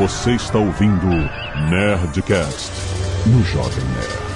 [0.00, 1.06] Você está ouvindo
[1.68, 2.72] Nerdcast
[3.26, 4.30] no Jovem Nerd.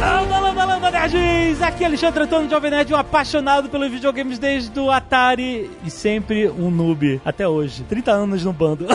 [0.00, 1.60] Landa, landa, landa, nerds!
[1.60, 6.48] Aqui é Alexandre Antônio Jovem Nerd, um apaixonado pelos videogames desde o Atari e sempre
[6.48, 7.84] um noob, até hoje.
[7.84, 8.86] 30 anos no bando.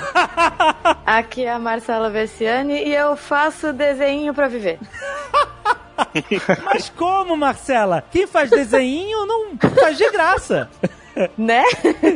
[1.06, 4.80] Aqui é a Marcela Versiani e eu faço desenho pra viver.
[6.64, 8.04] Mas como, Marcela?
[8.12, 10.70] Quem faz desenho não faz de graça.
[11.38, 11.64] Né?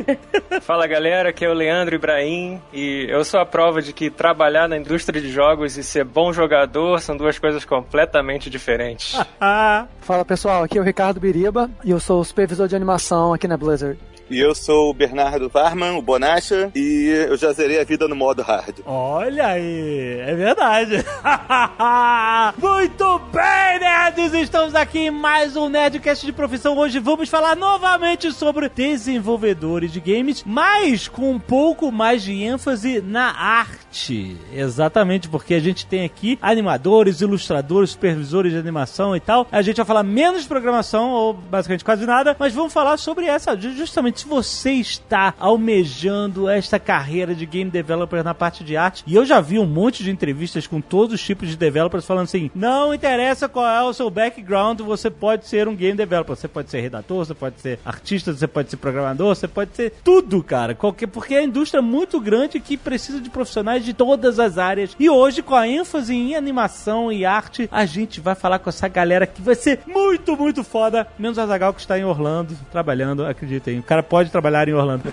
[0.62, 4.68] Fala galera, aqui é o Leandro Ibrahim e eu sou a prova de que trabalhar
[4.68, 9.16] na indústria de jogos e ser bom jogador são duas coisas completamente diferentes.
[10.00, 13.46] Fala pessoal, aqui é o Ricardo Biriba e eu sou o supervisor de animação aqui
[13.46, 13.98] na Blizzard.
[14.30, 18.14] E eu sou o Bernardo Varman, o Bonacha, e eu já zerei a vida no
[18.14, 18.80] modo hard.
[18.84, 21.02] Olha aí, é verdade.
[22.60, 24.34] Muito bem, nerds!
[24.34, 26.76] Estamos aqui em mais um Nerdcast de profissão.
[26.76, 33.00] Hoje vamos falar novamente sobre desenvolvedores de games, mas com um pouco mais de ênfase
[33.00, 34.36] na arte.
[34.52, 39.46] Exatamente, porque a gente tem aqui animadores, ilustradores, supervisores de animação e tal.
[39.50, 43.24] A gente vai falar menos de programação, ou basicamente quase nada, mas vamos falar sobre
[43.24, 49.04] essa, justamente se você está almejando esta carreira de game developer na parte de arte,
[49.06, 52.24] e eu já vi um monte de entrevistas com todos os tipos de developers falando
[52.24, 56.34] assim: não interessa qual é o seu background, você pode ser um game developer.
[56.34, 59.92] Você pode ser redator, você pode ser artista, você pode ser programador, você pode ser
[60.02, 60.74] tudo, cara.
[60.74, 64.96] Qualquer, porque a indústria é muito grande que precisa de profissionais de todas as áreas.
[64.98, 68.88] E hoje, com a ênfase em animação e arte, a gente vai falar com essa
[68.88, 71.06] galera que vai ser muito, muito foda.
[71.18, 73.78] Menos a Zagal que está em Orlando, trabalhando, acreditem.
[73.78, 75.12] O cara pode trabalhar em Orlando.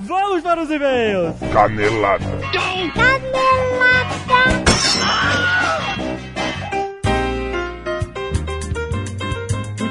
[0.00, 1.34] Vamos para os e-mails!
[1.52, 2.24] Canelada.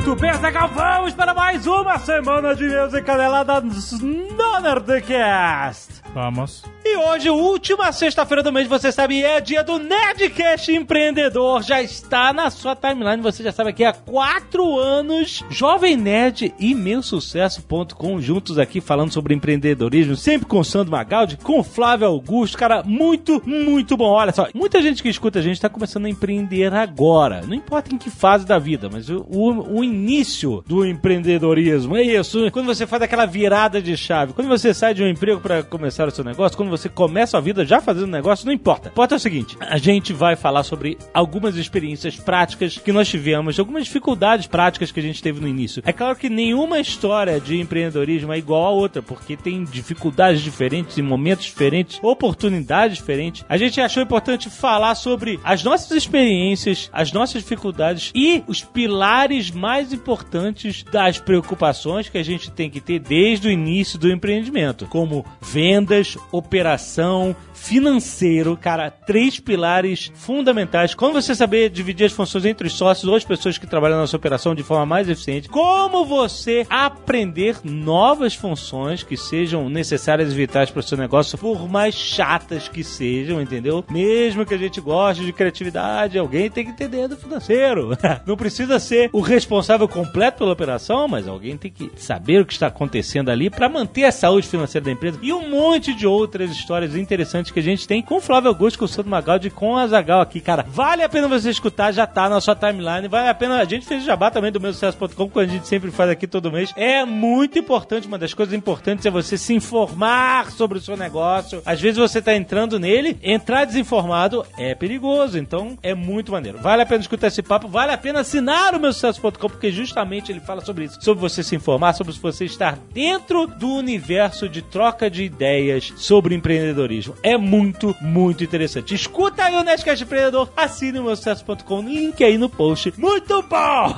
[0.03, 6.01] Muito bem, Zagal, vamos para mais uma semana de e-mails e caneladas no Nerdcast!
[6.13, 6.63] Vamos.
[6.83, 11.63] E hoje, última sexta-feira do mês, você sabe, é dia do Nerdcast Empreendedor.
[11.63, 15.41] Já está na sua timeline, você já sabe aqui há quatro anos.
[15.49, 21.37] Jovem Nerd e Meu Sucesso.com juntos aqui falando sobre empreendedorismo, sempre com o Sandro Magaldi,
[21.37, 22.57] com Flávio Augusto.
[22.57, 24.09] Cara, muito, muito bom.
[24.09, 27.41] Olha só, muita gente que escuta a gente está começando a empreender agora.
[27.47, 32.03] Não importa em que fase da vida, mas o, o, o início do empreendedorismo é
[32.03, 32.49] isso.
[32.51, 36.07] Quando você faz aquela virada de chave, quando você sai de um emprego para começar
[36.07, 38.89] o seu negócio, quando você começa a vida já fazendo negócio, não importa.
[38.89, 43.59] Importa é o seguinte: a gente vai falar sobre algumas experiências práticas que nós tivemos,
[43.59, 45.83] algumas dificuldades práticas que a gente teve no início.
[45.85, 50.97] É claro que nenhuma história de empreendedorismo é igual a outra, porque tem dificuldades diferentes
[50.97, 53.45] em momentos diferentes, oportunidades diferentes.
[53.47, 59.51] A gente achou importante falar sobre as nossas experiências, as nossas dificuldades e os pilares
[59.51, 64.85] mais importantes das preocupações que a gente tem que ter desde o início do empreendimento,
[64.87, 70.95] como vendas, operação, financeiro, cara, três pilares fundamentais.
[70.95, 74.07] Como você saber dividir as funções entre os sócios ou as pessoas que trabalham na
[74.07, 75.47] sua operação de forma mais eficiente.
[75.47, 81.69] Como você aprender novas funções que sejam necessárias e vitais para o seu negócio, por
[81.69, 83.85] mais chatas que sejam, entendeu?
[83.89, 87.95] Mesmo que a gente goste de criatividade, alguém tem que entender do financeiro.
[88.25, 92.53] Não precisa ser o responsável completo pela operação, mas alguém tem que saber o que
[92.53, 96.49] está acontecendo ali para manter a saúde financeira da empresa e um monte de outras
[96.49, 99.77] histórias interessantes que a gente tem com o Flávio Augusto, com o Santo Magaldi com
[99.77, 100.65] a Zagal aqui, cara.
[100.67, 103.07] Vale a pena você escutar, já tá na sua timeline.
[103.07, 103.59] Vale a pena.
[103.59, 106.73] A gente fez jabá também do meu sucesso.com, a gente sempre faz aqui todo mês.
[106.75, 108.07] É muito importante.
[108.07, 111.61] Uma das coisas importantes é você se informar sobre o seu negócio.
[111.65, 115.37] Às vezes você tá entrando nele, entrar desinformado é perigoso.
[115.37, 116.59] Então é muito maneiro.
[116.59, 120.31] Vale a pena escutar esse papo, vale a pena assinar o meu sucesso.com, porque justamente
[120.31, 121.01] ele fala sobre isso.
[121.01, 126.35] Sobre você se informar, sobre você estar dentro do universo de troca de ideias sobre
[126.35, 127.15] empreendedorismo.
[127.23, 128.93] É muito, muito interessante.
[128.93, 132.93] Escuta aí o Nerdcast Empreendedor, assine o meu sucesso.com, link aí no post.
[132.97, 133.97] Muito bom!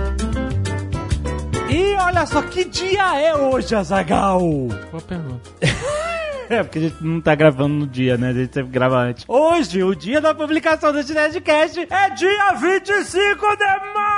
[1.70, 4.40] e olha só que dia é hoje, Azagal!
[4.90, 5.50] Boa pergunta.
[6.46, 8.28] É, porque a gente não tá gravando no dia, né?
[8.28, 9.24] A gente sempre grava antes.
[9.26, 14.13] Hoje, o dia da publicação desse Nerdcast é dia 25 de maio!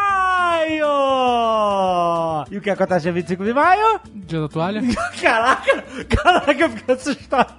[2.50, 4.00] E o que acontece dia 25 de maio?
[4.14, 4.80] Dia da toalha?
[5.20, 7.54] Caraca, caraca, eu fiquei assustado.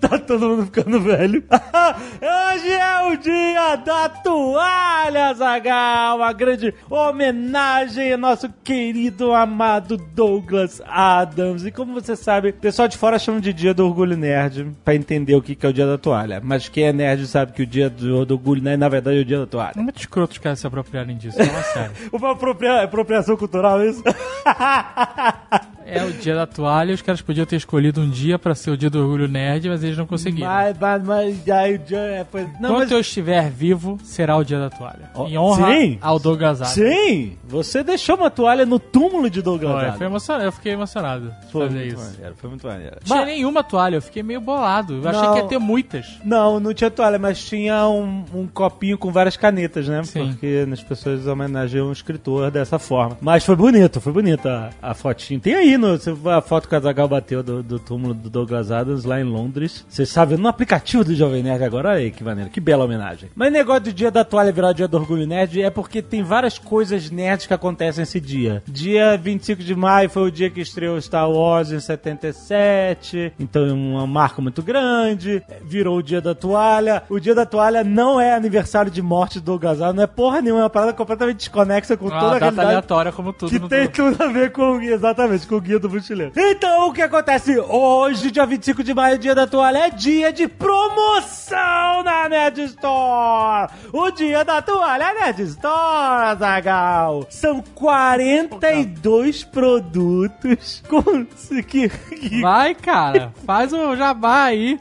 [0.00, 1.42] Tá todo mundo ficando velho.
[1.50, 6.16] Hoje é o dia da toalha, Zagal.
[6.16, 11.66] Uma grande homenagem ao nosso querido, amado Douglas Adams.
[11.66, 14.94] E como você sabe, o pessoal de fora chama de dia do orgulho nerd pra
[14.94, 16.40] entender o que é o dia da toalha.
[16.42, 19.20] Mas quem é nerd sabe que o dia do, do orgulho nerd, na verdade, é
[19.20, 19.74] o dia da toalha.
[19.76, 21.92] É muito escroto os caras se apropriarem disso, fala sério.
[21.99, 24.02] O Uma apropria- apropriação cultural, isso?
[25.92, 26.94] É o dia da toalha.
[26.94, 29.82] Os caras podiam ter escolhido um dia pra ser o dia do orgulho nerd, mas
[29.82, 30.48] eles não conseguiram.
[30.48, 32.42] mas, mas, mas, aí o dia é, foi...
[32.60, 32.90] Não, Enquanto mas...
[32.92, 35.10] eu estiver vivo, será o dia da toalha.
[35.14, 35.98] Ó, em honra sim.
[36.00, 36.74] ao Douglas Adams.
[36.74, 37.36] Sim!
[37.48, 39.98] Você deixou uma toalha no túmulo de Douglas Adams.
[39.98, 40.46] foi emocionante.
[40.46, 42.10] Eu fiquei emocionado Foi fazer muito isso.
[42.12, 42.96] maneiro, foi muito maneiro.
[42.96, 45.00] Não tinha Mas- nenhuma toalha, eu fiquei meio bolado.
[45.02, 45.32] Eu achei Não.
[45.34, 46.18] que ia ter muitas.
[46.24, 50.02] Não, não tinha toalha, mas tinha um, um copinho com várias canetas, né?
[50.04, 50.28] Sim.
[50.28, 53.16] Porque as pessoas homenageiam o escritor dessa forma.
[53.20, 55.40] Mas foi bonito, foi bonita a, a fotinha.
[55.40, 59.04] Tem aí no, a foto que o Azagal bateu do, do túmulo do Douglas Adams
[59.04, 59.84] lá em Londres.
[59.88, 63.30] Vocês sabem, no aplicativo do Jovem Nerd agora, olha aí que maneiro, que bela homenagem.
[63.34, 66.22] Mas negócio do dia da toalha virar o dia do orgulho nerd é porque tem
[66.22, 68.62] várias coisas nerds que acontecem esse dia.
[68.66, 73.72] Dia 25 de maio foi o dia que estreou Star Wars em 77, então é
[73.72, 75.42] uma marca muito grande.
[75.62, 77.02] Virou o dia da toalha.
[77.08, 80.40] O dia da toalha não é aniversário de morte do Douglas Adams, não é porra
[80.40, 83.50] nenhuma, é uma parada completamente desconexa com Uma toda a data realidade aleatória, como tudo
[83.50, 86.32] que tem tudo a ver com, exatamente, com o guia do mochileiro.
[86.36, 90.48] Então, o que acontece hoje, dia 25 de maio, dia da toalha, é dia de
[90.48, 93.70] promoção na Nerd Store.
[93.92, 97.26] O dia da toalha Nerd Store, Zagal.
[97.30, 101.24] São 42 produtos com...
[101.68, 102.40] Que, que...
[102.40, 103.32] Vai, cara.
[103.46, 104.80] Faz o jabá aí.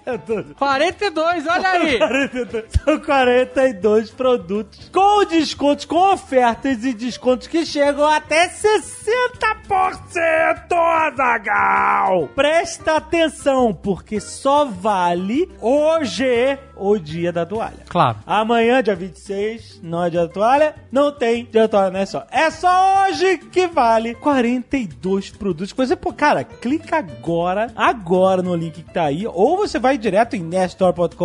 [0.58, 2.00] 42, olha aí.
[2.00, 2.66] 42.
[2.84, 12.30] São 42 produtos com descontos, com ofertas e descontos que chegam até 60%, Azagal!
[12.36, 17.84] Presta atenção, porque só vale hoje o dia da toalha.
[17.88, 18.18] Claro.
[18.26, 22.06] Amanhã, dia 26, não é dia da toalha, não tem dia da toalha, não é
[22.06, 22.26] só.
[22.32, 25.74] É só hoje que vale 42 produtos.
[25.74, 30.36] Coisa, pô, cara, clica agora, agora no link que tá aí, ou você vai direto
[30.36, 31.16] em nestor.com.br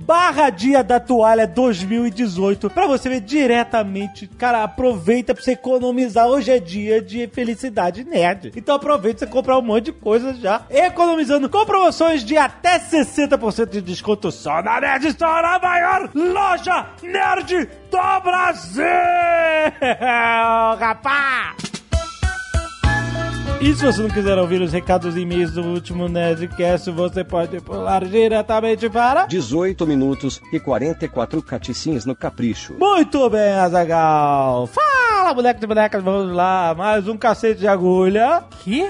[0.00, 4.26] barra dia da toalha 2018 pra você ver diretamente.
[4.26, 6.26] Cara, aproveita pra você economizar.
[6.26, 8.52] Hoje é dia de felicidade nerd.
[8.56, 13.70] Então aproveita você comprar um monte de coisa já, economizando com promoções de até 60%
[13.70, 18.84] de desconto só na Nerd Store, a maior loja nerd do Brasil!
[20.78, 21.55] Rapaz!
[23.58, 27.58] E se você não quiser ouvir os recados e e-mails do último Nerdcast, você pode
[27.60, 29.24] pular diretamente para...
[29.26, 32.74] 18 minutos e 44 caticinhas no capricho.
[32.78, 34.66] Muito bem, Azagal!
[34.66, 38.44] Fala, bonecos e bonecas, vamos lá, mais um cacete de agulha.
[38.62, 38.84] Que?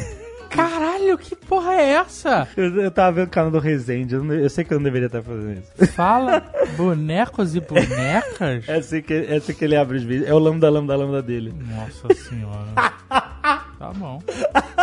[0.50, 2.46] Caralho, que porra é essa?
[2.56, 5.06] Eu, eu tava vendo o canal do Resende, eu, eu sei que eu não deveria
[5.06, 5.92] estar fazendo isso.
[5.92, 6.42] Fala
[6.76, 8.68] bonecos e bonecas?
[8.68, 11.22] É assim que, é assim que ele abre os vídeos, é o lambda, lambda, lambda
[11.22, 11.54] dele.
[11.56, 12.66] Nossa senhora.
[13.80, 14.22] Tá bom,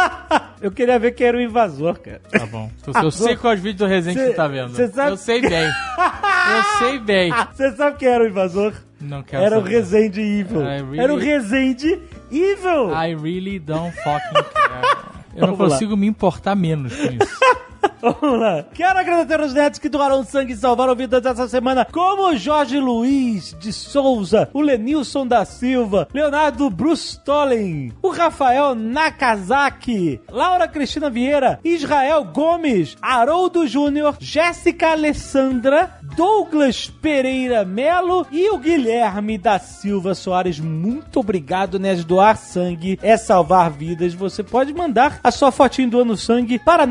[0.60, 2.20] Eu queria ver quem era o invasor, cara.
[2.32, 2.68] tá bom.
[3.04, 4.76] Eu sei quais vídeos do Resident Cê- você tá vendo.
[4.92, 5.66] sabe- Eu sei bem.
[5.68, 7.32] Eu sei bem.
[7.54, 8.74] Você sabe quem era o invasor?
[9.00, 9.76] Não quero Era o saber.
[9.76, 10.64] Resende Evil.
[10.64, 12.02] Really- Era o Resende
[12.32, 12.90] Evil.
[12.92, 14.98] I really don't fucking care.
[15.36, 15.70] Eu não Vamos lá.
[15.76, 17.38] consigo me importar menos com isso.
[18.02, 18.64] Vamos lá.
[18.74, 23.56] Quero agradecer aos netos que doaram sangue e salvaram vidas essa semana, como Jorge Luiz
[23.60, 31.60] de Souza, o Lenilson da Silva, Leonardo Bruce Tollen, o Rafael Nakazaki, Laura Cristina Vieira,
[31.64, 40.60] Israel Gomes, Haroldo Júnior, Jéssica Alessandra, Douglas Pereira Melo e o Guilherme da Silva Soares.
[40.60, 41.96] Muito obrigado, né?
[41.96, 44.14] Doar sangue é salvar vidas.
[44.14, 46.86] Você pode mandar a sua fotinho doando sangue para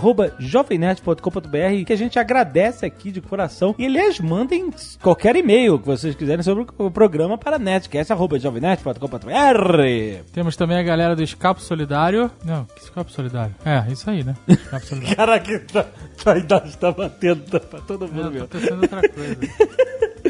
[0.00, 3.74] nerdcast.jovemnerd.com.br que a gente agradece aqui de coração.
[3.78, 4.70] E aliás, mandem
[5.02, 10.24] qualquer e-mail que vocês quiserem sobre o programa para nerdcast.jovemnerd.com.br.
[10.32, 12.30] Temos também a galera do Escapo Solidário.
[12.44, 13.54] Não, que Escapo Solidário?
[13.64, 14.34] É, isso aí, né?
[14.48, 15.16] Escapo Solidário.
[15.16, 15.86] Caraca, tá-
[16.22, 18.48] tua idade tá batendo pra todo mundo Eu mesmo.
[18.48, 19.36] tô pensando outra coisa.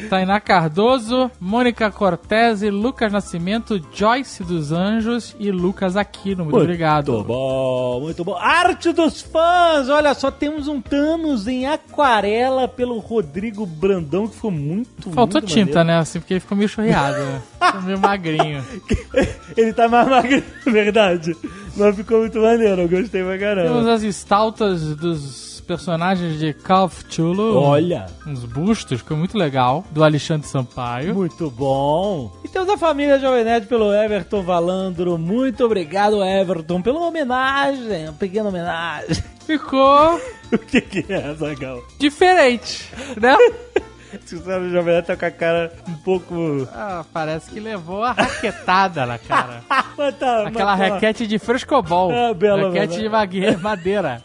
[0.09, 6.45] Tainá Cardoso, Mônica Cortese, Lucas Nascimento, Joyce dos Anjos e Lucas Aquino.
[6.45, 7.12] Muito, obrigado.
[7.12, 8.35] Muito bom, muito bom.
[8.37, 9.50] Arte dos fãs!
[9.88, 15.52] Olha só, temos um Thanos em aquarela pelo Rodrigo Brandão, que ficou muito Faltou muito
[15.52, 15.87] tinta, maneiro.
[15.87, 15.99] né?
[15.99, 17.42] Assim, porque ele ficou meio chorreado, né?
[17.71, 18.64] Ficou meio magrinho.
[19.57, 21.37] Ele tá mais magro, verdade.
[21.76, 23.92] Mas ficou muito maneiro, eu gostei pra Temos caramba.
[23.92, 27.57] as estaltas dos personagens de Call of Cthulhu.
[27.57, 29.85] Olha, Uns bustos, ficou muito legal.
[29.93, 31.15] Do Alexandre Sampaio.
[31.15, 32.33] muito bom.
[32.43, 35.17] E temos a família Jovem Nerd pelo Everton Valandro.
[35.17, 39.23] Muito obrigado, Everton, pela homenagem, uma pequena homenagem.
[39.47, 40.21] Ficou
[40.53, 41.79] o que que é, Zagal?
[42.00, 43.37] diferente, né?
[44.27, 46.67] Se o Jovem Nerd tá com a cara um pouco...
[46.75, 49.62] Ah, parece que levou a raquetada na cara.
[49.97, 50.95] Mas tá, Aquela mas tá.
[50.95, 52.11] raquete de frescobol.
[52.11, 54.21] Ah, bela, raquete de madeira.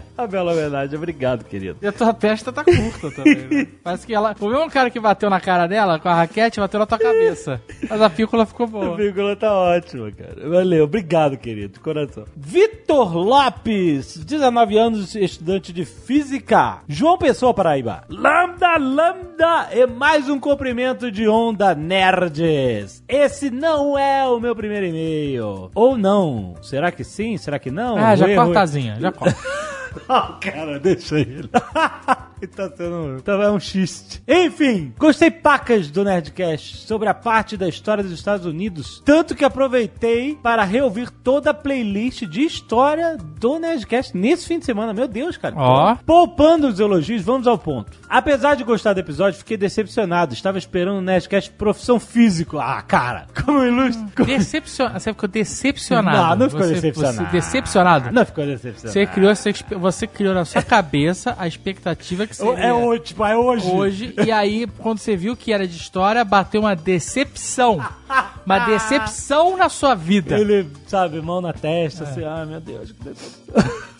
[0.16, 1.78] A bela homenagem, obrigado, querido.
[1.82, 3.36] E a tua testa tá curta também.
[3.48, 3.66] Né?
[3.82, 4.34] Parece que ela.
[4.40, 7.60] O mesmo cara que bateu na cara dela com a raquete bateu na tua cabeça.
[7.88, 8.96] Mas a pícola ficou A boa.
[8.96, 10.48] vírgula tá ótima, cara.
[10.48, 12.24] Valeu, obrigado, querido, de coração.
[12.36, 16.78] Vitor Lopes, 19 anos, estudante de física.
[16.88, 18.04] João Pessoa, Paraíba.
[18.08, 23.02] Lambda, lambda, e mais um cumprimento de onda nerds.
[23.08, 25.70] Esse não é o meu primeiro e-mail.
[25.74, 26.54] Ou não?
[26.62, 27.36] Será que sim?
[27.36, 27.96] Será que não?
[27.96, 29.36] Ah, já Erro- corta a casinha, já corta.
[30.08, 31.48] Ah, cara, deixa ele.
[32.46, 33.20] tá sendo.
[33.22, 34.22] Tá, é um xiste.
[34.26, 39.02] Enfim, gostei pacas do Nerdcast sobre a parte da história dos Estados Unidos.
[39.04, 44.64] Tanto que aproveitei para reouvir toda a playlist de história do Nerdcast nesse fim de
[44.64, 44.92] semana.
[44.92, 45.54] Meu Deus, cara.
[45.56, 45.96] Ó.
[46.06, 47.96] Poupando os elogios, vamos ao ponto.
[48.08, 50.34] Apesar de gostar do episódio, fiquei decepcionado.
[50.34, 52.58] Estava esperando o Nerdcast profissão físico.
[52.58, 54.04] Ah, cara, como ilustre.
[54.26, 55.00] Decepcionado.
[55.00, 56.16] Você ficou decepcionado.
[56.18, 57.26] Não, não ficou Você- decepcionado.
[57.26, 58.12] Você, decepcionado?
[58.12, 58.92] Não ficou decepcionado.
[58.92, 63.24] Você criou, expe- você criou na sua cabeça a expectativa que seria É hoje, tipo,
[63.24, 63.70] é hoje.
[63.70, 64.14] hoje.
[64.26, 67.84] E aí, quando você viu que era de história, bateu uma decepção.
[68.44, 70.38] Uma decepção na sua vida.
[70.38, 73.42] Ele, sabe, mão na testa, assim, ah, meu Deus, que decepção.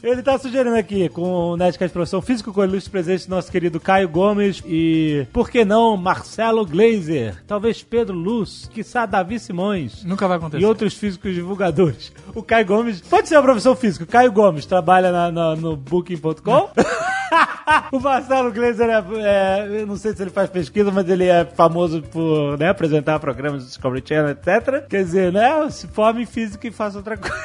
[0.03, 1.23] Ele tá sugerindo aqui, com
[1.53, 5.65] o Nerdcast Profissão Físico, com o ilustre presente nosso querido Caio Gomes e, por que
[5.65, 10.03] não, Marcelo Glazer, talvez Pedro Luz, quiçá Davi Simões.
[10.05, 10.61] Nunca vai acontecer.
[10.63, 12.13] E outros físicos divulgadores.
[12.35, 14.03] O Caio Gomes, pode ser uma profissão física.
[14.05, 16.71] O Caio Gomes trabalha na- na- no Booking.com.
[17.93, 21.45] o Marcelo Glazer é, é- Eu não sei se ele faz pesquisa, mas ele é
[21.45, 24.87] famoso por né, apresentar programas do Discovery Channel, etc.
[24.89, 25.71] Quer dizer, né?
[25.71, 27.37] Se forme em física e faça outra coisa.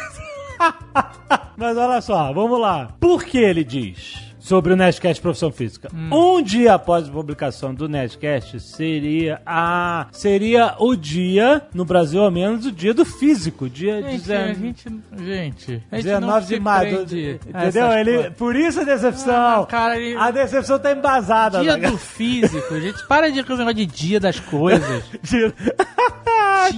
[1.56, 2.90] mas olha só, vamos lá.
[3.00, 4.27] Por que ele diz?
[4.48, 5.90] Sobre o Nerdcast Profissão Física.
[5.94, 12.32] Um dia após a publicação do Nerdcast seria a seria o dia, no Brasil ao
[12.32, 13.68] menos, o dia do físico.
[13.70, 14.84] Dia Gente, a 19 gente,
[15.18, 16.98] gente, a gente não 19 se de maio.
[17.00, 17.92] a Entendeu?
[17.92, 18.34] Ele, coisas.
[18.38, 19.64] por isso a decepção.
[19.64, 21.60] Ah, cara, ele- A decepção tá embasada.
[21.60, 21.90] Dia né?
[21.92, 23.06] do físico, gente.
[23.06, 25.04] Para de com esse negócio de dia das coisas.
[25.24, 25.54] Dia-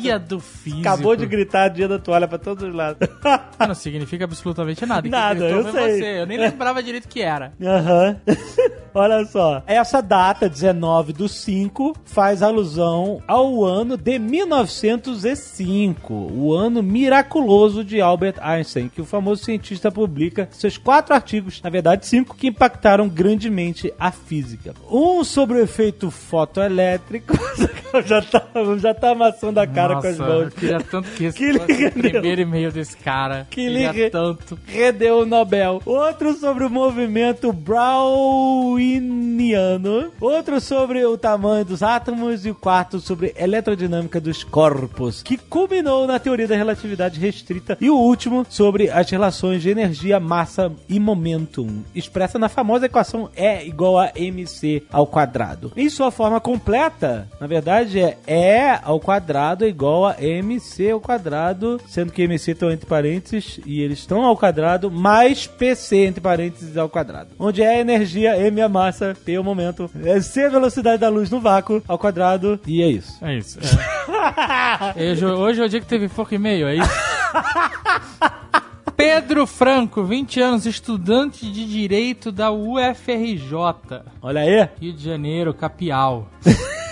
[0.02, 0.82] Dia do físico.
[0.88, 3.08] Acabou de gritar dia da toalha pra todos os lados.
[3.60, 5.08] Não significa absolutamente nada.
[5.10, 5.98] Nada, eu foi sei.
[6.00, 6.22] Você.
[6.22, 7.54] Eu nem lembrava direito o que era.
[7.62, 8.18] Aham.
[8.92, 9.62] Olha só.
[9.68, 18.02] Essa data, 19 do 5, faz alusão ao ano de 1905, o ano miraculoso de
[18.02, 23.08] Albert Einstein, que o famoso cientista publica seus quatro artigos, na verdade cinco, que impactaram
[23.08, 24.74] grandemente a física.
[24.90, 27.34] Um sobre o efeito fotoelétrico,
[28.06, 28.44] já tá,
[28.80, 30.44] já tá amassando a cara Nossa, com as mãos.
[30.46, 31.92] Eu queria tanto que esse Que rendeu.
[32.12, 33.46] primeiro e-mail desse cara.
[33.52, 34.58] Que re- tanto.
[34.66, 35.80] Redeu o Nobel.
[35.86, 38.90] Outro sobre o movimento browniano.
[40.20, 42.46] Outro sobre o tamanho dos átomos.
[42.46, 47.78] E o quarto sobre eletrodinâmica dos corpos, que culminou na teoria da relatividade restrita.
[47.80, 53.30] E o último sobre as relações de energia, massa e momentum, expressa na famosa equação
[53.36, 55.72] E igual a mc ao quadrado.
[55.76, 61.80] Em sua forma completa, na verdade, é E ao quadrado igual a mc ao quadrado,
[61.88, 66.78] sendo que mc estão entre parênteses e eles estão ao quadrado, mais pc entre parênteses
[66.78, 67.30] ao quadrado.
[67.42, 70.98] Onde é a energia, m a massa, p é o momento, é c a velocidade
[70.98, 73.18] da luz no vácuo ao quadrado, e é isso.
[73.24, 73.58] É isso.
[74.94, 75.10] é.
[75.12, 76.90] hoje, hoje é o dia que teve pouco e-mail, é isso?
[78.98, 83.54] Pedro Franco, 20 anos, estudante de Direito da UFRJ.
[84.22, 86.28] Olha aí, Rio de Janeiro, Capial.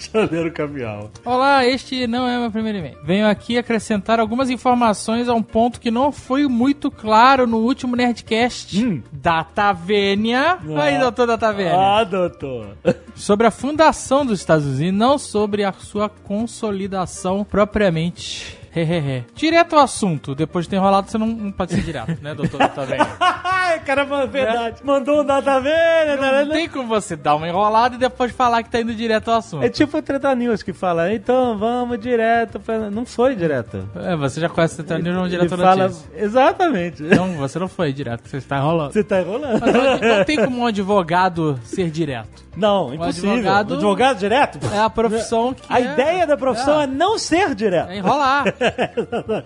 [0.00, 1.10] Janeiro Caminhal.
[1.24, 2.96] Olá, este não é meu primeiro e-mail.
[3.04, 7.94] Venho aqui acrescentar algumas informações a um ponto que não foi muito claro no último
[7.94, 8.82] Nerdcast.
[8.82, 9.02] Hum.
[9.12, 10.58] Datavênia.
[10.80, 11.74] Aí, doutor Datavênia.
[11.76, 12.76] Ah, doutor.
[13.14, 18.59] Sobre a fundação dos Estados Unidos e não sobre a sua consolidação propriamente.
[18.74, 19.24] Hehehe.
[19.34, 20.34] Direto ao assunto.
[20.34, 23.06] Depois de ter enrolado, você não, não pode ser direto, né, doutor Datavênia?
[23.20, 24.76] Ai, caramba, verdade.
[24.84, 26.44] Mandou um data velha, né?
[26.44, 29.38] Não tem como você dar uma enrolada e depois falar que tá indo direto ao
[29.38, 29.64] assunto.
[29.64, 32.60] É tipo o Treta News que fala, então vamos direto.
[32.60, 33.88] pra- Não foi direto.
[33.96, 35.82] É, você já conhece o Treta News, Ele direto ao fala.
[35.84, 36.10] notícia.
[36.14, 37.02] Exatamente.
[37.02, 38.92] Não, você não foi direto, você está enrolando.
[38.92, 39.60] Você tá enrolando.
[39.60, 42.48] Mas não, não tem como um advogado ser direto.
[42.56, 43.30] Não, impossível.
[43.32, 44.58] advogado- Advogado direto?
[44.74, 45.62] É a profissão que.
[45.68, 47.90] A é- ideia da profissão é, não ser direto.
[47.90, 48.44] é enrolar.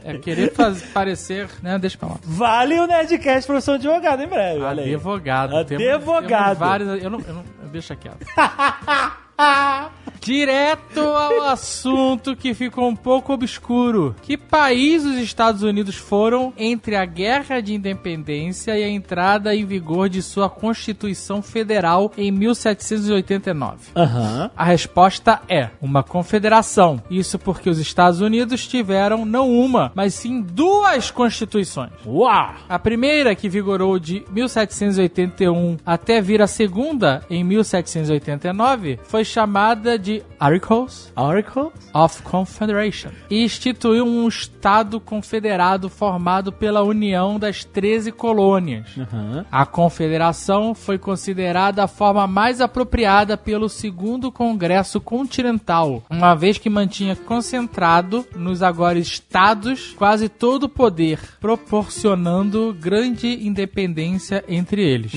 [0.04, 1.48] É querer faz, parecer.
[1.62, 2.18] Né, deixa pra lá.
[2.22, 4.60] Vale o Nerdcast profissão de advogado em breve.
[4.60, 4.94] olha aí.
[4.94, 5.56] Advogado.
[5.56, 5.78] Advogado.
[5.78, 7.02] Temos, temos vários.
[7.02, 8.26] Eu não, eu não deixa quieto.
[10.24, 14.16] Direto ao assunto que ficou um pouco obscuro.
[14.22, 19.66] Que país os Estados Unidos foram entre a Guerra de Independência e a entrada em
[19.66, 23.90] vigor de sua Constituição Federal em 1789?
[23.94, 24.50] Aham.
[24.56, 27.02] A resposta é uma confederação.
[27.10, 31.92] Isso porque os Estados Unidos tiveram não uma, mas sim duas constituições.
[32.06, 32.54] Uau!
[32.66, 40.13] A primeira, que vigorou de 1781 até vir a segunda, em 1789, foi chamada de
[40.38, 41.70] Articles Oracle?
[41.92, 48.86] of Confederation e instituiu um Estado confederado formado pela união das 13 colônias.
[48.98, 49.44] Aham.
[49.50, 56.70] A confederação foi considerada a forma mais apropriada pelo segundo Congresso Continental, uma vez que
[56.70, 65.12] mantinha concentrado nos agora estados quase todo o poder, proporcionando grande independência entre eles.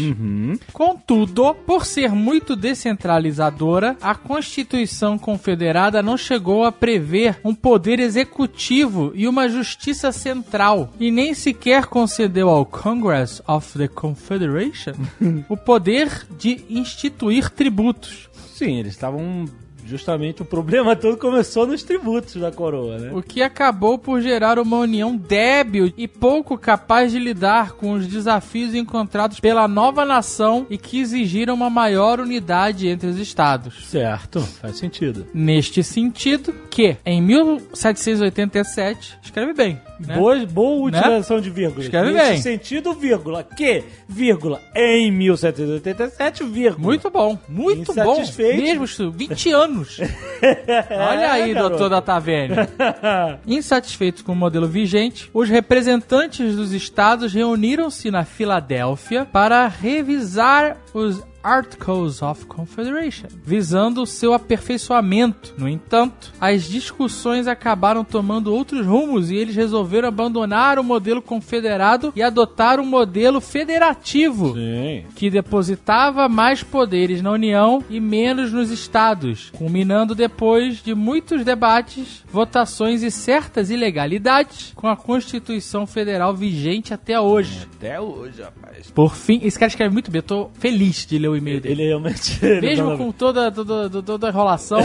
[0.74, 4.87] Contudo, por ser muito descentralizadora, a Constituição
[5.18, 11.86] Confederada não chegou a prever um poder executivo e uma justiça central, e nem sequer
[11.86, 14.94] concedeu ao Congress of the Confederation
[15.50, 18.30] o poder de instituir tributos.
[18.54, 19.46] Sim, eles estavam.
[19.88, 23.12] Justamente o problema todo começou nos tributos da coroa, né?
[23.14, 28.06] O que acabou por gerar uma união débil e pouco capaz de lidar com os
[28.06, 33.88] desafios encontrados pela nova nação e que exigiram uma maior unidade entre os estados.
[33.88, 35.26] Certo, faz sentido.
[35.34, 40.16] Neste sentido, que em 1787, escreve bem, né?
[40.16, 41.84] Boa, boa utilização de vírgula.
[41.84, 42.42] Escreve Nesse bem.
[42.42, 43.44] sentido, vírgula.
[43.44, 46.84] Que, vírgula, em 1787, vírgula.
[46.86, 48.24] Muito bom, muito bom.
[48.38, 49.77] Mesmo, isso, 20 anos.
[50.92, 51.70] Olha aí, É, garoto.
[51.70, 52.68] doutor da Taverna.
[53.46, 61.22] Insatisfeitos com o modelo vigente, os representantes dos estados reuniram-se na Filadélfia para revisar os
[61.48, 65.54] Articles of Confederation, visando o seu aperfeiçoamento.
[65.58, 72.12] No entanto, as discussões acabaram tomando outros rumos e eles resolveram abandonar o modelo confederado
[72.14, 75.06] e adotar um modelo federativo Sim.
[75.16, 82.26] que depositava mais poderes na União e menos nos estados, culminando depois de muitos debates,
[82.30, 87.70] votações e certas ilegalidades com a Constituição Federal vigente até hoje.
[87.78, 88.92] Até hoje, rapaz.
[88.92, 91.74] Por fim, esse cara escreve muito bem, eu tô feliz de ler o e-mail dele.
[91.82, 92.44] Ele realmente.
[92.46, 94.80] ele Mesmo com toda, toda, toda, a enrolação.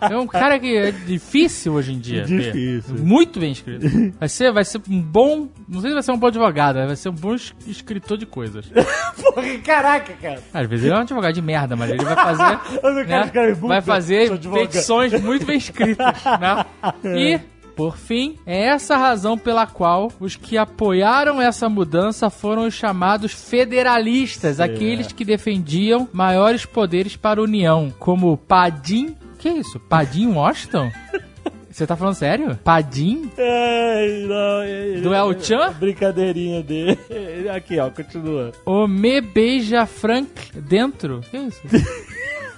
[0.00, 2.24] é um cara que é difícil hoje em dia.
[2.24, 2.96] Difícil.
[2.98, 3.86] Muito bem escrito.
[4.18, 5.48] Vai ser, vai ser um bom.
[5.68, 8.26] Não sei se vai ser um bom advogado, vai ser um bom es- escritor de
[8.26, 8.66] coisas.
[9.22, 10.42] Porra, caraca, cara.
[10.52, 12.58] Às vezes ele é um advogado de merda, mas ele vai fazer.
[13.06, 16.64] Né, vai fazer petições muito bem escritas, né?
[17.04, 17.51] E.
[17.76, 22.74] Por fim, é essa a razão pela qual os que apoiaram essa mudança foram os
[22.74, 29.16] chamados federalistas, aqueles que defendiam maiores poderes para a União, como Padim.
[29.38, 29.80] Que isso?
[29.80, 30.90] Padim Washington?
[31.70, 32.54] Você tá falando sério?
[32.62, 33.30] Padim?
[33.38, 35.72] Ai, não, é- Do El Chan?
[35.80, 36.98] Brincadeirinha dele.
[37.50, 38.52] Aqui, ó, continua.
[38.66, 41.22] O Me Beija Frank dentro?
[41.30, 41.60] Que isso?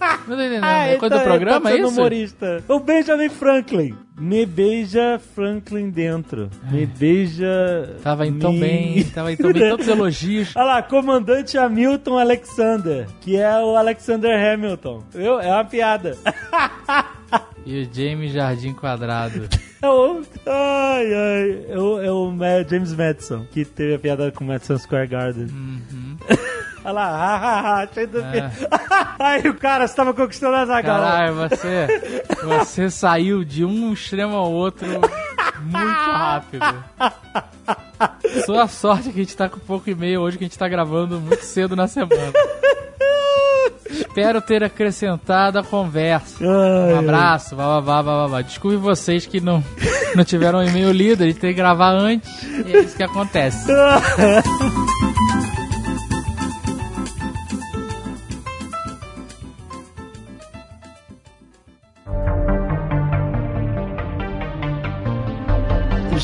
[0.26, 0.64] Não tô entendendo.
[0.64, 2.00] é ele coisa do tá- programa, ele é tá sendo isso?
[2.00, 2.64] humorista.
[2.68, 3.94] O Benjamin Franklin.
[4.16, 6.48] Me beija Franklin dentro.
[6.70, 7.96] Me beija.
[8.02, 10.54] Tava então me- bem, tava então bem, tantos elogios.
[10.54, 15.02] Olha lá, comandante Hamilton Alexander, que é o Alexander Hamilton.
[15.12, 15.40] Viu?
[15.40, 16.16] É uma piada.
[17.66, 19.48] E o James Jardim Quadrado.
[19.82, 22.30] É o, ai, ai, é o, é o
[22.68, 25.44] James Madison, que teve a piada com Madison Square Garden.
[25.46, 26.16] Uhum.
[26.84, 28.50] Olha lá, ha, ha, ha, cheio de É.
[29.18, 31.00] Aí o cara estava conquistando a Zagal.
[31.00, 36.84] Caralho, você, você saiu de um extremo ao outro muito rápido.
[38.44, 40.58] Sua sorte é que a gente tá com pouco e meio hoje, que a gente
[40.58, 42.32] tá gravando muito cedo na semana.
[43.88, 46.44] Espero ter acrescentado a conversa.
[46.44, 48.42] Um abraço, vá, vá, vá, vá, vá.
[48.42, 49.64] Desculpe vocês que não,
[50.14, 53.02] não tiveram o e-mail lido, a gente tem que gravar antes, e é isso que
[53.02, 53.70] acontece.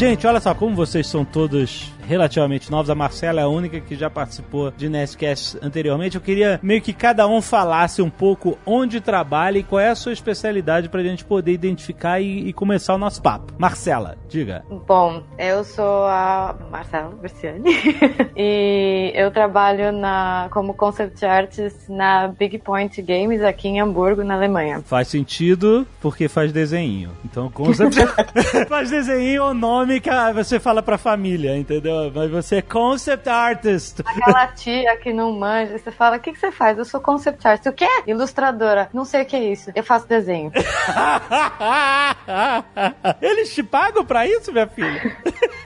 [0.01, 3.95] Gente, olha só, como vocês são todos relativamente novos, a Marcela é a única que
[3.95, 6.17] já participou de Nerdcast anteriormente.
[6.17, 9.95] Eu queria meio que cada um falasse um pouco onde trabalha e qual é a
[9.95, 13.53] sua especialidade pra gente poder identificar e, e começar o nosso papo.
[13.57, 14.65] Marcela, diga.
[14.89, 17.71] Bom, eu sou a Marcela Berciani
[18.37, 24.35] e eu trabalho na, como concept artist na Big Point Games aqui em Hamburgo, na
[24.35, 24.83] Alemanha.
[24.85, 27.11] Faz sentido porque faz desenho.
[27.25, 28.13] Então, com certeza,
[28.69, 32.00] faz desenho é o nome que a- você fala pra família, entendeu?
[32.15, 34.03] Mas você é concept artist.
[34.05, 36.79] Aquela tia que não manja, você fala, o que, que você faz?
[36.79, 37.69] Eu sou concept artist.
[37.69, 37.89] O quê?
[38.07, 38.89] Ilustradora.
[38.93, 39.71] Não sei o que é isso.
[39.75, 40.51] Eu faço desenho.
[43.21, 45.17] Eles te pagam pra isso, minha filha?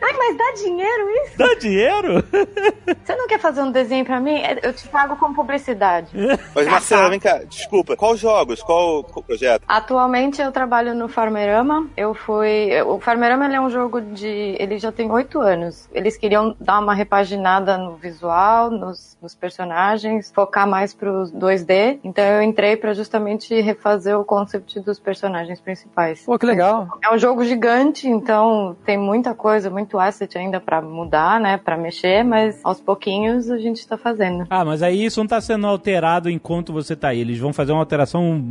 [0.00, 1.38] Ai, mas dá dinheiro isso?
[1.38, 2.24] Dá dinheiro?
[3.04, 4.40] Você não quer fazer um desenho pra mim?
[4.62, 6.08] Eu te pago com publicidade.
[6.54, 7.96] Mas Marcela, vem cá, desculpa.
[7.96, 8.62] Qual jogos?
[8.62, 9.62] Qual, qual projeto?
[9.66, 11.86] Atualmente eu trabalho no Farmerama.
[11.96, 12.70] Eu fui.
[12.82, 14.56] O Farmerama ele é um jogo de.
[14.58, 15.88] Ele já tem oito anos.
[15.92, 22.00] Eles queriam dar uma repaginada no visual, nos, nos personagens, focar mais pros 2D.
[22.02, 26.24] Então eu entrei pra justamente refazer o concept dos personagens principais.
[26.24, 26.88] Pô, que legal.
[27.02, 31.56] É um jogo gigante, então tem muita coisa, muito asset ainda pra mudar, né?
[31.56, 34.46] Pra mexer, mas aos pouquinhos a gente tá fazendo.
[34.50, 37.20] Ah, mas aí isso não tá sendo alterado enquanto você tá aí.
[37.20, 38.42] Eles vão fazer uma alteração,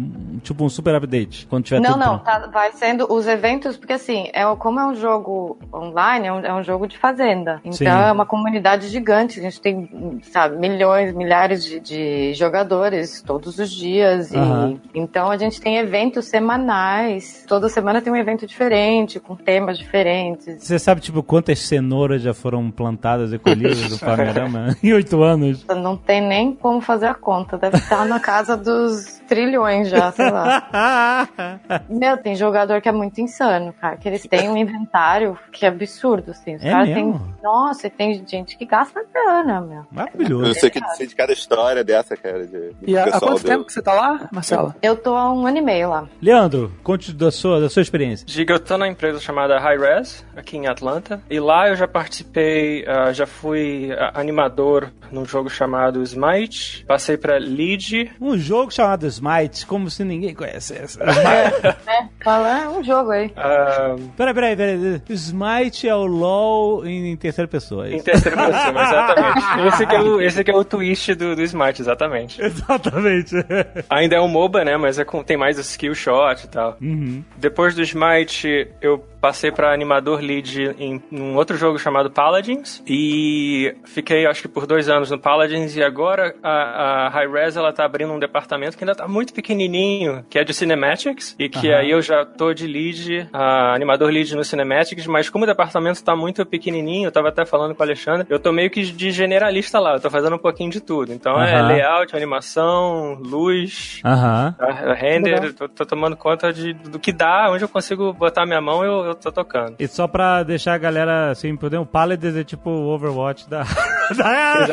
[0.44, 4.30] tipo um super update, quando tiver Não, não, tá- vai sendo os eventos, porque assim,
[4.34, 7.62] é, como é um jogo online, é um, é um jogo de fazenda.
[7.64, 7.86] Então Sim.
[7.86, 9.40] é uma comunidade gigante.
[9.40, 14.32] A gente tem, sabe, milhões, milhares de, de jogadores todos os dias.
[14.32, 14.80] E, Aham.
[14.94, 17.44] então a gente tem eventos semanais.
[17.48, 20.64] Toda semana tem um evento diferente, com temas diferentes.
[20.64, 25.64] Você sabe, tipo, quantas cenouras já foram plantadas e colhidas no Farmerama em oito anos?
[25.68, 27.56] Não tem nem como fazer a conta.
[27.56, 31.30] Deve estar na casa dos trilhões já, sei lá.
[31.88, 33.96] Meu, tem jogador que é muito insano, cara.
[33.98, 36.56] Que eles têm um inventário que é absurdo, assim.
[36.56, 37.20] Os É caras mesmo?
[37.20, 37.36] têm.
[37.44, 39.80] Nossa, e tem gente que gasta grana, meu.
[39.82, 40.54] Eu Maravilhoso.
[40.56, 42.48] sei, que, sei de cada história dessa, cara.
[42.48, 44.76] De, E há, quanto do- tempo que você tá lá, Marcela?
[44.82, 46.08] Eu tô há um ano e meio lá.
[46.22, 48.26] Leandro, conte da sua, da sua experiência.
[48.26, 51.19] Diga, eu tô na empresa chamada Hi-Res, aqui em Atlanta.
[51.30, 56.86] E lá eu já participei, ah, já fui ah, animador num jogo chamado Smite.
[56.86, 58.12] Passei pra lead.
[58.22, 61.00] Um jogo chamado Smite, como se ninguém conhecesse.
[62.24, 63.32] Fala, é um jogo aí.
[63.36, 65.02] ah, Peraí, peraí, peraí.
[65.10, 67.88] Smite é o LOL em terceira pessoa.
[67.88, 69.40] é em terceira pessoa, exatamente.
[69.70, 72.42] Esse que é o, esse que é o twist do, do Smite, exatamente.
[72.42, 73.36] Exatamente.
[73.90, 74.78] Ainda é um MOBA, né?
[74.78, 76.78] Mas é com- tem mais o skill shot e tal.
[76.82, 77.24] Uhum.
[77.38, 83.76] Depois do Smite, eu passei pra animador lead em um outro jogo chamado Paladins e
[83.86, 87.86] fiquei, acho que por dois anos no Paladins e agora a, a Hi-Res ela tá
[87.86, 91.78] abrindo um departamento que ainda tá muito pequenininho, que é de Cinematics e que Aham.
[91.78, 96.04] aí eu já tô de lead, a, animador lead no Cinematics, mas como o departamento
[96.04, 99.12] tá muito pequenininho, eu tava até falando com o Alexandre, eu tô meio que de
[99.12, 101.14] generalista lá, eu tô fazendo um pouquinho de tudo.
[101.14, 101.68] Então é Aham.
[101.68, 107.70] layout, animação, luz, a render, tô, tô tomando conta de, do que dá, onde eu
[107.70, 109.76] consigo botar minha mão, eu, eu tô tocando.
[109.80, 113.50] E só pra deixar a galera assim, por dentro, o Paladins é tipo o Overwatch
[113.50, 113.64] da.
[114.18, 114.66] da...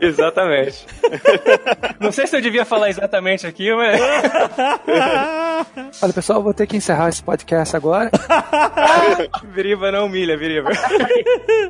[0.00, 0.86] Exatamente.
[1.98, 4.00] Não sei se eu devia falar exatamente aqui, mas.
[6.02, 8.10] Olha, pessoal, eu vou ter que encerrar esse podcast agora.
[9.52, 10.70] Viriba não humilha, Viriba.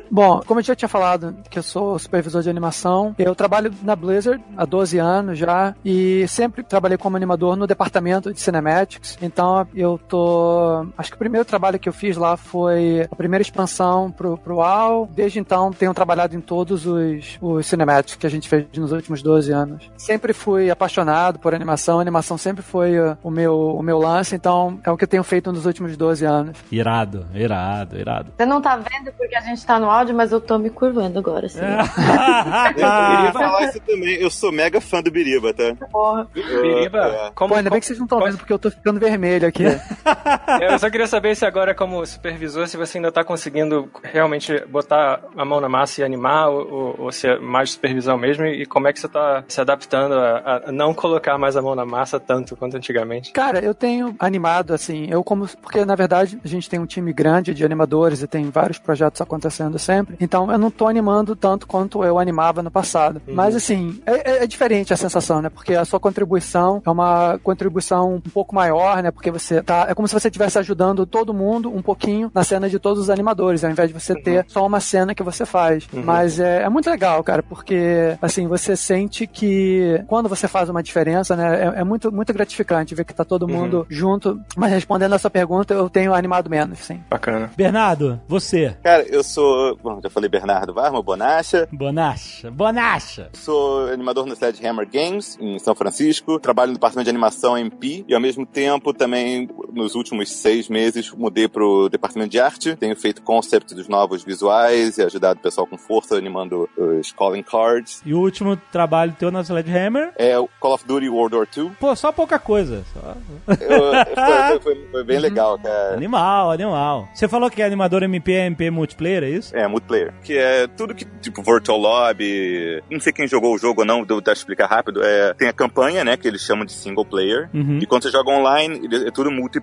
[0.09, 3.95] Bom, como eu já tinha falado, que eu sou supervisor de animação, eu trabalho na
[3.95, 9.17] Blizzard há 12 anos já e sempre trabalhei como animador no departamento de cinematics.
[9.21, 10.85] Então eu tô.
[10.97, 14.57] Acho que o primeiro trabalho que eu fiz lá foi a primeira expansão pro, pro
[14.57, 15.09] WoW.
[15.13, 19.21] Desde então tenho trabalhado em todos os, os cinematics que a gente fez nos últimos
[19.21, 19.89] 12 anos.
[19.97, 24.35] Sempre fui apaixonado por animação, a animação sempre foi uh, o, meu, o meu lance,
[24.35, 26.57] então é o que eu tenho feito nos últimos 12 anos.
[26.71, 28.31] Irado, irado, irado.
[28.37, 31.19] Você não tá vendo porque a gente tá no áudio, mas eu tô me curvando
[31.19, 31.59] agora, assim.
[31.59, 34.15] Eu queria falar isso também.
[34.15, 35.75] Eu sou mega fã do Biriba, tá?
[35.91, 36.27] Porra.
[36.35, 37.31] Eu- Viriba, é.
[37.35, 37.51] como.
[37.51, 39.63] Pô, ainda bem que vocês não estão vendo porque eu tô ficando vermelho aqui.
[40.61, 45.21] Eu só queria saber se agora, como supervisor, se você ainda tá conseguindo realmente botar
[45.37, 48.87] a mão na massa e animar, ou, ou- se é mais supervisão mesmo, e como
[48.87, 52.19] é que você tá se adaptando a, a não colocar mais a mão na massa
[52.19, 53.31] tanto quanto antigamente.
[53.31, 55.47] Cara, eu tenho animado, assim, eu como.
[55.61, 59.19] Porque na verdade a gente tem um time grande de animadores e tem vários projetos
[59.21, 60.15] acontecendo sempre.
[60.19, 63.21] Então eu não tô animando tanto quanto eu animava no passado.
[63.27, 65.49] Mas assim, é, é- é diferente a sensação, né?
[65.49, 69.11] Porque a sua contribuição é uma contribuição um pouco maior, né?
[69.11, 72.79] Porque você É como se você estivesse ajudando todo mundo um pouquinho na cena de
[72.79, 75.87] todos os animadores, ao invés de você ter só uma cena que você faz.
[75.93, 80.83] Mas é, é muito legal, cara, porque assim, você sente que quando você faz uma
[80.83, 81.63] diferença, né?
[81.75, 84.39] É, é muito, muito gratificante ver que tá todo mundo junto.
[84.55, 87.01] Mas respondendo a sua pergunta, eu tenho animado menos, sim.
[87.09, 87.51] Bacana.
[87.55, 88.75] Bernardo, você.
[88.83, 89.77] Cara, eu sou.
[89.77, 91.67] Bom, já falei Bernardo Varma, Bonacha.
[91.71, 92.51] Bonacha.
[92.51, 93.29] Bonacha.
[93.33, 96.39] Sou animador no Sledgehammer Games, em São Francisco.
[96.39, 101.11] Trabalho no departamento de animação MP e, ao mesmo tempo, também nos últimos seis meses,
[101.11, 102.75] mudei pro departamento de arte.
[102.75, 107.43] Tenho feito concept dos novos visuais e ajudado o pessoal com força, animando os calling
[107.43, 108.01] cards.
[108.05, 110.11] E o último trabalho teu na Sledgehammer?
[110.17, 111.71] É o Call of Duty World War II.
[111.79, 112.83] Pô, só pouca coisa.
[112.93, 113.15] Só...
[113.61, 115.95] Eu, foi, foi, foi, bem legal, cara.
[115.95, 117.09] Animal, animal.
[117.13, 119.55] Você falou que é animador MP MP multiplayer, é isso?
[119.55, 120.13] É, multiplayer.
[120.23, 122.81] Que é tudo que, tipo, Virtual Lobby.
[122.89, 125.03] Não sei quem jogou o jogo ou não, vou tentar explicar rápido.
[125.03, 127.49] É, tem a campanha, né, que eles chamam de single player.
[127.53, 127.79] Uhum.
[127.81, 129.60] E quando você joga online, é tudo multiplayer.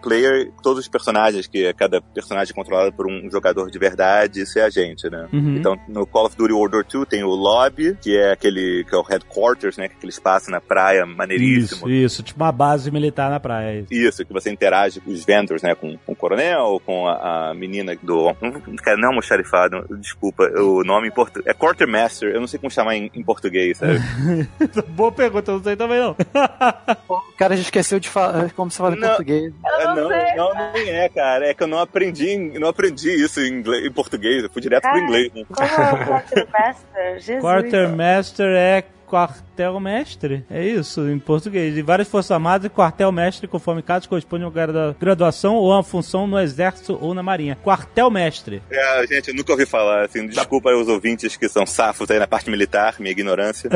[0.62, 4.62] Todos os personagens, que é cada personagem controlado por um jogador de verdade, isso é
[4.62, 5.28] a gente, né?
[5.32, 5.56] Uhum.
[5.56, 8.94] Então, no Call of Duty World War II tem o lobby, que é aquele que
[8.94, 9.88] é o headquarters, né?
[9.88, 11.88] Que é aquele espaço na praia maneiríssimo.
[11.88, 12.22] Isso, isso.
[12.22, 13.80] Tipo uma base militar na praia.
[13.80, 15.74] Isso, isso que você interage com os vendors, né?
[15.74, 18.34] Com, com o coronel, com a, a menina do...
[18.82, 21.46] Cara, não é almoxarifado, desculpa, o nome em português...
[21.46, 24.00] É quartermaster, eu não sei como chamar em, em português, sabe?
[24.88, 26.16] Boa pergunta, eu não sei também não.
[27.38, 29.08] o cara já esqueceu de falar como se fala em Não.
[29.10, 29.52] português.
[29.64, 30.34] Eu não, não, sei.
[30.34, 31.46] não, nem é, cara.
[31.46, 34.42] É que eu não aprendi, não aprendi isso em, inglês, em português.
[34.42, 35.32] Eu fui direto pro Cara, inglês.
[35.32, 35.44] Né?
[35.48, 37.20] Como é o Quartermaster?
[37.20, 37.40] Jesus.
[37.40, 40.44] Quartermaster é quartel-mestre.
[40.50, 41.76] É isso, em português.
[41.76, 45.82] E várias forças armadas, quartel-mestre, conforme caso, corresponde a uma gradu- graduação ou a uma
[45.82, 47.56] função no exército ou na marinha.
[47.64, 48.62] Quartel-mestre.
[48.70, 50.04] É, gente, eu nunca ouvi falar.
[50.04, 53.70] Assim, desculpa aí os ouvintes que são safos aí na parte militar, minha ignorância.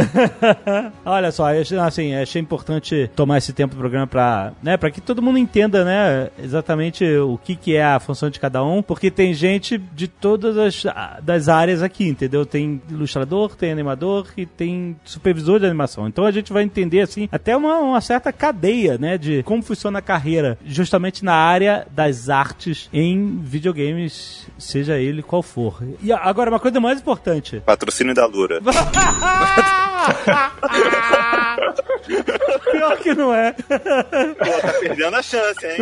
[1.05, 1.47] Olha só,
[1.87, 5.85] assim, achei importante tomar esse tempo do programa pra, né, pra que todo mundo entenda,
[5.85, 10.09] né, exatamente o que, que é a função de cada um, porque tem gente de
[10.09, 10.83] todas as
[11.23, 12.45] das áreas aqui, entendeu?
[12.45, 16.09] Tem ilustrador, tem animador e tem supervisor de animação.
[16.09, 20.01] Então a gente vai entender, assim, até uma, uma certa cadeia, né, de como funciona
[20.01, 25.81] a carreira, justamente na área das artes em videogames, seja ele qual for.
[26.03, 27.63] E agora, uma coisa mais importante.
[27.65, 28.61] Patrocínio da Lura.
[32.73, 33.53] Pior que não é.
[33.53, 35.77] Pô, tá perdendo a chance, hein?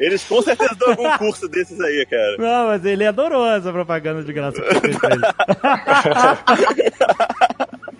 [0.00, 2.36] Eles com certeza dão algum curso desses aí, cara.
[2.38, 5.22] Não, mas ele adorou essa propaganda de graça que pra ele.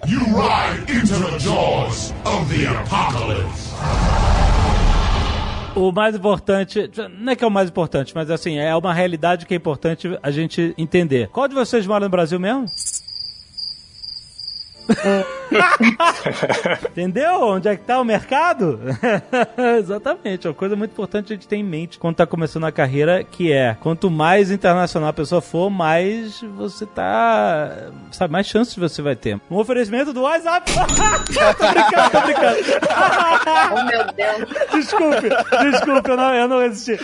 [0.42, 3.70] Ride into the jaws of the apocalypse.
[5.76, 9.46] O mais importante, não é que é o mais importante, mas assim, é uma realidade
[9.46, 11.28] que é importante a gente entender.
[11.28, 12.66] Qual de vocês mora no Brasil mesmo?
[16.90, 17.42] Entendeu?
[17.42, 18.81] Onde é que tá o mercado?
[19.78, 22.72] Exatamente, é uma coisa muito importante a gente ter em mente quando tá começando a
[22.72, 28.74] carreira, que é, quanto mais internacional a pessoa for, mais você tá, sabe, mais chances
[28.76, 29.40] você vai ter.
[29.50, 30.70] Um oferecimento do WhatsApp.
[30.72, 32.59] tô brincando, tô brincando.
[33.72, 34.48] Oh, meu Deus.
[34.72, 35.28] Desculpe,
[35.70, 36.98] desculpe, eu não, eu não resisti.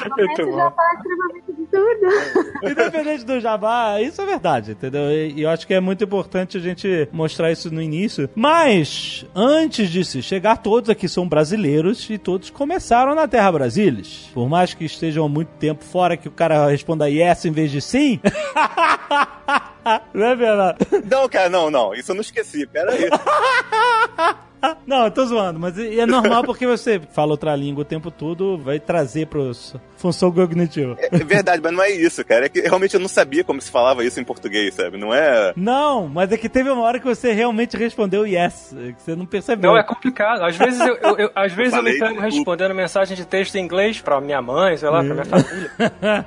[1.69, 2.71] Extremamente absurdo.
[2.71, 5.11] Independente do jabá, isso é verdade, entendeu?
[5.11, 8.29] E, e eu acho que é muito importante a gente mostrar isso no início.
[8.35, 14.31] Mas, antes disso, chegar todos aqui são brasileiros e todos começaram na Terra Brasilis.
[14.33, 17.71] Por mais que estejam há muito tempo fora, que o cara responda yes em vez
[17.71, 18.21] de sim.
[20.13, 20.79] não é verdade?
[21.11, 21.95] Não, cara, não, não.
[21.95, 22.67] Isso eu não esqueci.
[22.67, 23.09] Pera aí.
[24.87, 28.59] Não, eu tô zoando, mas é normal porque você fala outra língua o tempo todo,
[28.59, 30.97] vai trazer pros função cognitiva.
[31.01, 32.47] É verdade, mas não é isso, cara.
[32.47, 34.97] É que realmente eu não sabia como se falava isso em português, sabe?
[34.97, 35.53] Não é.
[35.57, 39.27] Não, mas é que teve uma hora que você realmente respondeu yes, que você não
[39.27, 39.73] percebeu.
[39.73, 40.43] Não, é complicado.
[40.45, 43.57] Às vezes eu, eu- eu- às vezes eu, falei, me pego respondendo mensagem de texto
[43.57, 45.71] em inglês pra minha mãe, sei lá, pra minha família.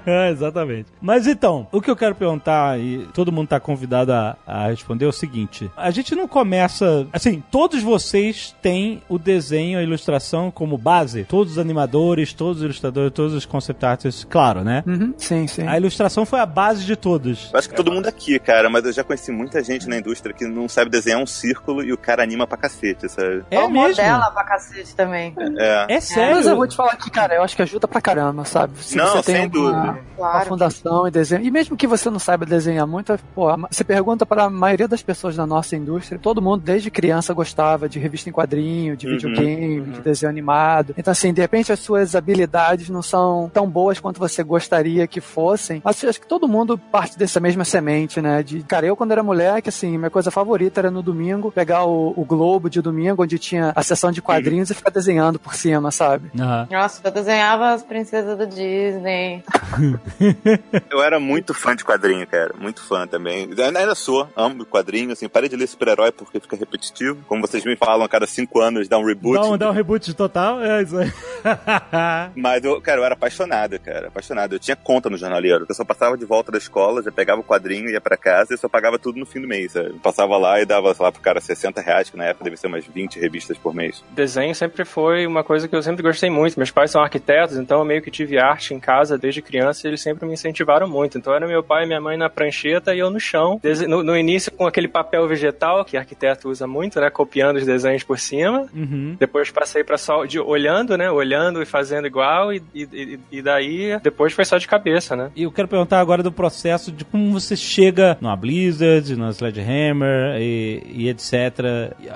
[0.31, 0.87] Exatamente.
[1.01, 5.05] Mas então, o que eu quero perguntar, e todo mundo tá convidado a, a responder,
[5.05, 7.07] é o seguinte: a gente não começa.
[7.13, 8.20] Assim, todos vocês
[8.61, 11.23] têm o desenho, a ilustração como base.
[11.23, 14.83] Todos os animadores, todos os ilustradores, todos os concept artists, claro, né?
[14.85, 15.67] Uhum, sim, sim.
[15.67, 17.49] A ilustração foi a base de todos.
[17.51, 20.33] Eu acho que todo mundo aqui, cara, mas eu já conheci muita gente na indústria
[20.33, 23.43] que não sabe desenhar um círculo e o cara anima pra cacete, sabe?
[23.49, 23.87] É Ou mesmo?
[23.89, 25.33] modela pra cacete também.
[25.57, 25.95] É.
[25.95, 26.35] É sério.
[26.35, 28.73] Mas eu vou te falar que, cara, eu acho que ajuda pra caramba, sabe?
[28.83, 29.77] Se Não, você tem sem uma, dúvida.
[29.77, 30.45] uma Claro.
[30.49, 31.43] fundação e desenho.
[31.43, 35.01] E mesmo que você não saiba desenhar muito, pô, você pergunta para a maioria das
[35.01, 39.13] pessoas da nossa indústria, todo mundo desde criança gostava de revista em quadrinho, de Uhum,
[39.13, 40.93] videogame, de desenho animado.
[40.97, 45.21] Então, assim, de repente as suas habilidades não são tão boas quanto você gostaria que
[45.21, 45.81] fossem.
[45.83, 48.43] Mas acho que todo mundo parte dessa mesma semente, né?
[48.43, 52.13] De, cara, eu quando era moleque, assim, minha coisa favorita era no domingo pegar o,
[52.15, 55.91] o Globo de domingo, onde tinha a sessão de quadrinhos e ficar desenhando por cima,
[55.91, 56.31] sabe?
[56.69, 59.43] Nossa, eu desenhava as princesas da Disney.
[60.89, 62.53] Eu era muito fã de quadrinho, cara.
[62.59, 63.43] Muito fã também.
[63.43, 65.27] Ainda ainda sou, amo quadrinho, assim.
[65.27, 67.23] Parei de ler super-herói porque fica repetitivo.
[67.27, 69.41] Como vocês me falam, a cada cinco anos dá um reboot.
[69.41, 71.11] Dá um, dá um reboot total, é isso aí.
[72.35, 74.07] Mas, eu, cara, eu era apaixonado, cara.
[74.07, 74.55] Apaixonado.
[74.55, 75.65] Eu tinha conta no jornaleiro.
[75.67, 78.57] Eu só passava de volta da escola, já pegava o quadrinho, ia pra casa e
[78.57, 79.93] só pagava tudo no fim do mês, sabe?
[79.99, 82.67] Passava lá e dava, sei lá, pro cara 60 reais, que na época deve ser
[82.67, 84.03] umas 20 revistas por mês.
[84.11, 86.57] Desenho sempre foi uma coisa que eu sempre gostei muito.
[86.57, 89.89] Meus pais são arquitetos, então eu meio que tive arte em casa desde criança e
[89.89, 91.17] eles sempre me incentivaram muito.
[91.17, 93.59] Então era meu pai e minha mãe na prancheta e eu no chão.
[93.87, 97.09] No, no início com aquele papel vegetal, que arquiteto usa muito, né?
[97.09, 98.67] Copiando os desenhos por cima.
[98.73, 99.15] Uhum.
[99.19, 101.09] Depois passei pra só de olhando, né?
[101.11, 102.53] Olhando e fazendo igual.
[102.53, 105.31] E, e, e- daí, depois foi só de cabeça, né?
[105.35, 110.37] E eu quero perguntar agora do processo de como você chega numa Blizzard, na Sledgehammer
[110.39, 111.33] e, e etc.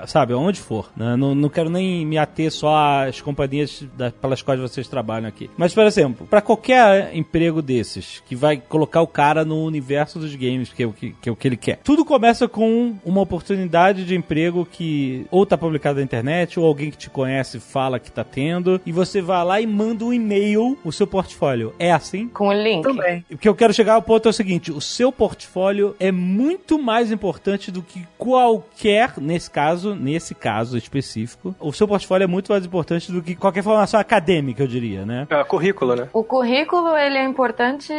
[0.08, 0.90] Sabe, aonde for.
[0.96, 1.16] né?
[1.16, 5.50] Não, não quero nem me ater só às companhias da- pelas quais vocês trabalham aqui.
[5.58, 10.36] Mas, por exemplo, para qualquer emprego desses, que vai colocar o cara no universo dos
[10.36, 11.80] games, que é o que, que, é o que ele quer.
[11.84, 16.92] Tudo começa com uma oportunidade de emprego que ou tá publicado na internet, ou alguém
[16.92, 20.78] que te conhece fala que tá tendo, e você vai lá e manda um e-mail,
[20.84, 21.74] o seu portfólio.
[21.80, 22.28] É assim?
[22.28, 22.84] Com o link.
[22.84, 23.26] Também.
[23.32, 26.78] O que eu quero chegar ao ponto é o seguinte: o seu portfólio é muito
[26.78, 32.52] mais importante do que qualquer, nesse caso, nesse caso específico, o seu portfólio é muito
[32.52, 35.28] mais importante do que qualquer formação acadêmica, eu diria, né?
[35.30, 36.08] É, currículo, né?
[36.14, 37.94] O currículo ele é importante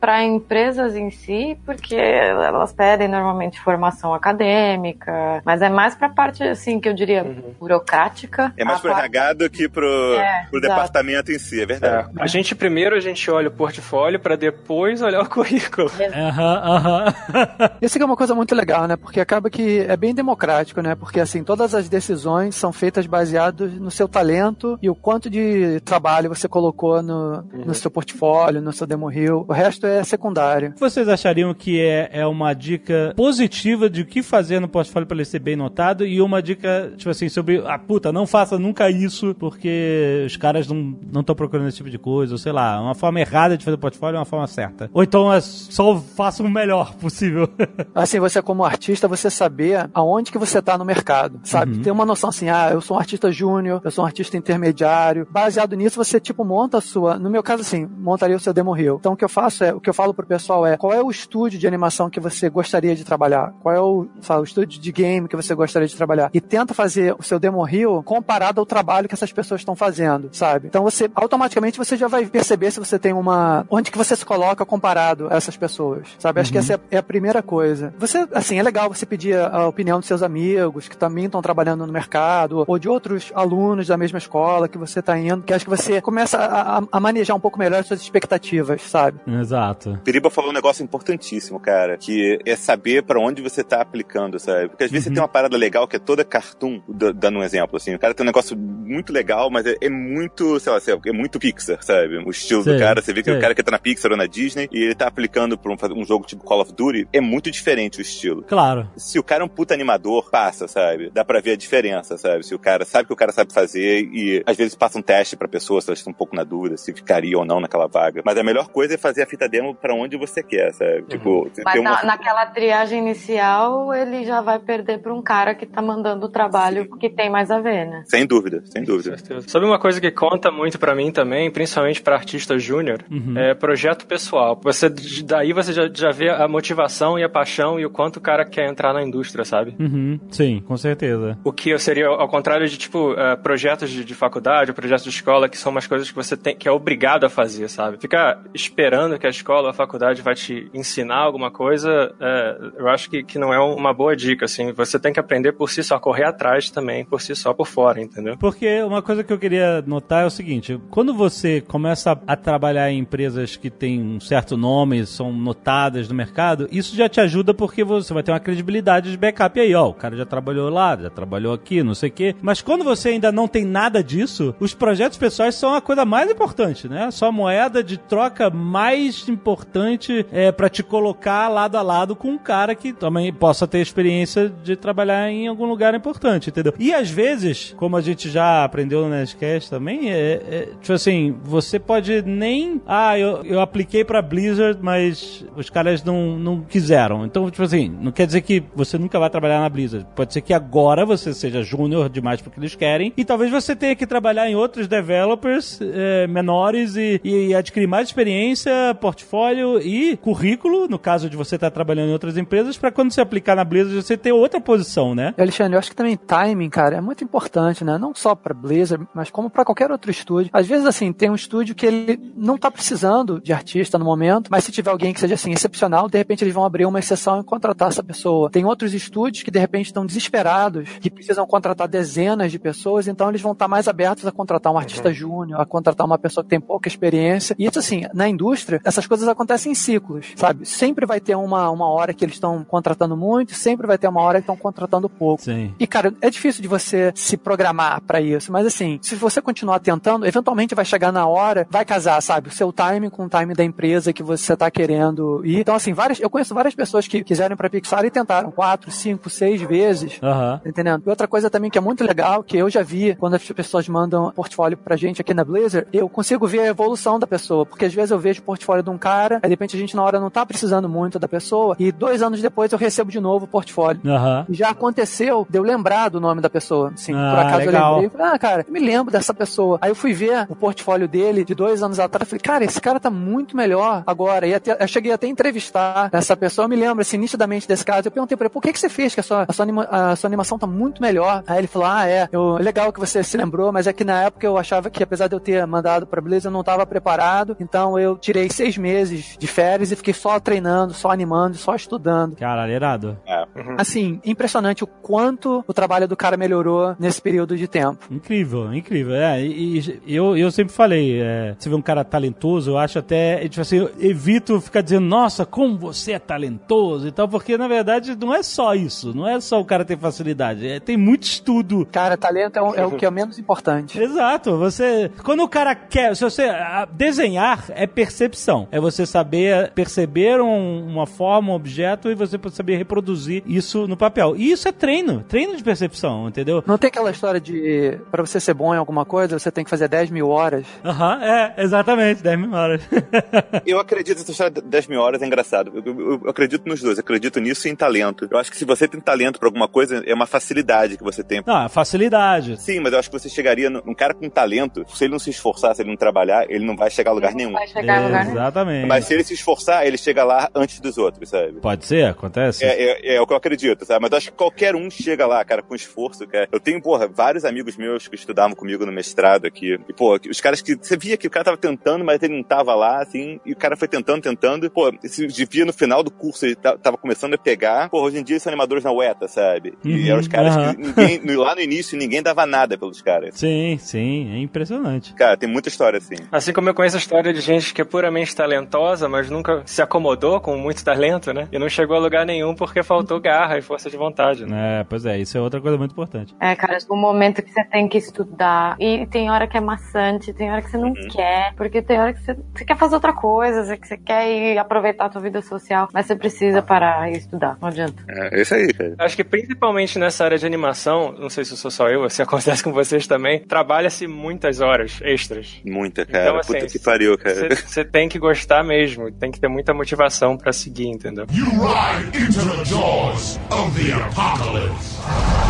[0.00, 6.42] para empresas em si, porque elas pedem normalmente formação acadêmica, mas é mais para parte
[6.42, 7.24] assim que eu diria
[7.58, 8.52] burocrática.
[8.56, 12.10] É mais pro parte- RH do que pro, É, pro departamento em si, é verdade.
[12.18, 12.22] É.
[12.22, 15.90] A gente primeiro a gente olha o portfólio pra depois olhar o currículo.
[16.14, 17.14] Aham, aham.
[17.82, 18.96] Isso aqui é uma coisa muito legal, né?
[18.96, 20.94] Porque acaba que é bem democrático, né?
[20.94, 25.80] Porque assim, todas as decisões são feitas baseadas no seu talento e o quanto de
[25.84, 29.44] trabalho você colocou no, no seu portfólio, no seu demo reel.
[29.48, 30.74] O resto é secundário.
[30.78, 35.16] Vocês achariam que é, é uma dica positiva de o que fazer no portfólio para
[35.16, 38.90] ele ser bem notado e uma dica, tipo assim, sobre, ah, puta, não faça nunca
[38.90, 42.94] isso porque os caras não estão procurando esse tipo de coisa, ou sei lá, uma
[42.94, 44.90] forma errada de fazer portfólio é uma forma certa.
[44.92, 47.48] Ou então é só faça o melhor possível.
[47.94, 51.78] Assim, você como artista, você saber aonde que você tá no mercado, sabe?
[51.78, 55.26] Ter uma noção assim, ah, eu sou um artista júnior, eu sou um artista intermediário.
[55.30, 58.72] Baseado nisso, você tipo monta a sua, no meu caso assim, montaria o seu demo
[58.72, 58.96] reel.
[58.98, 61.02] Então o que eu faço é, o que eu falo pro pessoal é, qual é
[61.02, 63.52] o estúdio de animação que você gostaria de trabalhar?
[63.62, 66.30] Qual é o, sabe, o estúdio de game que você gostaria de trabalhar?
[66.32, 70.28] E tenta fazer o seu demo reel comparado ao trabalho que essas pessoas estão fazendo,
[70.32, 70.66] sabe?
[70.66, 74.24] Então você automaticamente você já vai perceber se você tem uma onde que você se
[74.26, 76.40] coloca comparado a essas pessoas, sabe?
[76.40, 77.94] Acho que essa é, é a primeira coisa.
[77.98, 81.40] Você, assim, é legal você pedir a, a opinião dos seus amigos que também estão
[81.40, 85.54] trabalhando no mercado ou de outros alunos da mesma escola que você está indo, que
[85.54, 89.20] acho que você começa a, a- a manejar um pouco melhor as suas expectativas, sabe?
[89.40, 90.00] Exato.
[90.04, 94.68] Piriba falou um negócio importantíssimo, cara, que é saber pra onde você tá aplicando, sabe?
[94.68, 96.24] Porque às vezes você tem uma parada legal que é toda
[96.62, 96.80] cartoon,
[97.14, 97.94] dando um exemplo, assim.
[97.94, 101.38] O cara tem um negócio muito legal, mas é, é muito, sei lá, é muito
[101.38, 102.18] Pixar, sabe?
[102.18, 103.38] O estilo Sei, do cara, você vê que sei.
[103.38, 105.76] o cara que tá na Pixar ou na Disney e ele tá aplicando pra um,
[105.78, 108.42] fazer um jogo tipo Call of Duty, é muito diferente o estilo.
[108.42, 108.88] Claro.
[108.96, 111.10] Se o cara é um puta animador, passa, sabe?
[111.10, 112.44] Dá pra ver a diferença, sabe?
[112.44, 115.02] Se o cara sabe o que o cara sabe fazer e às vezes passa um
[115.02, 117.86] teste pra pessoa, se ela está um pouco na dúvida se ficaria ou não naquela
[117.86, 118.22] vaga.
[118.24, 121.02] Mas a melhor coisa é fazer a fita demo pra onde você quer, sabe?
[121.08, 121.90] Tipo, você Mas ter uma...
[121.90, 126.28] na- naquela triagem inicial, ele já vai perder para um cara que tá mandando o
[126.28, 126.51] trabalho
[126.98, 128.02] que tem mais a ver, né?
[128.06, 129.16] Sem dúvida, sem dúvida.
[129.46, 133.04] Sabe uma coisa que conta muito pra mim também, principalmente pra artista júnior,
[133.36, 134.58] é projeto pessoal.
[134.62, 134.88] Você
[135.24, 138.44] daí você já, já vê a motivação e a paixão e o quanto o cara
[138.44, 139.74] quer entrar na indústria, sabe?
[139.78, 140.20] Uhum.
[140.30, 141.38] Sim, com certeza.
[141.44, 145.48] O que seria ao contrário de tipo eh, projetos de, de faculdade, projetos de escola,
[145.48, 147.98] que são umas coisas que você tem que é obrigado a fazer, sabe?
[147.98, 152.88] Ficar esperando que a escola ou a faculdade vai te ensinar alguma coisa, eh, eu
[152.88, 154.72] acho que, que não é uma boa dica, assim.
[154.72, 156.41] Você tem que aprender por si só, correr atrás
[156.72, 158.36] também, por si só, por fora, entendeu?
[158.36, 162.90] Porque uma coisa que eu queria notar é o seguinte: quando você começa a trabalhar
[162.90, 167.54] em empresas que têm um certo nome, são notadas no mercado, isso já te ajuda
[167.54, 169.88] porque você vai ter uma credibilidade de backup aí, ó.
[169.88, 172.34] O cara já trabalhou lá, já trabalhou aqui, não sei o quê.
[172.42, 176.30] Mas quando você ainda não tem nada disso, os projetos pessoais são a coisa mais
[176.30, 177.10] importante, né?
[177.10, 182.28] Só a moeda de troca mais importante é para te colocar lado a lado com
[182.28, 186.74] um cara que também possa ter experiência de trabalhar em algum lugar importante, entendeu?
[186.78, 191.36] E às vezes, como a gente já aprendeu no Nerdcast também, é, é tipo assim,
[191.42, 192.80] você pode nem.
[192.86, 197.24] Ah, eu, eu apliquei pra Blizzard, mas os caras não, não quiseram.
[197.24, 200.06] Então, tipo assim, não quer dizer que você nunca vai trabalhar na Blizzard.
[200.14, 203.94] Pode ser que agora você seja júnior demais porque eles querem, e talvez você tenha
[203.94, 210.88] que trabalhar em outros developers é, menores e, e adquirir mais experiência, portfólio e currículo,
[210.88, 213.94] no caso de você estar trabalhando em outras empresas, pra quando você aplicar na Blizzard
[213.94, 215.34] você ter outra posição, né?
[215.38, 217.96] Alexandre, eu acho que também timing, cara, é muito importante, né?
[217.98, 220.50] Não só pra Blizzard, mas como pra para qualquer outro estúdio.
[220.52, 224.48] Às vezes, assim, tem um estúdio que ele não tá precisando de artista no momento,
[224.50, 227.40] mas se tiver alguém que seja, assim, excepcional, de repente eles vão abrir uma exceção
[227.40, 228.50] e contratar essa pessoa.
[228.50, 233.28] Tem outros estúdios que, de repente, estão desesperados, que precisam contratar dezenas de pessoas, então
[233.28, 235.14] eles vão estar mais abertos a contratar um artista Uhum.
[235.14, 237.54] júnior, a contratar uma pessoa que tem pouca experiência.
[237.58, 240.66] E isso, assim, na indústria, essas coisas acontecem em ciclos, sabe?
[240.66, 244.20] Sempre vai ter uma, uma hora que eles estão contratando muito, sempre vai ter uma
[244.20, 245.42] hora que estão contratando pouco.
[245.42, 245.74] Sim.
[245.78, 249.78] E, cara, é difícil de você se programar pra isso, mas assim, se você continuar
[249.80, 252.48] tentando, eventualmente vai chegar na hora, vai casar, sabe?
[252.48, 255.60] O seu time com o time da empresa que você tá querendo ir.
[255.60, 259.30] Então, assim, várias, eu conheço várias pessoas que quiseram pra Pixar e tentaram quatro, cinco,
[259.30, 260.18] seis vezes.
[260.18, 261.02] Tá Entendendo?
[261.06, 263.88] E outra coisa também que é muito legal, que eu já vi quando as pessoas
[263.88, 267.64] mandam portfólio pra gente aqui na Blizzard, eu consigo ver a evolução da pessoa.
[267.66, 269.96] Porque às vezes eu vejo o portfólio de um cara, aí de repente a gente
[269.96, 273.20] na hora não tá precisando muito da pessoa, e dois anos depois eu recebo de
[273.20, 274.00] novo o portfólio.
[274.48, 276.90] E já aconteceu de eu lembrar do nome da pessoa.
[276.94, 277.90] Assim, Ah, por acaso legal.
[277.96, 278.10] eu lembrei.
[278.18, 279.78] Falei, ah, cara, eu me lembro dessa pessoa.
[279.80, 282.28] Aí eu fui ver o portfólio dele de dois anos atrás.
[282.28, 284.46] Falei, cara, esse cara tá muito melhor agora.
[284.46, 286.64] E até, eu cheguei até a entrevistar essa pessoa.
[286.64, 288.08] Eu me lembro, assim, nitidamente desse caso.
[288.08, 289.14] Eu perguntei pra ele, por que, que você fez?
[289.14, 291.42] Que a sua, a, sua anima- a sua animação tá muito melhor.
[291.46, 292.28] Aí ele falou, ah, é.
[292.32, 295.28] Eu, legal que você se lembrou, mas é que na época eu achava que, apesar
[295.28, 297.56] de eu ter mandado pra Blizzard, eu não tava preparado.
[297.60, 302.36] Então eu tirei seis meses de férias e fiquei só treinando, só animando, só estudando.
[302.36, 303.18] Caralho, irado.
[303.26, 303.44] É.
[303.78, 307.98] Assim, impressionante o quanto o trabalho do cara melhorou nesse período de tempo.
[308.10, 309.14] Incrível, incrível.
[309.14, 312.98] É, e, e eu, eu sempre falei, é, se vê um cara talentoso, eu acho
[312.98, 317.56] até, tipo assim, eu evito ficar dizendo, nossa, como você é talentoso e tal, porque
[317.56, 320.96] na verdade não é só isso, não é só o cara ter facilidade, é, tem
[320.96, 321.86] muito estudo.
[321.90, 323.98] Cara, talento é o, é o que é menos importante.
[324.00, 325.10] Exato, você.
[325.24, 326.14] Quando o cara quer.
[326.16, 326.48] Se você.
[326.92, 328.68] Desenhar é percepção.
[328.70, 333.96] É você saber perceber um- uma forma, um objeto e você saber reproduzir isso no
[333.96, 334.34] papel.
[334.36, 335.24] E isso é treino.
[335.28, 335.81] Treino de percepção,
[336.28, 336.62] entendeu?
[336.66, 339.70] Não tem aquela história de pra você ser bom em alguma coisa, você tem que
[339.70, 340.66] fazer 10 mil horas.
[340.84, 342.80] Aham, é, exatamente, 10 mil horas.
[343.66, 345.72] Eu acredito nessa história de 10 mil horas é engraçado.
[345.74, 346.98] Eu, eu- eu acredito nos dois.
[346.98, 348.26] Eu acredito nisso e em talento.
[348.30, 351.22] Eu acho que se você tem talento pra alguma coisa, é uma facilidade que você
[351.22, 351.42] tem.
[351.46, 352.60] Não, é facilidade.
[352.60, 355.18] Sim, mas eu acho que você chegaria num um cara com talento, se ele não
[355.18, 357.52] se esforçar, se ele não trabalhar, ele não vai chegar a lugar nenhum.
[357.52, 358.36] Vai chegar em lugar nenhum.
[358.36, 358.86] Exatamente.
[358.86, 361.60] Mas se ele se esforçar, ele chega lá antes dos outros, sabe?
[361.60, 362.64] Pode ser, acontece.
[362.64, 364.00] É, é- é o que eu acredito, sabe?
[364.02, 366.26] Mas eu acho que qualquer um chega lá, cara, com esforço.
[366.26, 366.48] Cara.
[366.52, 369.78] Eu tenho, porra, vários amigos meus que estudavam comigo no mestrado aqui.
[369.88, 372.42] E, pô, os caras que você via que o cara tava tentando, mas ele não
[372.42, 373.40] tava lá, assim.
[373.44, 374.70] E o cara foi tentando, tentando.
[374.70, 377.88] Pô, se devia no final do curso, ele ta- tava começando a pegar.
[377.88, 379.74] Pô, hoje em dia são animadores na UETA, sabe?
[379.84, 380.74] E Uhum, eram os caras aham.
[380.74, 383.34] que ninguém, lá no início ninguém dava nada pelos caras.
[383.34, 385.14] Sim, sim, é impressionante.
[385.14, 386.16] Cara, tem muita história assim.
[386.30, 389.80] Assim como eu conheço a história de gente que é puramente talentosa, mas nunca se
[389.82, 391.48] acomodou com muito talento, né?
[391.52, 394.80] E não chegou a lugar nenhum porque faltou garra e força de vontade, né?
[394.80, 396.34] É, pois é, isso é outra coisa muito importante.
[396.40, 398.76] É, cara, o momento que você tem que estudar.
[398.78, 401.54] E tem hora que é maçante, tem hora que você não quer.
[401.56, 404.58] Porque tem hora que você, você quer fazer outra coisa, você, que você quer ir
[404.58, 405.88] aproveitar a tua vida social.
[405.92, 407.56] Mas você precisa parar e estudar.
[407.60, 408.02] Não adianta.
[408.08, 408.94] É, é isso aí, cara.
[408.98, 412.62] Acho que principalmente nessa área de animação, não sei se sou só eu, se acontece
[412.62, 415.60] com vocês também, trabalha-se muitas horas extras.
[415.64, 416.24] Muita, cara.
[416.24, 417.54] Então, assim, Puta que pariu, cara.
[417.54, 421.26] Você tem que gostar mesmo, tem que ter muita motivação pra seguir, entendeu?
[421.32, 425.41] You ride into the jaws of the apocalypse.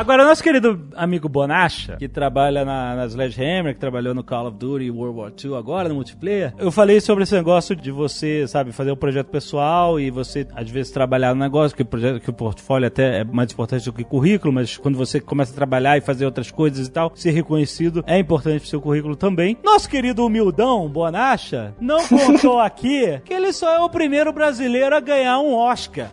[0.00, 4.56] Agora, nosso querido amigo Bonacha, que trabalha na, na Sledgehammer, que trabalhou no Call of
[4.56, 8.72] Duty World War II agora, no multiplayer, eu falei sobre esse negócio de você, sabe,
[8.72, 12.30] fazer um projeto pessoal e você, às vezes, trabalhar no negócio, que o, projeto, que
[12.30, 15.54] o portfólio até é mais importante do que o currículo, mas quando você começa a
[15.54, 19.58] trabalhar e fazer outras coisas e tal, ser reconhecido é importante pro seu currículo também.
[19.62, 25.00] Nosso querido humildão, Bonacha, não contou aqui que ele só é o primeiro brasileiro a
[25.00, 26.10] ganhar um Oscar.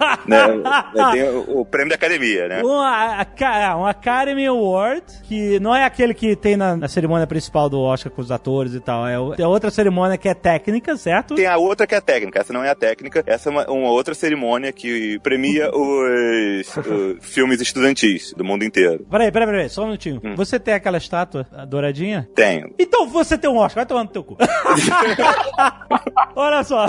[0.26, 0.46] né?
[1.46, 2.62] O, o prêmio da academia, né?
[2.64, 7.26] Um, a- a- um Academy Award, que não é aquele que tem na, na cerimônia
[7.26, 9.06] principal do Oscar com os atores e tal.
[9.06, 11.34] É, é outra cerimônia que é técnica, certo?
[11.34, 13.90] Tem a outra que é técnica, essa não é a técnica, essa é uma, uma
[13.90, 19.04] outra cerimônia que premia os, os filmes estudantis do mundo inteiro.
[19.10, 20.20] Peraí, peraí, peraí, só um minutinho.
[20.24, 20.34] Hum.
[20.36, 22.28] Você tem aquela estátua douradinha?
[22.34, 22.74] Tenho.
[22.78, 24.36] Então você tem um Oscar, vai tomar no teu cu.
[26.34, 26.86] Olha só.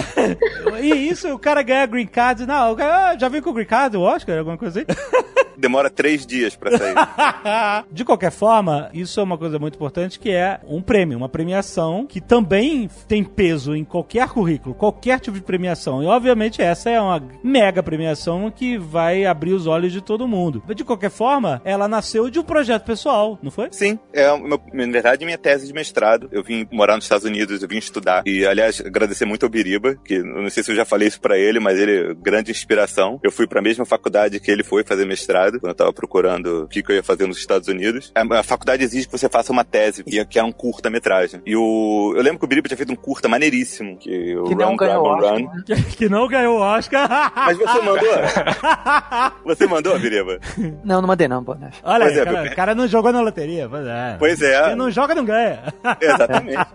[0.81, 2.45] E isso, o cara ganha green card.
[2.45, 4.87] Não, o cara, ah, já viu com o card o Oscar, alguma coisa assim?
[5.57, 6.95] Demora três dias pra sair.
[7.91, 12.05] De qualquer forma, isso é uma coisa muito importante que é um prêmio, uma premiação
[12.07, 16.01] que também tem peso em qualquer currículo, qualquer tipo de premiação.
[16.01, 20.63] E obviamente essa é uma mega premiação que vai abrir os olhos de todo mundo.
[20.73, 23.67] De qualquer forma, ela nasceu de um projeto pessoal, não foi?
[23.71, 26.27] Sim, é meu, na verdade minha tese de mestrado.
[26.31, 28.23] Eu vim morar nos Estados Unidos, eu vim estudar.
[28.25, 31.37] E, aliás, agradecer muito ao Biriba, que não sei se eu já falei isso pra
[31.37, 32.90] ele, mas ele é grande inspiração.
[33.23, 36.67] Eu fui pra mesma faculdade que ele foi fazer mestrado, quando eu tava procurando o
[36.67, 38.11] que, que eu ia fazer nos Estados Unidos.
[38.15, 41.41] A, a faculdade exige que você faça uma tese, que que era um curta-metragem.
[41.45, 44.55] E o, eu lembro que o Biriba tinha feito um curta maneiríssimo, que o Que
[44.55, 45.39] não Run, Oscar, Run.
[45.45, 45.63] né?
[45.97, 47.31] que não ganhou o Oscar.
[47.35, 48.09] Mas você mandou?
[49.45, 50.39] você mandou, Biriba?
[50.83, 51.55] Não, não mandei não, pô.
[51.55, 51.71] né?
[51.83, 53.67] Olha Pois aí, é, cara, o cara não jogou na loteria.
[53.69, 54.15] Pois é.
[54.19, 54.63] Pois é.
[54.67, 55.63] Quem não joga não ganha.
[55.99, 56.65] Exatamente.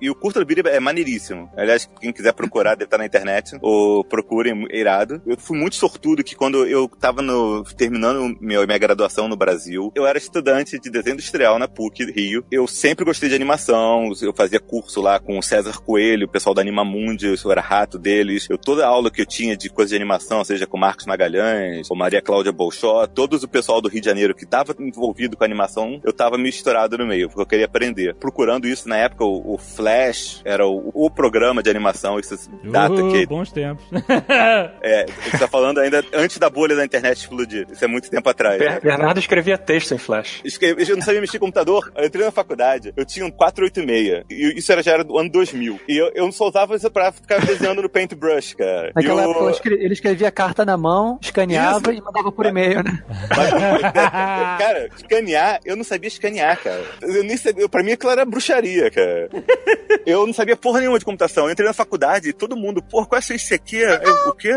[0.00, 1.50] E o curta do Biriba é maneiríssimo.
[1.56, 3.56] Aliás, quem quiser procurar, deve estar na internet.
[3.60, 5.20] Ou procurem, é irado.
[5.26, 9.92] Eu fui muito sortudo que quando eu tava no, terminando meu, minha graduação no Brasil,
[9.94, 12.44] eu era estudante de desenho industrial na PUC Rio.
[12.50, 14.12] Eu sempre gostei de animação.
[14.20, 17.98] Eu fazia curso lá com o César Coelho, o pessoal da Animamundi, eu era rato
[17.98, 18.48] deles.
[18.50, 21.96] Eu, toda aula que eu tinha de coisa de animação, seja com Marcos Magalhães, ou
[21.96, 26.00] Maria Cláudia Bolchó, todos o pessoal do Rio de Janeiro que estava envolvido com animação,
[26.04, 28.14] eu tava misturado no meio, porque eu queria aprender.
[28.14, 32.32] Procurando isso na época, o, o Flash era o, o programa de animação, isso
[32.64, 33.84] data Uh, que Bons tempos.
[34.82, 37.66] é, você tá falando ainda antes da bolha da internet explodir.
[37.70, 38.58] Isso é muito tempo atrás.
[38.58, 40.40] Ber- Bernardo escrevia texto em Flash.
[40.44, 41.92] Escrevi- Eu não sabia mexer em computador.
[41.94, 44.24] Eu entrei na faculdade, eu tinha um 486.
[44.30, 45.78] E isso era, já era do ano 2000.
[45.86, 48.90] E eu, eu só usava isso pra ficar desenhando no Paintbrush, cara.
[48.94, 52.46] Naquela E o- época eu escre- ele escrevia carta na mão, escaneava e mandava por
[52.46, 53.02] e-mail, né?
[54.58, 56.82] cara, escanear, eu não sabia escanear, cara.
[57.02, 59.28] Eu nem sabia, pra mim aquilo era bruxaria, cara.
[60.06, 61.44] Eu não sabia porra nenhuma de computação.
[61.46, 63.76] Eu entrei na faculdade e todo mundo, porra, qual é esse aqui?
[63.76, 64.52] Eu, o quê?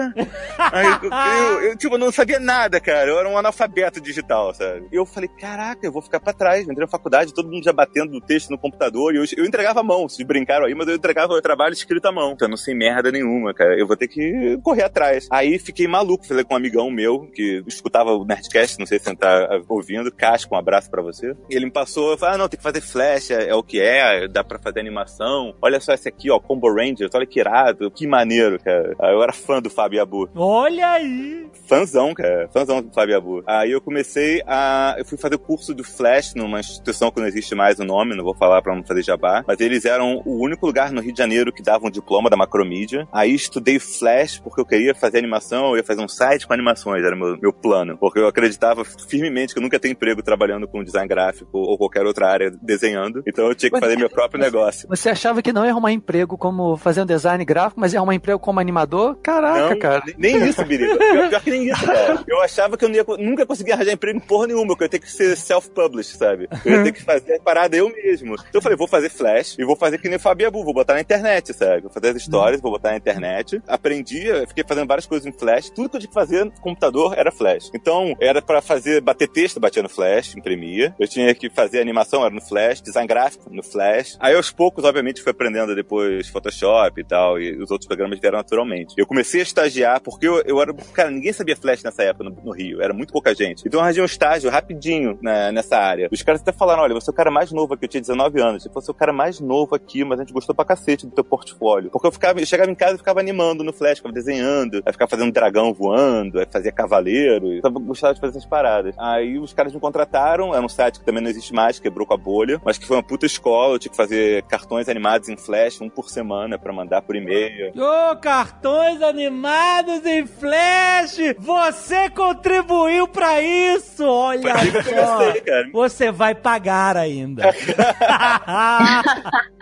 [0.76, 1.10] Aí, eu,
[1.62, 3.10] eu, eu, tipo, não sabia nada, cara.
[3.10, 4.88] Eu era um analfabeto digital, sabe?
[4.92, 6.66] E eu falei, caraca, eu vou ficar pra trás.
[6.66, 9.14] Eu entrei na faculdade, todo mundo já batendo o texto no computador.
[9.14, 12.06] E eu, eu entregava a mão, vocês brincaram aí, mas eu entregava o trabalho escrito
[12.08, 12.34] à mão.
[12.34, 13.80] Então eu não sei merda nenhuma, cara.
[13.80, 15.28] Eu vou ter que correr atrás.
[15.32, 19.06] Aí fiquei maluco, falei com um amigão meu que escutava o Nerdcast, não sei se
[19.06, 20.12] você tá ouvindo.
[20.12, 21.36] Casco, um abraço pra você.
[21.50, 23.64] E ele me passou, eu falei, ah, não, tem que fazer flash, é, é o
[23.64, 25.56] que é, dá pra fazer animação.
[25.62, 28.96] Olha só esse aqui, ó, Combo Rangers, olha que irado, que maneiro, cara.
[29.00, 30.30] Eu era fã do Fábio Abu.
[30.36, 31.48] Olha aí.
[31.68, 32.50] Fãzão, cara.
[32.54, 33.44] Fãzão do Fábio Abu.
[33.48, 34.96] Aí eu comecei a.
[34.98, 38.16] Eu fui fazer o curso do Flash numa instituição que não existe mais o nome,
[38.16, 39.44] não vou falar pra não fazer jabá.
[39.48, 42.38] Mas eles eram o único lugar no Rio de Janeiro que dava um diploma da
[42.38, 43.08] macromídia.
[43.12, 47.04] Aí estudei Flash porque eu queria fazer animação, eu ia fazer um site com animações,
[47.04, 47.98] era meu, meu plano.
[47.98, 51.78] Porque eu acreditava firmemente que eu nunca ia ter emprego trabalhando com design gráfico ou
[51.78, 53.24] qualquer outra área desenhando.
[53.28, 54.88] Então eu tinha que fazer meu próprio negócio.
[54.88, 58.40] Você achava que não ia arrumar emprego como fazendo design gráfico, mas ia arrumar emprego
[58.40, 59.16] como animador?
[59.22, 60.04] Caraca, Não, cara.
[60.18, 60.98] Nem isso, Biriba.
[60.98, 62.24] Pior, pior que nem isso, cara.
[62.28, 64.90] Eu achava que eu ia, nunca conseguia arranjar emprego em porra nenhuma, que eu ia
[64.90, 66.48] ter que ser self-published, sabe?
[66.64, 68.36] Eu ia ter que fazer a parada eu mesmo.
[68.36, 70.74] Então eu falei, vou fazer flash e vou fazer que nem o Fabio Abu, vou
[70.74, 71.82] botar na internet, sabe?
[71.82, 73.62] Vou fazer as histórias, vou botar na internet.
[73.68, 75.70] Aprendi, fiquei fazendo várias coisas em flash.
[75.70, 77.70] Tudo que eu tinha que fazer no computador era flash.
[77.74, 80.96] Então, era pra fazer, bater texto, batia no flash, imprimia.
[81.00, 84.18] Eu tinha que fazer animação, era no flash, design gráfico, no flash.
[84.20, 88.38] Aí aos poucos, obviamente, fui aprendendo depois Photoshop e tal, e os outros programas vieram
[88.38, 88.94] naturalmente.
[88.98, 90.74] Eu comecei a estagiar, porque eu, eu era.
[90.94, 93.64] Cara, ninguém sabia Flash nessa época no, no Rio, era muito pouca gente.
[93.66, 96.10] Então eu arranjei um estágio rapidinho na- nessa área.
[96.12, 98.40] Os caras até falaram: olha, você é o cara mais novo aqui, eu tinha 19
[98.42, 98.64] anos.
[98.64, 101.24] Você fosse o cara mais novo aqui, mas a gente gostou pra cacete do teu
[101.24, 101.90] portfólio.
[101.92, 104.92] Porque eu ficava, eu chegava em casa e ficava animando no Flash, ficava desenhando, aí
[104.94, 107.62] ficava fazendo dragão voando, aí fazia cavaleiro.
[107.62, 108.96] Tava- gostava de fazer essas paradas.
[108.98, 112.14] Aí os caras me contrataram, era um site que também não existe mais, quebrou com
[112.14, 113.76] a bolha, mas que foi uma puta escola.
[113.76, 117.72] Eu tinha que fazer cartões animados em Flash, um por semana, pra mandar por e-mail.
[117.76, 121.18] Ô, cartões animados em flash!
[121.40, 124.04] Você contribuiu pra isso!
[124.06, 125.18] Olha eu só!
[125.18, 125.70] comecei, cara.
[125.72, 127.44] Você vai pagar ainda.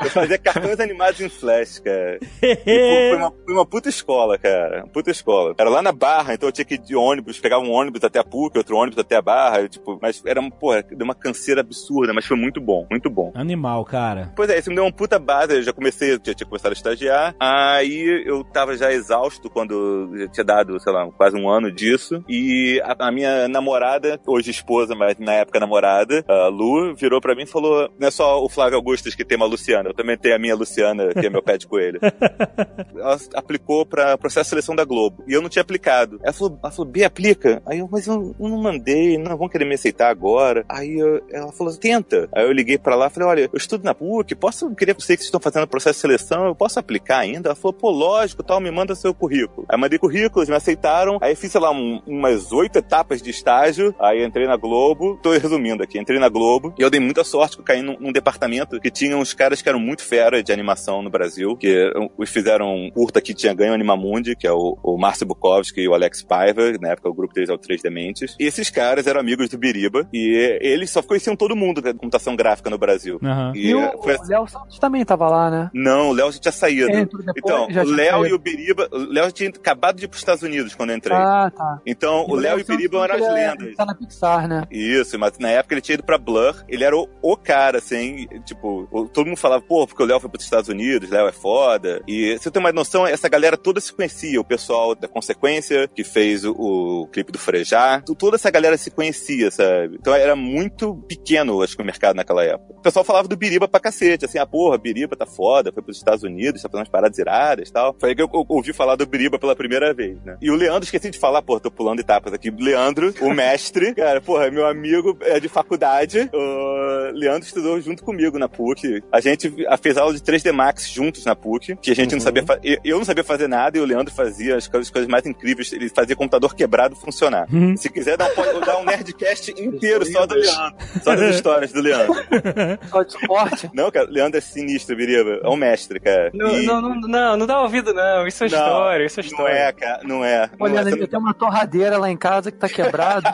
[0.04, 2.20] Eu fazia cartões animados em Flash, cara.
[2.42, 4.80] E, foi, uma, foi uma puta escola, cara.
[4.84, 5.56] Uma puta escola.
[5.58, 8.20] Era lá na Barra, então eu tinha que ir de ônibus, pegava um ônibus até
[8.20, 11.62] a PUC, outro ônibus até a Barra, eu, tipo, mas era, porra, deu uma canseira
[11.62, 13.32] absurda, mas foi muito bom, muito bom.
[13.36, 14.32] Animal, cara.
[14.36, 16.74] Pois é, isso me deu uma puta base, eu já comecei, já tinha começado a
[16.74, 21.72] estagiar, aí eu tava já exausto quando eu tinha dado, sei lá, quase um ano
[21.72, 27.20] disso, e a, a minha namorada, hoje esposa, mas na época namorada, a Lu, virou
[27.22, 29.94] pra mim e falou, não é só o Flávio Augustus que tem uma Luciana, eu
[29.94, 32.00] também tenho a minha Luciana, que é meu pé de coelho.
[32.96, 36.20] ela aplicou pra processo de seleção da Globo, e eu não tinha aplicado.
[36.24, 37.62] Ela falou, ela falou B, aplica.
[37.66, 40.66] Aí eu, mas eu, eu não mandei, não vão querer me aceitar agora.
[40.70, 42.30] Aí eu- ela falou, tenta.
[42.34, 45.16] Aí eu liguei pra lá, falei, olha, eu estudo na PUC, posso, eu queria sei
[45.18, 47.50] que vocês estão fazendo processo de seleção, eu posso aplicar ainda?
[47.50, 49.66] Ela falou, pô, lógico, tal, me manda seu currículo.
[49.70, 53.94] Aí mandei currículos, me aceitaram, aí fiz, sei lá, um- umas oito etapas de estágio,
[54.00, 57.56] aí entrei na Globo, tô resumindo aqui, entrei na Globo, e eu dei muita sorte
[57.56, 60.52] que eu caí num, num departamento que tinha uns caras que eram muito fera de
[60.52, 64.78] animação no Brasil, que os fizeram um curta que tinha ganho Animamundi, que é o,
[64.84, 67.82] o Márcio Bukowski e o Alex Paiva, na época o grupo deles é o Três
[67.82, 68.36] Dementes.
[68.40, 72.36] E esses caras eram amigos do Biriba, e eles só conheciam todo mundo da computação
[72.36, 73.20] gráfica no Brasil.
[73.24, 73.52] Aham.
[73.56, 75.70] E o foi o Léo Santos também tava lá, né?
[75.74, 76.88] não, o Léo já tinha saído.
[76.88, 78.88] depois, Então, já o Léo e o Biriba.
[78.92, 81.16] O Léo tinha acabado de ir pros Estados Unidos quando eu entrei.
[81.18, 81.82] Ah, tá.
[81.86, 83.68] Então, o Léo e o Biriba eram as é- lendas.
[83.68, 84.64] ele Tá na Pixar, né?
[84.72, 88.28] Isso, mas na época ele tinha ido pra Blur, ele era o, o cara, assim,
[88.46, 92.02] tipo, todo mundo falava, pô, porque o Léo foi pros Estados Unidos, Léo é foda.
[92.08, 96.04] E você tem uma noção, essa galera toda se conhecia, o pessoal da Consequência, que
[96.04, 99.98] fez o, o clipe do Frejá, tu- toda essa galera se conhecia, sabe?
[100.00, 102.74] Então era muito pequeno, acho que o mercado naquela época.
[102.78, 105.98] O pessoal falava do Biriba pra cacete, assim, ah, porra, Biriba tá foda, foi pros
[105.98, 107.96] Estados Unidos, tá fazendo umas paradas iradas e tal.
[108.00, 110.38] Foi aí que eu, eu ouvi falar do Biriba pela primeira vez, né?
[110.42, 112.50] E o Leandro, esqueci de falar, pô, tô pulando etapas aqui.
[112.52, 116.30] Leandro, o mestre, cara, porra, meu amigo é de faculdade.
[116.34, 119.04] O Leandro estudou junto comigo na PUC.
[119.12, 122.44] A gente fez aula de 3D Max juntos na PUC, que a gente não sabia
[122.84, 125.72] eu- não sabia fazer nada e o Leandro fazia as coisas, as coisas mais incríveis.
[125.74, 127.48] Ele fazia computador quebrado funcionar.
[127.78, 130.76] Se quiser dar um, dar um Nerdcast inteiro só do Leandro.
[131.04, 132.14] Só das histórias do Leandro.
[132.90, 133.70] Só de suporte.
[133.74, 135.40] Não, cara, Leandro é sinistro, Biriba.
[135.44, 136.32] É um mestre, cara.
[136.34, 138.28] Não, E- não, não, não, não dá ouvido, não.
[138.28, 139.54] Isso é Não, história, isso é Não história.
[139.54, 140.50] é, cara, não é.
[140.60, 140.94] Não Olha, é.
[140.94, 143.34] Eu tenho uma torradeira lá em casa que tá quebrada.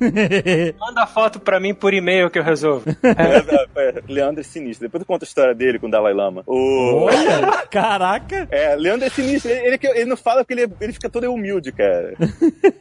[0.80, 2.84] Manda foto pra mim por e-mail que eu resolvo.
[3.02, 4.86] É, é, Leandro é sinistro.
[4.88, 6.42] Depois eu conto a história dele com o Dalai Lama.
[6.46, 7.04] O...
[7.04, 8.48] Olha, caraca.
[8.50, 9.50] É, Leandro é sinistro.
[9.50, 12.14] Ele, ele, ele não fala porque ele, ele fica todo humilde, cara.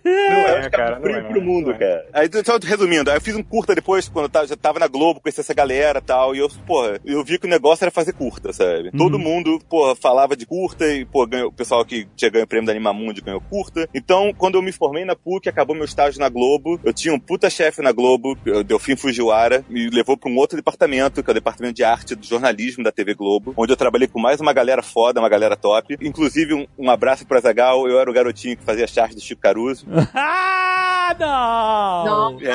[0.04, 1.78] Não é, fica cara, não frio é, pro mundo, não é.
[1.78, 2.06] cara.
[2.14, 4.88] Aí, só resumindo, aí eu fiz um curta depois, quando eu tava, já tava na
[4.88, 7.92] Globo, conheci essa galera e tal, e eu, porra, eu vi que o negócio era
[7.92, 8.92] fazer curta, sabe?
[8.92, 12.48] Todo mundo, porra, falava de curta e, pô, ganhou, o pessoal que tinha ganho o
[12.48, 12.74] prêmio da
[13.12, 13.88] Animamundi ganhou curta.
[13.94, 17.20] Então, quando eu me formei na PUC, acabou meu estágio na Globo, eu tinha um
[17.20, 21.32] puta chefe na Globo, o Delfim Fujiwara, me levou pra um outro departamento, que é
[21.32, 24.54] o departamento de arte do jornalismo da TV Globo, onde eu trabalhei com mais uma
[24.54, 25.98] galera foda, uma galera top.
[26.02, 29.42] Inclusive, um, um abraço pro Azagal, eu era o garotinho que fazia charge do Chico
[29.42, 29.86] Caruso.
[30.14, 32.40] ah, não!
[32.42, 32.52] É,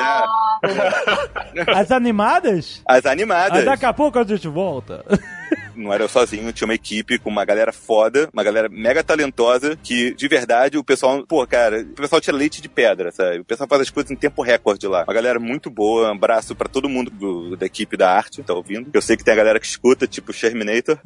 [1.71, 2.81] As animadas?
[2.85, 3.63] as animadas.
[3.63, 5.05] daqui a pouco a gente volta.
[5.77, 9.77] Não era eu sozinho, tinha uma equipe com uma galera foda, uma galera mega talentosa,
[9.81, 13.39] que de verdade o pessoal, pô, cara, o pessoal tinha leite de pedra, sabe?
[13.39, 15.03] O pessoal faz as coisas em tempo recorde lá.
[15.07, 18.53] Uma galera muito boa, um abraço pra todo mundo do- da equipe da arte, tá
[18.53, 18.89] ouvindo?
[18.93, 20.97] Eu sei que tem a galera que escuta, tipo o Sherminator,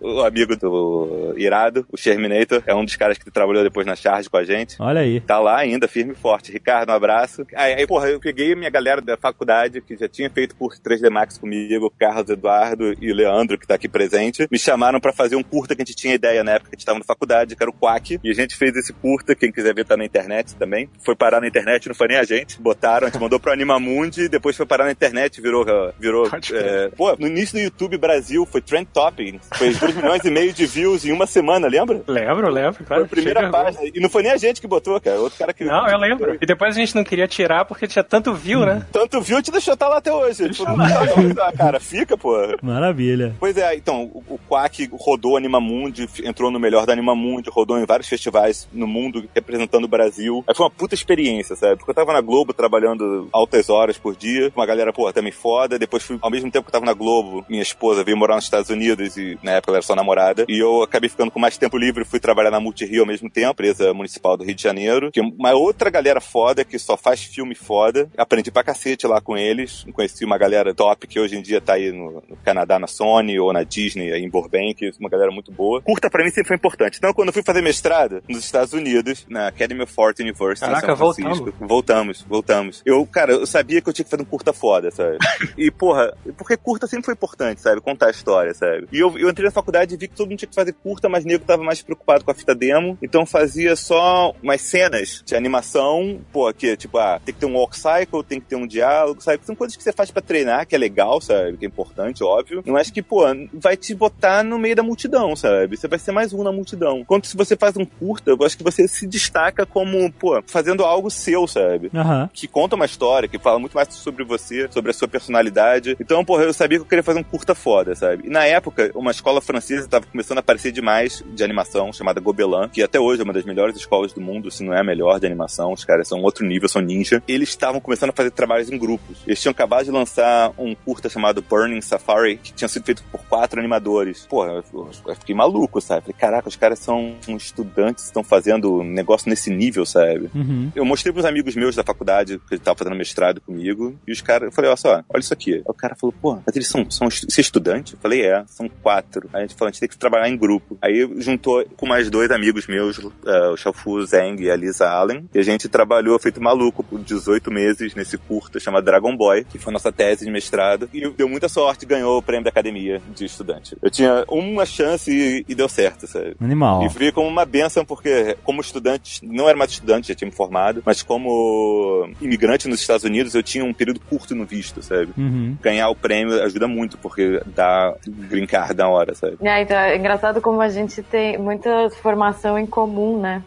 [0.00, 4.28] o amigo do Irado, o Sherminator, é um dos caras que trabalhou depois na Charge
[4.28, 4.76] com a gente.
[4.80, 5.20] Olha aí.
[5.20, 6.52] Tá lá ainda, firme e forte.
[6.52, 7.46] Ricardo, um abraço.
[7.54, 10.80] Aí, aí, porra, eu peguei a minha galera da faculdade, que já tinha feito curso
[10.82, 14.15] 3D Max comigo, Carlos Eduardo e o Leandro, que tá aqui presente.
[14.50, 16.78] Me chamaram pra fazer um curta que a gente tinha ideia na época que a
[16.78, 18.18] gente tava na faculdade, que era o Quack.
[18.22, 20.88] E a gente fez esse curta, quem quiser ver tá na internet também.
[21.04, 22.60] Foi parar na internet, não foi nem a gente.
[22.60, 25.64] Botaram, a gente mandou pro Animamundi, depois foi parar na internet, virou.
[25.98, 29.40] virou é, pô, no início do YouTube Brasil foi Trend Topping.
[29.54, 32.02] Foi 2 milhões e meio de views em uma semana, lembra?
[32.06, 33.04] Lembro, lembro, Foi claro.
[33.04, 33.64] a primeira vergonha.
[33.64, 33.90] página.
[33.94, 35.20] E não foi nem a gente que botou, cara.
[35.20, 35.64] Outro cara que.
[35.64, 36.38] Não, eu lembro.
[36.40, 38.86] E depois a gente não queria tirar porque tinha tanto view, né?
[38.92, 40.50] Tanto viu, te deixou estar lá até hoje.
[40.64, 42.36] Não, não, ah, cara, fica, pô.
[42.62, 43.34] Maravilha.
[43.38, 47.50] Pois é, então, o, o Quack rodou o Animamundi, f- entrou no melhor da Animamundi,
[47.50, 50.44] rodou em vários festivais no mundo, representando o Brasil.
[50.46, 51.76] Aí foi uma puta experiência, sabe?
[51.76, 55.78] Porque eu tava na Globo trabalhando altas horas por dia, uma galera, pô, também foda.
[55.78, 58.44] Depois fui, ao mesmo tempo que eu tava na Globo, minha esposa veio morar nos
[58.44, 60.44] Estados Unidos e na época ela era só namorada.
[60.48, 63.52] E eu acabei ficando com mais tempo livre, fui trabalhar na Multirio ao mesmo tempo,
[63.52, 65.10] empresa municipal do Rio de Janeiro.
[65.12, 68.08] Que é uma outra galera foda que só faz filme foda.
[68.16, 69.84] Aprendi pra cacete lá com eles.
[69.92, 73.38] Conheci uma galera top que hoje em dia tá aí no, no Canadá, na Sony,
[73.38, 74.92] ou na Disney, aí em Burbank.
[74.98, 75.80] Uma galera muito boa.
[75.82, 76.98] Curta pra mim sempre foi importante.
[76.98, 80.68] Então, quando eu fui fazer mestrado nos Estados Unidos, na Academy of Art University, em
[80.68, 81.52] Caraca, São Francisco.
[81.58, 81.58] voltamos.
[81.60, 82.82] Voltamos, voltamos.
[82.84, 85.18] Eu, cara, eu sabia que eu tinha que fazer um curta foda, sabe?
[85.56, 87.80] e, porra, porque curta sempre foi importante, sabe?
[87.80, 88.88] Contar a história, sabe?
[88.92, 91.08] E eu, eu entrei na faculdade e vi que todo mundo tinha que fazer curta,
[91.08, 92.98] mas nego tava mais preocupado com a fita demo.
[93.02, 97.56] Então fazia só umas cenas de animação, pô, que, tipo, ah, tem que ter um
[97.56, 99.44] walk cycle, tem que ter um diálogo, sabe?
[99.44, 101.56] São coisas que você faz pra treinar, que é legal, sabe?
[101.56, 102.62] Que é importante, óbvio.
[102.66, 103.22] Não acho que, pô,
[103.52, 105.76] vai te botar no meio da multidão, sabe?
[105.76, 106.98] Você vai ser mais um na multidão.
[106.98, 110.84] Enquanto se você faz um curta, eu acho que você se destaca como, pô, fazendo
[110.84, 111.90] algo seu, sabe?
[111.94, 112.28] Aham.
[112.32, 115.96] que conta uma história, que fala muito mais sobre você, sobre a sua personalidade.
[116.00, 118.26] Então, porra, eu sabia que eu queria fazer um curta foda, sabe?
[118.26, 122.68] E na época, uma escola francesa tava começando a aparecer demais de animação, chamada Gobelin,
[122.72, 125.20] que até hoje é uma das melhores escolas do mundo, se não é a melhor
[125.20, 125.72] de animação.
[125.72, 127.22] Os caras são outro nível, são ninja.
[127.28, 129.18] Eles estavam começando a fazer trabalhos em grupos.
[129.26, 133.20] Eles tinham acabado de lançar um curta chamado Burning Safari, que tinha sido feito por
[133.26, 134.26] quatro animadores.
[134.26, 136.02] Porra, eu, eu fiquei maluco, sabe?
[136.02, 140.30] Falei, caraca, os caras são estudantes, estão fazendo um negócio nesse nível, sabe?
[140.34, 140.70] Uhum.
[140.74, 144.46] Eu mostrei pros amigos meus da faculdade, que estavam fazendo mestrado comigo, e os caras,
[144.46, 145.54] eu falei, olha só, olha isso aqui.
[145.54, 147.94] Aí o cara falou, pô, mas eles são, são você é estudante?
[147.94, 149.28] Eu falei, é, são quatro.
[149.32, 150.78] Aí a gente falou, a gente tem que trabalhar em grupo.
[150.80, 155.28] Aí juntou com mais dois amigos meus, eh, o Xiaofu Zeng e a Lisa Allen,
[155.34, 159.58] e a gente trabalhou feito maluco por 18 meses nesse curta chamado Dragon Boy, que
[159.58, 163.00] foi a nossa tese de mestrado, e deu muita sorte, ganhou o prêmio da academia
[163.14, 163.55] de estudante.
[163.62, 163.76] Estudante.
[163.82, 166.36] Eu tinha uma chance e, e deu certo, sabe?
[166.40, 166.82] Animal.
[166.84, 170.34] E vi como uma benção, porque como estudante, não era mais estudante, já tinha me
[170.34, 175.08] formado, mas como imigrante nos Estados Unidos, eu tinha um período curto no visto, sabe?
[175.16, 175.56] Uhum.
[175.60, 179.36] Ganhar o prêmio ajuda muito, porque dá green card na hora, sabe?
[179.42, 183.42] É, então, é engraçado como a gente tem muita formação em comum, né?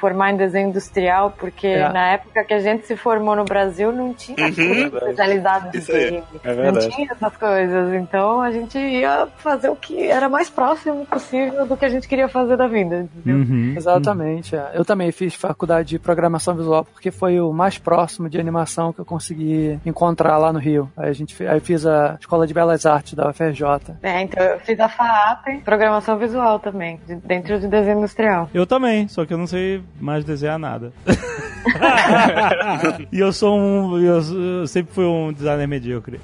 [0.00, 1.88] Formar em desenho industrial, porque É.
[1.88, 4.86] na época que a gente se formou no Brasil não tinha Uhum.
[4.86, 5.98] especializado em Isso aí.
[6.04, 6.24] desenho.
[6.44, 7.94] É Não tinha essas coisas.
[7.94, 12.08] Então a gente ia fazer o que era mais próximo possível do que a gente
[12.08, 13.06] queria fazer da vida.
[13.14, 13.36] entendeu?
[13.36, 13.74] Uhum.
[13.76, 14.56] Exatamente.
[14.56, 14.70] é.
[14.74, 19.00] Eu também fiz faculdade de programação visual porque foi o mais próximo de animação que
[19.00, 20.90] eu consegui encontrar lá no Rio.
[20.96, 23.62] Aí a gente aí eu fiz a Escola de Belas Artes da UFRJ.
[24.02, 28.48] É, então eu fiz a FAAP, programação visual também, de- dentro de desenho industrial.
[28.54, 30.92] Eu também, só que eu não sei mais desenhar nada.
[33.12, 33.98] e eu sou um.
[33.98, 34.20] Eu,
[34.60, 36.20] eu sempre fui um designer medíocre.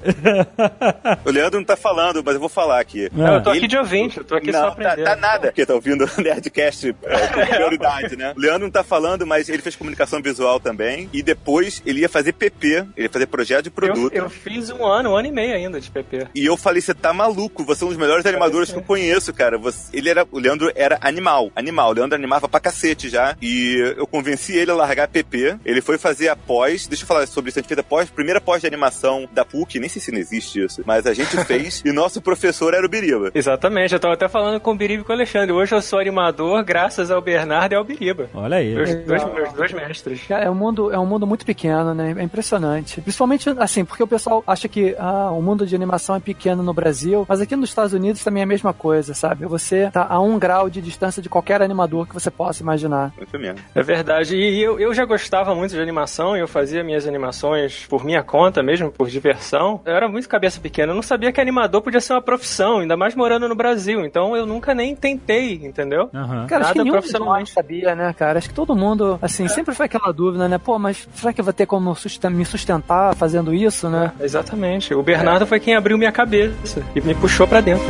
[1.25, 3.09] O Leandro não tá falando, mas eu vou falar aqui.
[3.25, 5.05] Não, eu tô aqui de ouvinte, eu tô aqui só não, tá, aprendendo.
[5.05, 5.47] tá nada.
[5.47, 8.33] Porque tá ouvindo o Nerdcast é, com prioridade, né?
[8.35, 11.09] O Leandro não tá falando, mas ele fez comunicação visual também.
[11.13, 14.13] E depois ele ia fazer PP, ele ia fazer projeto de Eu, produto.
[14.13, 16.27] eu fiz um ano, um ano e meio ainda de PP.
[16.35, 19.33] E eu falei, você tá maluco, você é um dos melhores animadores que eu conheço,
[19.33, 19.57] cara.
[19.57, 21.89] Você- ele era, o Leandro era animal, animal.
[21.89, 23.35] O Leandro animava pra cacete já.
[23.41, 25.57] E eu convenci ele a largar PP.
[25.65, 28.09] Ele foi fazer a pós, deixa eu falar sobre isso, a gente fez a pós,
[28.09, 31.29] primeira pós de animação da PUC, nem sei se não existe isso, mas a gente
[31.45, 33.31] fez e nosso professor era o Biriba.
[33.33, 35.51] Exatamente, eu tava até falando com o Biriba e com o Alexandre.
[35.51, 38.29] Hoje eu sou animador graças ao Bernardo e ao Biriba.
[38.33, 38.75] Olha aí.
[38.75, 40.29] Meus dois, meus dois mestres.
[40.29, 42.15] É um mundo, é um mundo muito pequeno, né?
[42.17, 43.01] É impressionante.
[43.01, 46.73] Principalmente assim, porque o pessoal acha que ah, o mundo de animação é pequeno no
[46.73, 49.45] Brasil, mas aqui nos Estados Unidos também é a mesma coisa, sabe?
[49.45, 53.11] Você tá a um grau de distância de qualquer animador que você possa imaginar.
[53.19, 53.59] Isso mesmo.
[53.73, 54.35] É verdade.
[54.35, 58.23] E eu, eu já gostava muito de animação e eu fazia minhas animações por minha
[58.23, 59.81] conta mesmo, por diversão.
[59.85, 60.91] Eu era muito cabeça pequena.
[60.91, 64.05] Eu não sabia que animador podia ser uma profissão, ainda mais morando no Brasil.
[64.05, 66.09] Então eu nunca nem tentei, entendeu?
[66.13, 66.45] Aham.
[66.47, 67.51] Cara, acho Nada que profissionalmente.
[67.51, 68.37] sabia, né, cara?
[68.37, 70.57] Acho que todo mundo, assim, sempre foi aquela dúvida, né?
[70.57, 74.11] Pô, mas será que eu vou ter como susten- me sustentar fazendo isso, né?
[74.19, 74.93] Exatamente.
[74.93, 77.85] O Bernardo foi quem abriu minha cabeça e me puxou pra dentro.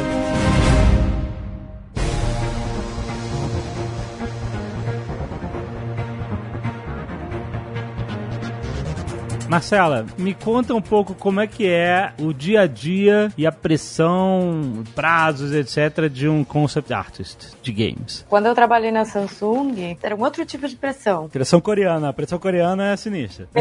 [9.49, 13.51] Marcela, me conta um pouco como é que é o dia a dia e a
[13.51, 16.07] pressão, prazos, etc.
[16.07, 18.23] de um concept artist de games.
[18.29, 21.27] Quando eu trabalhei na Samsung, era um outro tipo de pressão.
[21.29, 23.49] Pressão coreana, a pressão coreana é sinistra.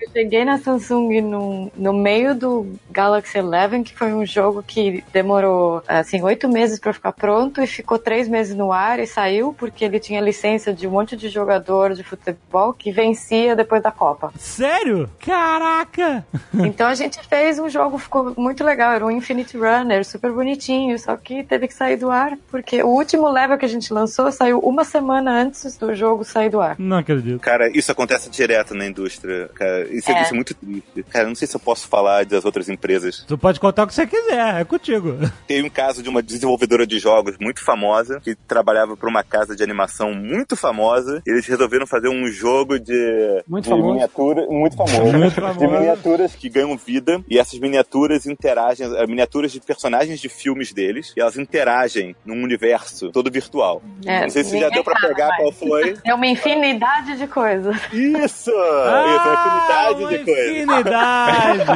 [0.00, 5.04] Eu cheguei na Samsung no, no meio do Galaxy Eleven, que foi um jogo que
[5.12, 9.52] demorou, assim, oito meses pra ficar pronto e ficou três meses no ar e saiu
[9.52, 13.90] porque ele tinha licença de um monte de jogador de futebol que vencia depois da
[13.90, 14.32] Copa.
[14.38, 15.08] Sério?
[15.20, 16.24] Caraca!
[16.54, 20.98] Então a gente fez um jogo, ficou muito legal, era um Infinite Runner, super bonitinho,
[20.98, 24.30] só que teve que sair do ar, porque o último level que a gente lançou
[24.32, 26.76] saiu uma semana antes do jogo sair do ar.
[26.78, 27.40] Não acredito.
[27.40, 29.48] Cara, isso acontece direto na indústria.
[29.54, 30.22] Cara, isso é, É.
[30.22, 31.02] isso é muito triste.
[31.10, 33.24] Cara, eu não sei se eu posso falar das outras empresas.
[33.26, 35.16] Tu pode contar o que você quiser, é contigo.
[35.46, 39.54] Teve um caso de uma desenvolvedora de jogos muito famosa, que trabalhava para uma casa
[39.56, 41.22] de animação muito famosa.
[41.26, 43.88] Eles resolveram fazer um jogo de, Muito de famoso.
[43.92, 45.58] miniatura, muito famoso, Muito famoso.
[45.58, 50.72] de miniaturas que ganham vida e essas miniaturas interagem, eh, miniaturas de personagens de filmes
[50.72, 53.82] deles, e elas interagem num universo todo virtual.
[54.06, 55.96] É, não sei se já deu para sabe pegar qual foi.
[56.04, 57.76] É uma infinidade de coisas.
[57.92, 58.50] Isso!
[58.54, 60.56] Ah, isso, uma infinidade uma de coisas.
[60.56, 61.70] infinidade!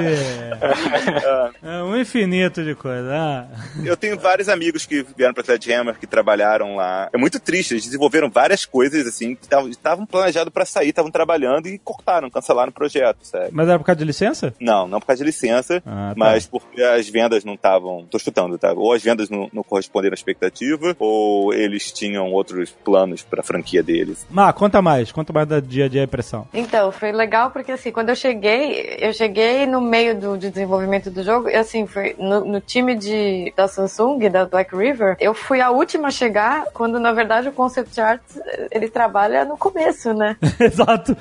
[1.63, 3.11] é um infinito de coisas.
[3.11, 3.47] Ah.
[3.85, 7.09] Eu tenho vários amigos que vieram pra Sledgehammer, que trabalharam lá.
[7.13, 11.11] É muito triste, eles desenvolveram várias coisas, assim, que tavam- estavam planejados pra sair, estavam
[11.11, 13.51] trabalhando e cortaram, cancelaram o projeto, sério.
[13.53, 14.53] Mas era por causa de licença?
[14.61, 16.15] Não, não por causa de licença, Ah, tá.
[16.17, 18.05] mas porque as vendas não estavam.
[18.11, 18.73] Tô chutando, tá?
[18.73, 23.83] Ou as vendas não, não corresponderam à expectativa, ou eles tinham outros planos pra franquia
[23.83, 24.27] deles.
[24.29, 26.47] Má, conta mais, conta mais da dia a dia e pressão.
[26.53, 31.11] Então, foi legal porque assim, quando eu cheguei, eu cheguei no meio do de desenvolvimento
[31.11, 35.33] do jogo, e assim, foi no, no time de, da Samsung, da Black River, eu
[35.35, 38.23] fui a última a chegar, quando na verdade o concept art,
[38.71, 40.37] ele trabalha no começo, né?
[40.59, 41.17] Exato.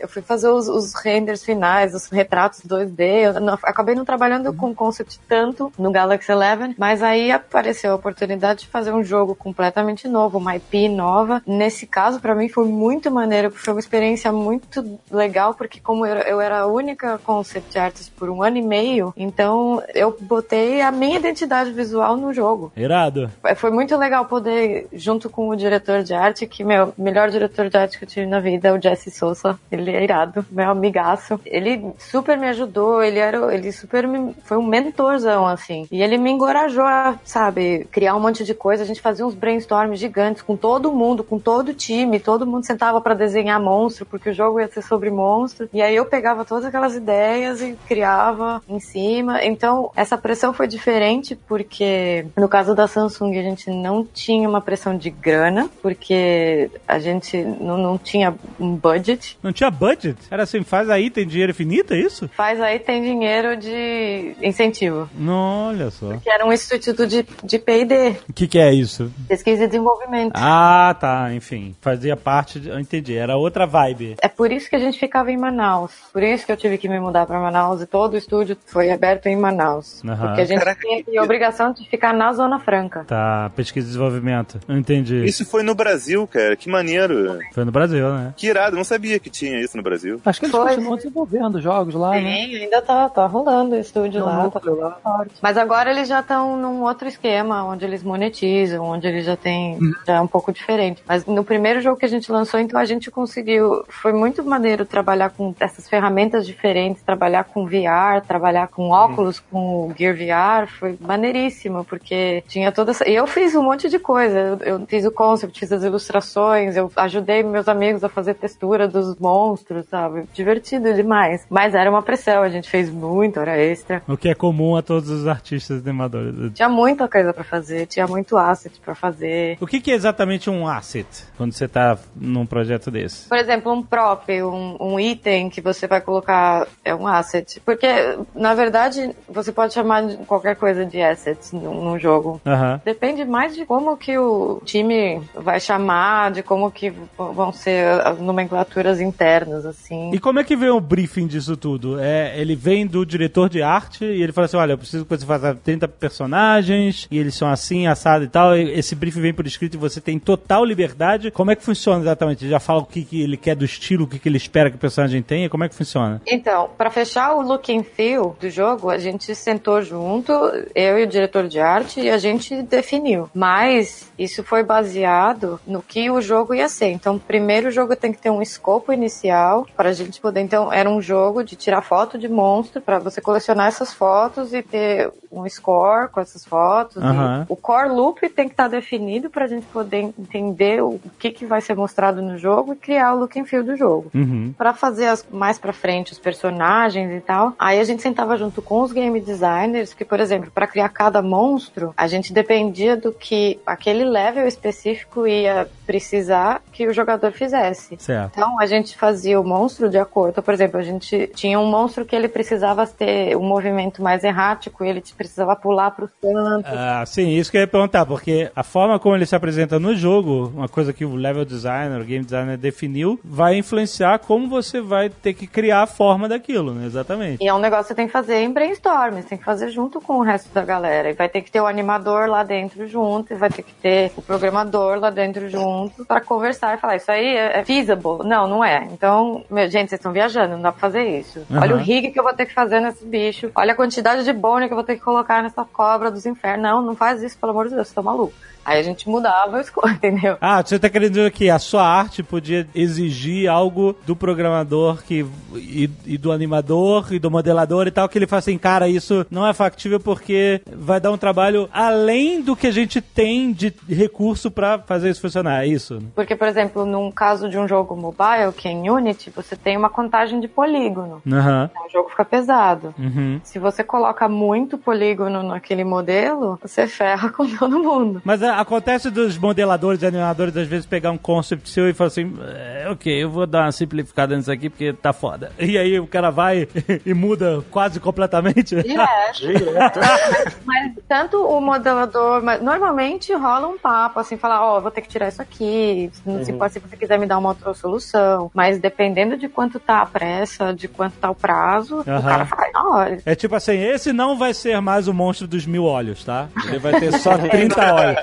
[0.00, 3.02] Eu fui fazer os, os renders finais, os retratos 2D.
[3.36, 7.96] Eu não- acabei não trabalhando com concept tanto no Galaxy Eleven, mas aí apareceu a
[7.96, 11.42] oportunidade de fazer um jogo completamente novo, uma IP nova.
[11.46, 16.16] Nesse caso, pra mim foi muito maneiro, foi uma experiência muito legal, porque como eu,
[16.16, 20.90] eu era a única concept artist por um ano e meio, então eu botei a
[20.90, 22.72] minha identidade visual no jogo.
[22.76, 23.30] Irado.
[23.56, 27.76] Foi muito legal poder, junto com o diretor de arte, que meu melhor diretor de
[27.76, 29.58] arte que eu tive na vida é o Jesse Souza.
[29.70, 31.40] ele é irado, meu amigaço.
[31.44, 35.86] Ele super me ajudou, ele era, ele super me, foi um mentorzão, assim.
[35.90, 38.82] E ele me encorajou a, sabe, criar um monte de coisa.
[38.82, 42.64] A gente fazia uns brainstorms gigantes com todo mundo, com todo o time, todo mundo
[42.64, 45.68] sentava para desenhar monstro, porque o jogo ia ser sobre monstro.
[45.72, 49.44] E aí eu pegava todas aquelas ideias e criava em cima.
[49.44, 54.60] Então, essa pressão foi diferente porque no caso da Samsung a gente não tinha uma
[54.60, 59.38] pressão de grana, porque a gente não, não tinha um budget.
[59.42, 60.18] Não tinha budget?
[60.30, 62.28] Era assim, faz aí, tem dinheiro infinito, é isso?
[62.36, 65.08] Faz aí, tem dinheiro de incentivo.
[65.14, 66.16] Não, olha só.
[66.18, 69.10] Que era um instituto de, de P&D, O que, que é isso?
[69.28, 70.32] pesquisa e desenvolvimento.
[70.36, 71.74] Ah, tá, enfim.
[71.80, 74.16] Fazia parte, de, eu entendi, era outra vibe.
[74.22, 75.92] É por isso que a gente ficava em Manaus.
[76.12, 78.90] Por isso que eu tive que me mudar para Manaus e todo o estúdio foi
[78.90, 80.02] aberto em Manaus.
[80.04, 80.26] Aham.
[80.28, 83.04] Porque a gente Caraca, tinha que- a obrigação de ficar na Zona Franca.
[83.04, 84.58] Tá, pesquisa e desenvolvimento.
[84.68, 85.24] Eu entendi.
[85.24, 86.56] Isso foi no Brasil, cara.
[86.56, 87.38] Que maneiro.
[87.52, 88.34] Foi no Brasil, né?
[88.36, 88.76] Que irado.
[88.76, 90.20] Não sabia que tinha isso no Brasil.
[90.24, 90.68] Acho que eles Foi.
[90.68, 92.22] continuam desenvolvendo jogos lá, né?
[92.22, 94.98] Tem, ainda tá, tá rolando o estúdio lá, tá lá.
[95.02, 95.34] forte.
[95.40, 99.78] Mas agora eles já estão num outro esquema, onde eles monetizam, onde eles já têm,
[100.06, 101.02] já é um pouco diferente.
[101.06, 104.84] Mas no primeiro jogo que a gente lançou, então a gente conseguiu, foi muito maneiro
[104.84, 110.68] trabalhar com essas ferramentas diferentes, trabalhar com VR, trabalhar com óculos, com o Gear VR,
[110.68, 113.08] foi maneiríssimo, porque tinha toda essa...
[113.08, 116.76] E eu fiz um monte de coisa, eu, eu fiz o concept, fiz as ilustrações,
[116.76, 120.13] eu ajudei meus amigos a fazer textura dos monstros, sabe?
[120.32, 121.46] Divertido demais.
[121.48, 124.02] Mas era uma pressão, a gente fez muito hora extra.
[124.08, 126.52] O que é comum a todos os artistas animadores.
[126.54, 129.56] Tinha muita coisa pra fazer, tinha muito asset pra fazer.
[129.60, 131.06] O que, que é exatamente um asset
[131.36, 133.28] quando você tá num projeto desse?
[133.28, 137.60] Por exemplo, um prop, um, um item que você vai colocar é um asset.
[137.60, 137.86] Porque,
[138.34, 142.40] na verdade, você pode chamar de qualquer coisa de assets num, num jogo.
[142.44, 142.80] Aham.
[142.84, 148.18] Depende mais de como que o time vai chamar, de como que vão ser as
[148.18, 150.03] nomenclaturas internas, assim.
[150.12, 151.98] E como é que vem o briefing disso tudo?
[152.00, 155.16] É, ele vem do diretor de arte e ele fala assim: olha, eu preciso que
[155.16, 158.56] você faça 30 personagens e eles são assim, assado e tal.
[158.56, 161.30] E esse briefing vem por escrito e você tem total liberdade.
[161.30, 162.44] Como é que funciona exatamente?
[162.44, 164.70] Ele já fala o que, que ele quer do estilo, o que, que ele espera
[164.70, 165.48] que o personagem tenha?
[165.48, 166.20] Como é que funciona?
[166.26, 170.32] Então, para fechar o look and feel do jogo, a gente sentou junto,
[170.74, 173.28] eu e o diretor de arte, e a gente definiu.
[173.34, 176.90] Mas isso foi baseado no que o jogo ia ser.
[176.90, 180.40] Então, primeiro o jogo tem que ter um escopo inicial para a gente poder.
[180.40, 184.62] Então, era um jogo de tirar foto de monstro para você colecionar essas fotos e
[184.62, 187.02] ter um score com essas fotos.
[187.02, 187.44] Aham.
[187.48, 191.44] o core loop tem que estar definido para a gente poder entender o que, que
[191.44, 194.54] vai ser mostrado no jogo e criar o look and feel do jogo Uhum.
[194.56, 197.52] Pra fazer as- mais pra frente os personagens e tal.
[197.58, 201.20] Aí a gente sentava junto com os game designers, que por exemplo, pra criar cada
[201.20, 207.96] monstro, a gente dependia do que aquele level específico ia precisar que o jogador fizesse.
[207.98, 208.32] Certo.
[208.36, 210.42] Então a gente fazia o monstro de acordo.
[210.42, 214.84] Por exemplo, a gente tinha um monstro que ele precisava ter um movimento mais errático,
[214.84, 216.66] ele precisava pular pro canto.
[216.66, 219.94] Ah, sim, isso que eu ia perguntar, porque a forma como ele se apresenta no
[219.94, 224.80] jogo, uma coisa que o level designer, o game designer definiu, vai influenciar como você
[224.80, 226.86] vai ter que criar a forma daquilo, né?
[226.86, 227.42] Exatamente.
[227.42, 229.70] E é um negócio que você tem que fazer em brainstorm, você tem que fazer
[229.70, 231.10] junto com o resto da galera.
[231.10, 233.93] E vai ter que ter o animador lá dentro junto, e vai ter que ter
[234.16, 238.24] o programador lá dentro junto, pra conversar e falar: Isso aí é é feasible?
[238.24, 238.88] Não, não é.
[238.92, 241.44] Então, meu, gente, vocês estão viajando, não dá pra fazer isso.
[241.50, 241.60] Aham.
[241.62, 244.32] Olha o rig que eu vou ter que fazer nesse bicho, olha a quantidade de
[244.32, 246.62] bone que eu vou ter que colocar nessa cobra dos infernos.
[246.62, 248.34] Não, não faz isso, pelo amor de Deus, você tá maluco.
[248.64, 250.36] Aí a gente mudava o score, entendeu?
[250.40, 255.26] Ah, você tá querendo dizer que a sua arte podia exigir algo do programador que,
[255.54, 259.26] e, e do animador e do modelador e tal, que ele fala assim, cara, isso
[259.30, 263.72] não é factível porque vai dar um trabalho além do que a gente tem de
[263.88, 266.02] recurso pra fazer isso funcionar, é isso?
[266.14, 269.76] Porque, por exemplo, num caso de um jogo mobile, que é em Unity, você tem
[269.76, 271.22] uma contagem de polígono.
[271.30, 271.70] Aham.
[271.86, 272.94] O jogo fica pesado.
[272.98, 273.40] Uhum.
[273.42, 278.22] Se você coloca muito polígono naquele modelo, você ferra com todo mundo.
[278.24, 282.32] Mas acontece dos modeladores e animadores às vezes pegar um concept seu e falar assim,
[282.42, 285.52] é, ok, eu vou dar uma simplificada nisso aqui porque tá foda.
[285.58, 286.68] E aí o cara vai
[287.04, 288.76] e muda quase completamente.
[288.82, 290.00] Direto.
[290.04, 295.00] mas, mas tanto o modelador, mas normalmente rola um papo, assim, falar, ó, vou ter
[295.00, 296.10] que tirar isso aqui,
[296.44, 298.50] se, pode, se você quiser me dar uma outra solução.
[298.54, 302.18] Mas dependendo de quanto tá a pressa, de quanto tá o prazo, Aham.
[302.18, 303.18] o cara faz hora.
[303.24, 306.48] É tipo assim, esse não vai ser mais o monstro dos mil olhos, tá?
[306.66, 308.18] Ele vai ter só 30 olhos.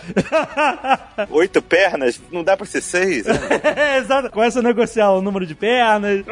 [1.31, 2.21] Oito pernas?
[2.31, 3.25] Não dá pra ser seis?
[3.25, 3.33] né?
[3.81, 4.31] É, Exato.
[4.31, 6.25] Começa a negociar o número de pernas.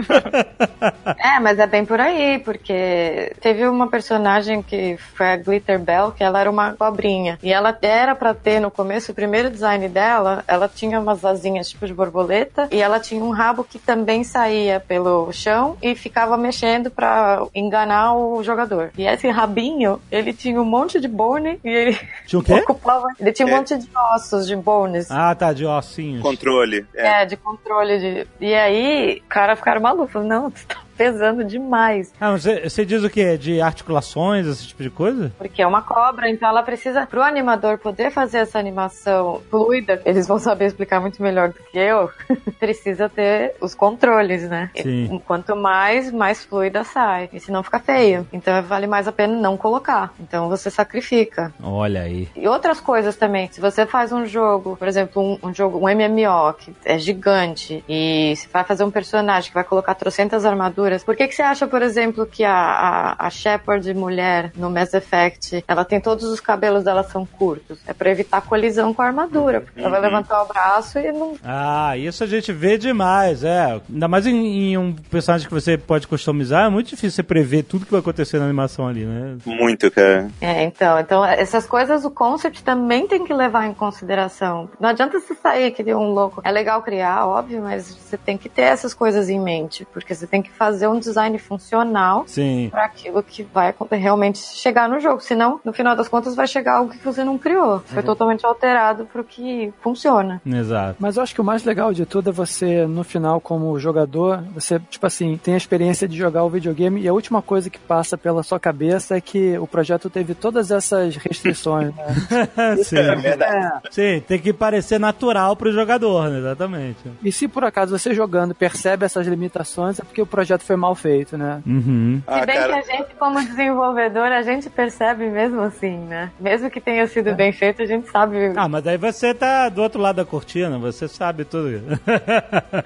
[1.17, 6.11] É, mas é bem por aí, porque teve uma personagem que foi a Glitter Bell,
[6.11, 7.37] que ela era uma cobrinha.
[7.41, 11.69] E ela era pra ter no começo, o primeiro design dela, ela tinha umas asinhas
[11.69, 15.93] tipo de borboleta, e ela tinha um rabo que também também saía pelo chão e
[15.93, 18.91] ficava mexendo pra enganar o jogador.
[18.97, 22.53] E esse rabinho, ele tinha um monte de bone e ele Tinha o quê?
[22.67, 23.07] ocupava.
[23.19, 23.55] Ele tinha um É.
[23.57, 25.09] monte de ossos, de bones.
[25.11, 26.21] Ah, tá, de ossinhos.
[26.21, 26.85] Controle.
[26.95, 27.21] É.
[27.21, 28.27] É, de controle de.
[28.39, 30.19] E aí, o cara ficaram maluco.
[30.19, 32.13] Não, tu tá pesando demais.
[32.19, 33.37] Ah, mas você, você diz o quê?
[33.37, 35.31] De articulações, esse tipo de coisa?
[35.37, 40.27] Porque é uma cobra, então ela precisa, pro animador poder fazer essa animação fluida, eles
[40.27, 42.09] vão saber explicar muito melhor do que eu,
[42.59, 44.69] precisa ter os controles, né?
[44.75, 45.15] Sim.
[45.15, 47.29] E Quanto mais, mais fluida sai.
[47.31, 48.27] E senão fica feio.
[48.33, 50.13] Então vale mais a pena não colocar.
[50.19, 51.53] Então você sacrifica.
[51.63, 52.27] Olha aí.
[52.35, 53.47] E outras coisas também.
[53.51, 57.83] Se você faz um jogo, por exemplo, um, um jogo, um MMO, que é gigante,
[57.87, 61.41] e você vai fazer um personagem que vai colocar trocentas armaduras, por que, que você
[61.41, 66.25] acha, por exemplo, que a, a, a Shepard mulher no Mass Effect, ela tem todos
[66.25, 67.79] os cabelos dela são curtos?
[67.87, 69.61] É pra evitar colisão com a armadura.
[69.61, 71.35] Porque ela vai levantar o braço e não.
[71.43, 73.79] Ah, isso a gente vê demais, é.
[73.89, 77.63] Ainda mais em, em um personagem que você pode customizar, é muito difícil você prever
[77.63, 79.37] tudo que vai acontecer na animação ali, né?
[79.45, 80.29] Muito, cara.
[80.41, 84.69] É, então, então essas coisas o concept também tem que levar em consideração.
[84.79, 86.41] Não adianta você sair que nem um louco.
[86.43, 90.27] É legal criar, óbvio, mas você tem que ter essas coisas em mente, porque você
[90.27, 92.25] tem que fazer um design funcional
[92.69, 95.21] para aquilo que vai realmente chegar no jogo.
[95.21, 97.79] Senão, no final das contas, vai chegar algo que você não criou.
[97.79, 100.41] Foi totalmente alterado pro que funciona.
[100.45, 100.97] Exato.
[100.99, 104.43] Mas eu acho que o mais legal de tudo é você, no final, como jogador,
[104.53, 107.79] você, tipo assim, tem a experiência de jogar o videogame e a última coisa que
[107.79, 112.77] passa pela sua cabeça é que o projeto teve todas essas restrições, né?
[112.83, 112.97] Sim.
[112.97, 113.81] É verdade.
[113.85, 113.91] É.
[113.91, 116.39] Sim, tem que parecer natural pro jogador, né?
[116.39, 116.99] Exatamente.
[117.23, 120.95] E se por acaso você jogando percebe essas limitações, é porque o projeto foi mal
[120.95, 121.61] feito, né?
[121.65, 122.21] Uhum.
[122.27, 122.73] Ah, Se bem cara.
[122.73, 126.31] que a gente, como desenvolvedor, a gente percebe mesmo assim, né?
[126.39, 128.53] Mesmo que tenha sido bem feito, a gente sabe.
[128.55, 131.81] Ah, mas aí você tá do outro lado da cortina, você sabe tudo.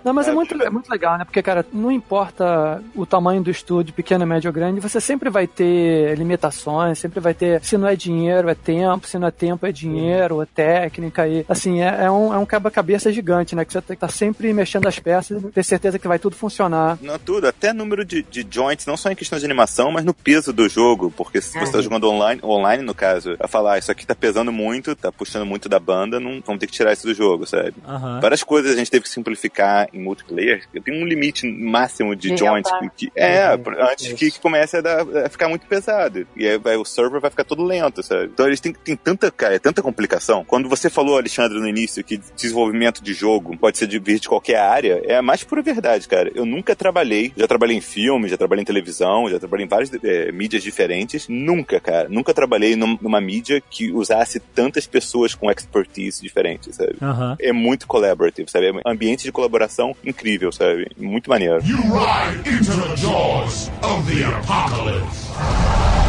[0.04, 1.26] Não, mas é muito, é muito legal, né?
[1.26, 5.48] Porque, cara, não importa o tamanho do estúdio, pequeno, médio ou grande, você sempre vai
[5.48, 9.66] ter limitações, sempre vai ter, se não é dinheiro, é tempo, se não é tempo,
[9.66, 13.66] é dinheiro, é técnica, e assim, é, é um, é um quebra-cabeça gigante, né?
[13.66, 16.36] Que você tem que estar sempre mexendo as peças e ter certeza que vai tudo
[16.36, 16.98] funcionar.
[17.02, 20.14] Não, tudo, até número de, de joints, não só em questão de animação, mas no
[20.14, 23.78] peso do jogo, porque se você tá jogando online, online no caso, vai falar, ah,
[23.78, 26.92] isso aqui tá pesando muito, tá puxando muito da banda, não vamos ter que tirar
[26.92, 27.74] isso do jogo, sabe?
[27.88, 28.20] Aham.
[28.20, 30.64] Várias coisas a gente teve que simplificar em multiplayer.
[30.84, 33.46] Tem um limite máximo de, De joints que, é,
[33.90, 36.28] antes que, que comece a, dar- a ficar muito pesado.
[36.36, 38.26] E aí vai- o server vai ficar todo lento, sabe?
[38.26, 40.44] Então eles têm, tem tanta, cara, tanta complicação.
[40.44, 44.28] Quando você falou, Alexandre, no início, que desenvolvimento de jogo pode ser de vir de
[44.28, 46.30] qualquer área, é a mais pura verdade, cara.
[46.36, 49.92] Eu nunca trabalhei, já trabalhei em filme, já trabalhei em televisão, já trabalhei em várias
[50.04, 51.28] eh, mídias diferentes.
[51.30, 56.96] Nunca, cara, nunca trabalhei num- numa mídia que usasse tantas pessoas com expertise diferentes, sabe?
[57.40, 58.68] É muito collaborative, sabe?
[58.68, 60.88] É um ambiente de colaboração incrível, sabe?
[60.98, 61.60] Muito maneiro.
[61.66, 66.03] You ride into the jaws of the apocalypse.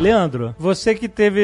[0.00, 1.40] Leandro, você que teve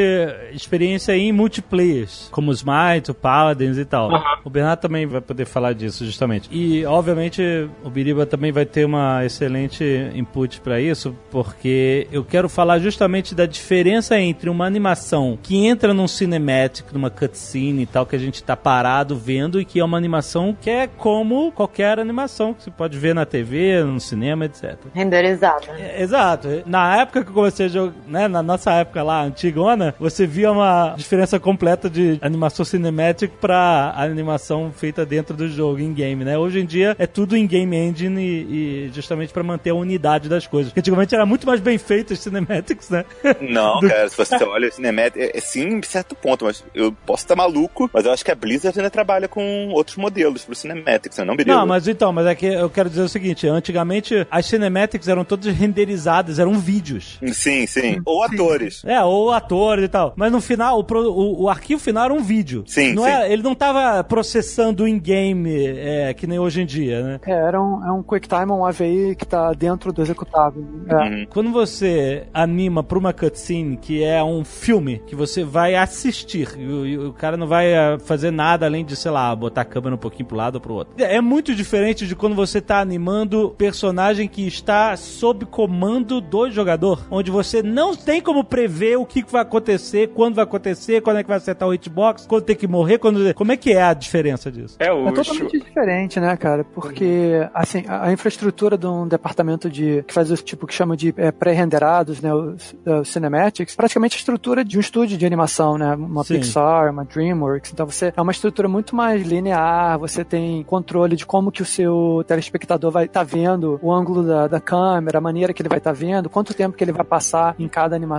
[0.53, 4.11] experiência em multiplayers, como o Smite, o Paladins e tal.
[4.45, 6.49] O Bernardo também vai poder falar disso, justamente.
[6.53, 7.43] E, obviamente,
[7.83, 9.85] o Biriba também vai ter uma excelente
[10.15, 15.93] input pra isso, porque eu quero falar justamente da diferença entre uma animação que entra
[15.93, 19.85] num cinematic, numa cutscene e tal, que a gente tá parado vendo, e que é
[19.85, 24.45] uma animação que é como qualquer animação que você pode ver na TV, no cinema,
[24.45, 24.77] etc.
[24.95, 25.67] Renderizado.
[25.77, 26.63] É, Exato.
[26.67, 30.53] Na época que eu comecei a jogar, né, na nossa época lá, antigona, você via
[30.53, 36.39] uma diferença completa de animação cinematic pra animação feita dentro do jogo, em game, né?
[36.39, 40.29] Hoje em dia é tudo em game engine e, e justamente pra manter a unidade
[40.29, 40.71] das coisas.
[40.71, 43.05] Porque antigamente era muito mais bem feito as cinematics, né?
[43.41, 47.25] Não, cara, se você olha, Cinematic é, é sim em certo ponto, mas eu posso
[47.25, 51.19] estar maluco, mas eu acho que a Blizzard ainda trabalha com outros modelos pro Cinematics,
[51.19, 51.25] né?
[51.25, 51.57] não, Biriba?
[51.57, 55.25] Não, mas então, mas é que eu quero dizer o seguinte, antigamente as cinematics eram
[55.25, 57.19] todas renderizadas, eram vídeos.
[57.33, 58.01] Sim, sim.
[58.05, 58.83] Ou atores.
[58.85, 60.13] É, ou atores e tal.
[60.17, 62.65] Mas no final, o, pro- o, o arquivo final era um vídeo.
[62.67, 63.11] Sim, não sim.
[63.11, 67.21] É, ele não tava processando in-game, é, que nem hoje em dia, né?
[67.27, 70.65] É, era um, é um QuickTime, um AVI que tá dentro do executável.
[70.89, 70.95] É.
[70.95, 71.27] Uhum.
[71.31, 76.67] Quando você anima pra uma cutscene que é um filme que você vai assistir e
[76.67, 79.65] o, e o cara não vai ah, fazer nada além de, sei lá, botar a
[79.65, 80.95] câmera um pouquinho pro lado ou pro outro.
[80.99, 87.07] É muito diferente de quando você tá animando personagem que está sob comando do jogador,
[87.11, 91.23] onde você não tem como prever o que vai acontecer, quando vai acontecer, quando é
[91.23, 93.35] que vai acertar o hitbox, quando tem que morrer, quando.
[93.35, 94.77] Como é que é a diferença disso?
[94.79, 96.65] É o É totalmente diferente, né, cara?
[96.65, 100.97] Porque, assim, a, a infraestrutura de um departamento de que faz o tipo que chama
[100.97, 105.77] de é, pré-renderados, né, os, os cinematics, praticamente a estrutura de um estúdio de animação,
[105.79, 106.35] né, uma Sim.
[106.35, 107.73] Pixar, uma DreamWorks.
[107.73, 109.99] Então você é uma estrutura muito mais linear.
[109.99, 114.47] Você tem controle de como que o seu telespectador vai estar vendo o ângulo da,
[114.49, 117.55] da câmera, a maneira que ele vai estar vendo, quanto tempo que ele vai passar
[117.59, 118.14] em cada animação.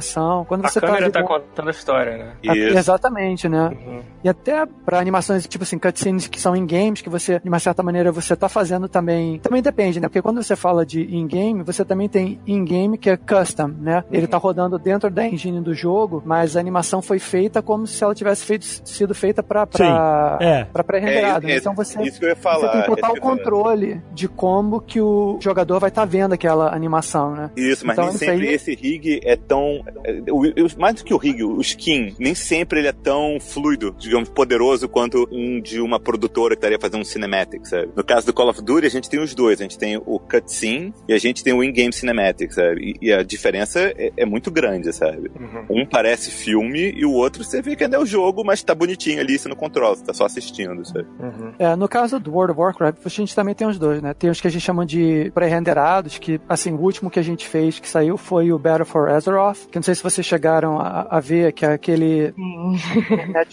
[0.48, 2.32] Quando A você câmera tá lidando- contando a história, né?
[2.48, 2.56] a-.
[2.56, 3.70] Exatamente, né?
[3.70, 4.02] Uhum.
[4.24, 7.60] E até pra animações, tipo assim, cutscenes que são em games, que você, de uma
[7.60, 9.40] certa maneira, você tá fazendo também.
[9.40, 10.08] Também depende, né?
[10.08, 14.04] Porque quando você fala de in-game, você também tem in-game que é custom, né?
[14.12, 18.04] Ele tá rodando dentro da engine do jogo, mas a animação foi feita como se
[18.04, 20.66] ela tivesse feito, sido feita pra, pra, Sim, é.
[20.66, 21.48] pra pré-renderado.
[21.48, 22.02] É, é, então você.
[22.04, 22.72] Isso que eu ia falar.
[22.72, 27.32] Você tem total é controle de como que o jogador vai estar vendo aquela animação,
[27.32, 27.50] né?
[27.56, 29.75] Isso, mas Então, nem sempre aí- esse rig é tão.
[30.04, 33.38] É, o- o- mais do que o rig, o skin, nem sempre ele é tão
[33.40, 37.90] fluido, digamos, poderoso quanto um de uma produtora que estaria fazendo um cinematic, sabe?
[37.96, 39.60] No caso do Call of Duty, a gente tem os dois.
[39.60, 42.96] A gente tem o cutscene e a gente tem o in-game cinematic, sabe?
[43.02, 45.32] E, e a diferença é, é muito grande, sabe?
[45.40, 45.82] Uhum.
[45.82, 48.74] Um parece filme e o outro você vê que ainda é o jogo, mas tá
[48.76, 51.06] bonitinho ali, você não controla, você tá só assistindo, sabe?
[51.20, 51.54] Uhum.
[51.60, 54.14] É, no caso do World of Warcraft, a gente também tem os dois, né?
[54.14, 57.48] Tem os que a gente chama de pré-renderados, que, assim, o último que a gente
[57.48, 61.08] fez, que saiu, foi o Battle for Azeroth, que não sei se vocês chegaram a,
[61.10, 62.34] a ver, que é aquele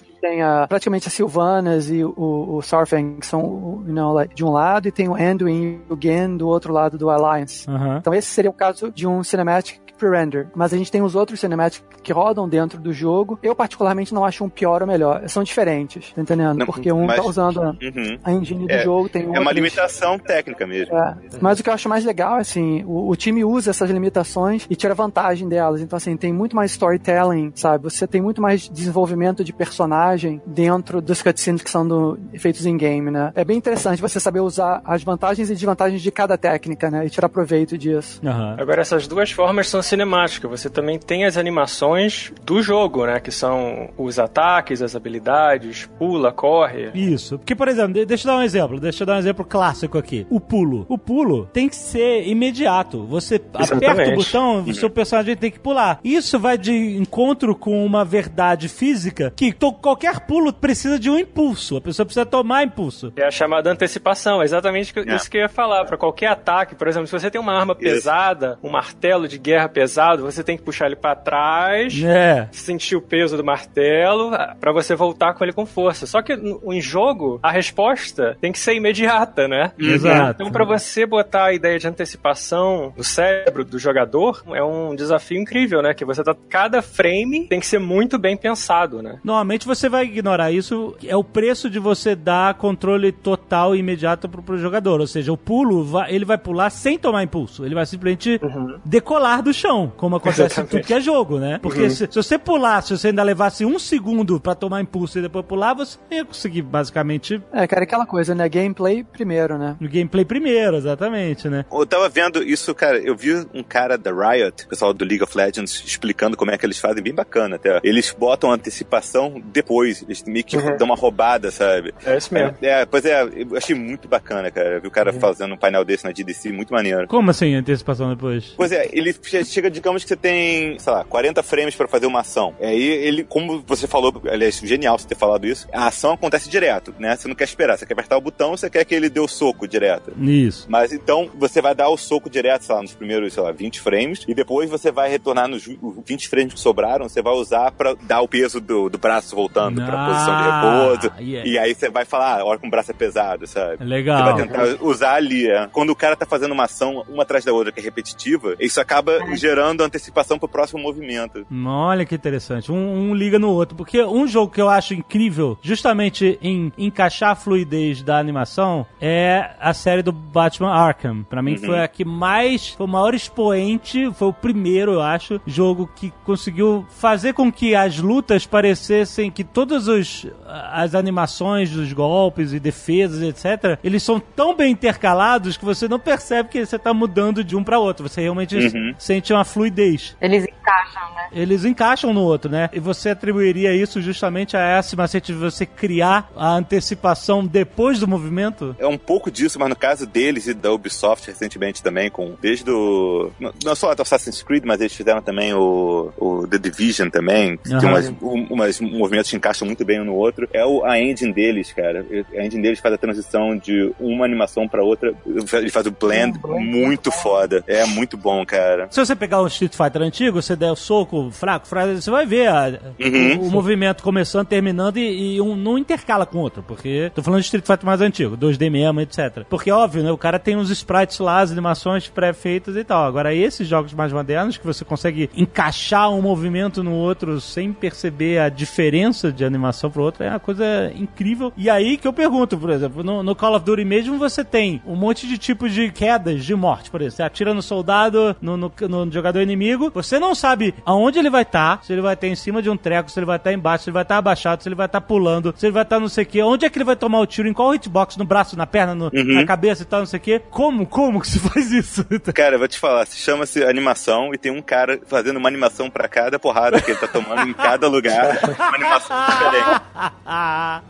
[0.04, 4.12] que tem a, praticamente as Sylvanas e o, o Sarfang, que são o- you know,
[4.12, 7.10] like, de um lado, e tem o Anduin e o Gen do outro lado do
[7.10, 7.68] Alliance.
[7.98, 10.46] Então esse seria o caso de um cinematic pre-render.
[10.54, 13.38] Mas a gente tem os outros cinematics que rodam dentro do jogo.
[13.42, 15.28] Eu particularmente não acho um pior ou melhor.
[15.28, 16.58] São diferentes, tá entendendo?
[16.58, 18.18] Não, Porque um mas- tá usando a, Uhum.
[18.24, 20.96] a engine do É, jogo, tem É uma limitação técnica mesmo.
[20.96, 21.14] é.
[21.40, 24.74] Mas o que eu acho mais legal, assim, o, o time usa essas limitações e
[24.76, 25.80] tira vantagem delas.
[25.80, 27.84] Então, assim, tem muito mais storytelling, sabe?
[27.84, 32.76] Você tem muito mais desenvolvimento de personagem dentro dos cutscenes que são do, feitos em
[32.76, 33.32] game, né?
[33.34, 37.06] É bem interessante você saber usar as vantagens e desvantagens de cada técnica, né?
[37.06, 38.20] E tirar proveito disso.
[38.24, 38.56] Aham.
[38.58, 40.50] Agora, essas duas formas são cinemáticas.
[40.50, 43.20] Você também tem as animações do jogo, né?
[43.20, 46.90] Que são os ataques, as habilidades, pula, corre.
[46.94, 47.38] Isso.
[47.38, 48.80] Porque, por exemplo, de- deixa eu dar um exemplo.
[48.80, 50.26] Deixa eu dar um exemplo clássico aqui.
[50.30, 50.86] O pulo.
[50.88, 53.04] O pulo tem que ser imediato.
[53.06, 54.14] Você aperta o Exatamente.
[54.16, 56.00] botão, o seu personagem tem que pular.
[56.02, 61.76] Isso vai de encontro com uma verdade física que qualquer pulo precisa de um impulso.
[61.76, 63.12] A pessoa precisa tomar impulso.
[63.16, 65.84] É a chamada antecipação, é exatamente que- isso que eu ia falar.
[65.84, 69.68] Pra qualquer ataque, por exemplo, se você tem uma arma pesada, um martelo de guerra
[69.68, 69.81] pesado,
[70.22, 72.48] você tem que puxar ele pra trás, É.
[72.52, 76.06] sentir o peso do martelo ah, pra você voltar com ele com força.
[76.06, 79.72] Só que em jogo, a resposta tem que ser imediata, né?
[79.78, 80.42] Exato.
[80.42, 85.40] Então, pra você botar a ideia de antecipação no cérebro do jogador, é um desafio
[85.40, 85.94] incrível, né?
[85.94, 86.34] Que você tá.
[86.48, 89.18] Cada frame tem que ser muito bem pensado, né?
[89.24, 90.94] Normalmente você vai ignorar isso.
[91.06, 95.00] É o preço de você dar controle total e imediato pro, pro jogador.
[95.00, 97.64] Ou seja, o pulo, ele vai pular sem tomar impulso.
[97.64, 98.40] Ele vai simplesmente
[98.84, 100.70] decolar do chão, como acontece em Exatamente.
[100.70, 101.58] tudo que é jogo, né?
[101.62, 105.22] Porque se, se você pular, se você ainda levasse um segundo pra tomar impulso e
[105.22, 108.48] depois pular, você ia conseguir basicamente É, cara, aquela coisa, né?
[108.48, 109.76] Gameplay primeiro, né?
[109.80, 111.64] no gameplay primeiro, exatamente, né?
[111.72, 112.98] Eu tava vendo isso, cara.
[112.98, 116.64] Eu vi um cara da Riot, pessoal do League of Legends, explicando como é que
[116.66, 117.80] eles fazem, bem bacana até.
[117.82, 120.76] Eles botam antecipação depois, eles meio que Uhum.
[120.76, 121.92] dão uma roubada, sabe?
[122.04, 122.56] É isso mesmo.
[122.62, 124.78] É, pois é, eu achei muito bacana, cara.
[124.80, 127.06] Vi o cara fazendo um painel desse na GDC, muito maneiro.
[127.08, 128.52] Como assim antecipação depois?
[128.56, 129.12] Pois é, ele
[129.52, 132.54] chega, digamos que você tem, sei lá, 40 frames pra fazer uma ação.
[132.60, 136.94] Aí ele, como você falou, aliás, genial você ter falado isso, a ação acontece direto,
[136.98, 137.16] né?
[137.16, 139.28] Você não quer esperar, você quer apertar o botão, você quer que ele dê o
[139.28, 140.12] soco direto.
[140.20, 140.66] Isso.
[140.68, 143.80] Mas então você vai dar o soco direto, sei lá, nos primeiros, sei lá, 20
[143.80, 147.70] frames, e depois você vai retornar nos ju- 20 frames que sobraram, você vai usar
[147.72, 151.20] pra dar o peso do, do braço voltando pra Ah, posição de repouso.
[151.20, 151.48] yeah.
[151.48, 153.78] E aí você vai falar, ah, a hora que o braço é pesado, sabe?
[153.78, 154.24] Você Legal.
[154.24, 155.48] vai tentar usar ali.
[155.48, 155.68] é.
[155.72, 158.80] Quando o cara tá fazendo uma ação uma atrás da outra que é repetitiva, isso
[158.80, 161.44] acaba gerando antecipação pro próximo movimento.
[161.66, 162.70] Olha que interessante.
[162.70, 163.76] Um, um liga no outro.
[163.76, 169.50] Porque um jogo que eu acho incrível, justamente em encaixar a fluidez da animação, é
[169.60, 171.24] a série do Batman Arkham.
[171.28, 172.68] Pra mim foi a que mais.
[172.68, 174.10] Foi o maior expoente.
[174.14, 179.42] Foi o primeiro, eu acho, jogo que conseguiu fazer com que as lutas parecessem que
[179.42, 185.64] todas os, as animações dos golpes e defesas, etc., eles são tão bem intercalados que
[185.64, 188.08] você não percebe que você tá mudando de um pra outro.
[188.08, 188.94] Você realmente Uhum.
[188.98, 190.16] sente uma fluidez.
[190.20, 191.28] Eles encaixam, né?
[191.32, 192.68] Eles encaixam no outro, né?
[192.72, 198.08] E você atribuiria isso justamente a essa macete de você criar a antecipação depois do
[198.08, 198.74] movimento?
[198.78, 202.70] É um pouco disso, mas no caso deles e da Ubisoft recentemente também, com desde
[202.70, 203.30] o.
[203.40, 207.56] Não não só do Assassin's Creed, mas eles fizeram também o, o The Division também,
[207.56, 210.48] que tem umas, um- umas movimentos que encaixam muito bem um no outro.
[210.52, 212.04] É o, a engine deles, cara.
[212.36, 215.14] A engine deles faz a transição de uma animação pra outra.
[215.26, 217.62] Ele faz o blend muito foda.
[217.66, 218.88] É muito bom, cara.
[218.90, 222.26] Se você pegar um Street Fighter antigo, você der o soco fraco, fraco, você vai
[222.26, 223.38] ver a- Uhum.
[223.44, 227.22] o, o movimento começando, terminando e, e um não intercala com o outro, porque tô
[227.22, 229.44] falando de Street Fighter mais antigo, 2D mesmo, etc.
[229.48, 233.04] Porque óbvio, né, o cara tem uns sprites lá, as animações pré-feitas e tal.
[233.04, 238.38] Agora esses jogos mais modernos que você consegue encaixar um movimento no outro sem perceber
[238.40, 241.52] a diferença de animação pro outro é uma coisa incrível.
[241.56, 244.82] E aí que eu pergunto, por exemplo, no, no Call of Duty mesmo você tem
[244.86, 247.16] um monte de tipos de quedas de morte, por exemplo.
[247.16, 251.42] Você atira no soldado, no, no- no jogador inimigo, você não sabe aonde ele vai
[251.42, 253.84] estar, se ele vai estar em cima de um treco, se ele vai estar embaixo,
[253.84, 256.08] se ele vai estar abaixado, se ele vai estar pulando, se ele vai estar não
[256.08, 258.24] sei o que, onde é que ele vai tomar o tiro, em qual hitbox, no
[258.24, 259.34] braço, na perna, no- Uhum.
[259.34, 260.38] na cabeça e tal, não sei o que.
[260.50, 262.04] Como, como que se faz isso?
[262.34, 265.90] Cara, eu vou te falar, se chama-se animação e tem um cara fazendo uma animação
[265.90, 268.38] pra cada porrada que ele tá tomando em cada lugar.
[268.62, 269.82] Uma animação diferente.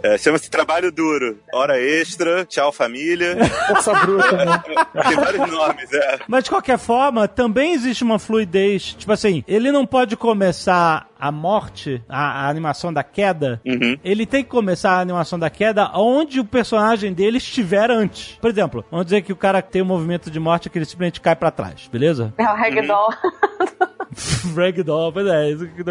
[0.03, 1.39] É, chama-se trabalho duro.
[1.53, 3.36] Hora extra, tchau família.
[3.66, 4.62] Força bruta, né?
[5.09, 6.19] Tem vários nomes, é.
[6.28, 8.94] Mas de qualquer forma, também existe uma fluidez.
[8.94, 13.60] Tipo assim, ele não pode começar a morte, a, a animação da queda.
[13.64, 13.97] Uhum.
[14.05, 18.39] Ele tem que começar a animação da queda onde o personagem dele estiver antes.
[18.40, 21.20] Por exemplo, vamos dizer que o cara tem um movimento de morte que ele simplesmente
[21.20, 22.34] cai pra trás, beleza?
[22.39, 23.14] É o Ragdoll.
[24.56, 25.82] Ragdoll, pois é, isso que.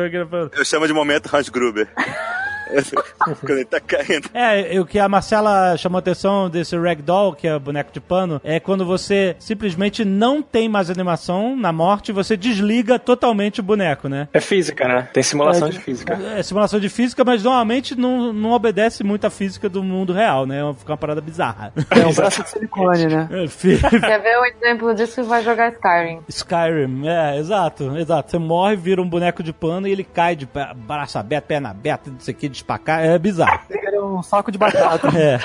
[0.59, 1.87] Eu chamo de momento Hans Gruber.
[3.39, 4.29] Quando ele tá caindo.
[4.33, 8.59] É, o que a Marcela chamou atenção desse Ragdoll, que é boneco de pano, é
[8.59, 14.27] quando você simplesmente não tem mais animação na morte, você desliga totalmente o boneco, né?
[14.33, 15.07] É física, né?
[15.13, 16.13] Tem simulação É, de física.
[16.37, 20.45] É simulação de física, mas normalmente não, não obedece muito à física do mundo real,
[20.45, 20.61] né?
[20.77, 21.73] Fica uma parada bizarra.
[22.01, 23.27] É um braço de silicone, né?
[23.31, 25.23] É, fi- Quer ver o exemplo disso?
[25.23, 26.19] Vai jogar Skyrim.
[26.27, 28.31] Skyrim, é, exato, exato.
[28.31, 32.09] Você morre, vira um boneco de pano e ele cai de braço aberto, perna aberta,
[32.09, 33.61] não sei o que, de espacar, é bizarro.
[33.69, 35.09] Ele é um saco de batata.
[35.21, 35.39] É.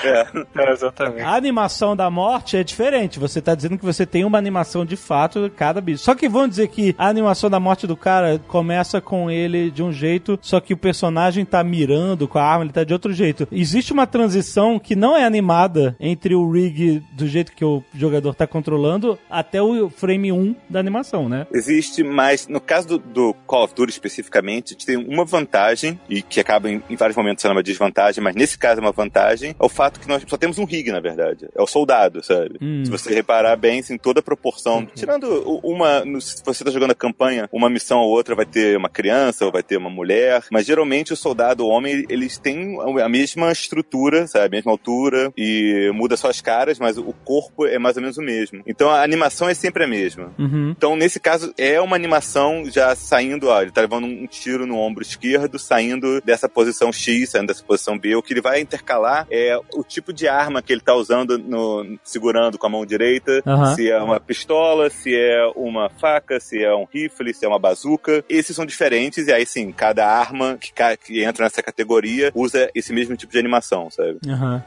[0.54, 1.22] É, exatamente.
[1.22, 3.18] A animação da morte é diferente.
[3.18, 6.04] Você tá dizendo que você tem uma animação de fato de cada bicho.
[6.04, 9.82] Só que vão dizer que a animação da morte do cara começa com ele de
[9.82, 13.12] um jeito, só que o personagem tá mirando com a arma, ele tá de outro
[13.12, 13.46] jeito.
[13.50, 18.34] Existe uma transição que não é animada entre o rig do jeito que o jogador
[18.34, 21.46] tá controlando até o frame 1 da animação, né?
[21.52, 25.98] Existe, mas no caso do, do Call of Duty especificamente, a gente tem uma vantagem,
[26.08, 28.90] e que acaba em, em vários momentos sendo uma desvantagem, mas nesse caso é uma
[28.92, 31.48] vantagem, é o fato que nós só temos um rig, na verdade.
[31.54, 32.56] É o soldado, sabe?
[32.60, 32.84] Hum.
[32.84, 34.84] Se você reparar bem, assim, toda a proporção.
[34.94, 36.02] Tirando o- uma.
[36.20, 39.52] se você tá jogando a campanha, uma missão ou outra vai ter uma criança ou
[39.52, 44.26] vai ter uma mulher, mas geralmente o soldado o homem, eles têm a mesma estrutura,
[44.26, 44.46] sabe?
[44.46, 48.18] A mesma altura, e muda só as caras, mas o corpo é mais ou menos
[48.18, 48.62] o mesmo.
[48.66, 50.32] Então a animação é sempre a mesma.
[50.38, 50.70] Uhum.
[50.76, 54.76] Então, nesse caso, é uma animação já saindo, ó, ele tá levando um tiro no
[54.76, 58.14] ombro esquerdo, saindo dessa posição X, saindo dessa posição B.
[58.16, 61.98] O que ele vai intercalar é o tipo de arma que ele tá usando, no,
[62.02, 63.42] segurando com a mão direita.
[63.74, 67.58] Se é uma pistola, se é uma faca, se é um rifle, se é uma
[67.58, 68.24] bazuca.
[68.28, 72.92] Esses são diferentes, e aí sim, cada arma que, que entra nessa categoria usa esse
[72.92, 74.18] mesmo tipo de animação, sabe?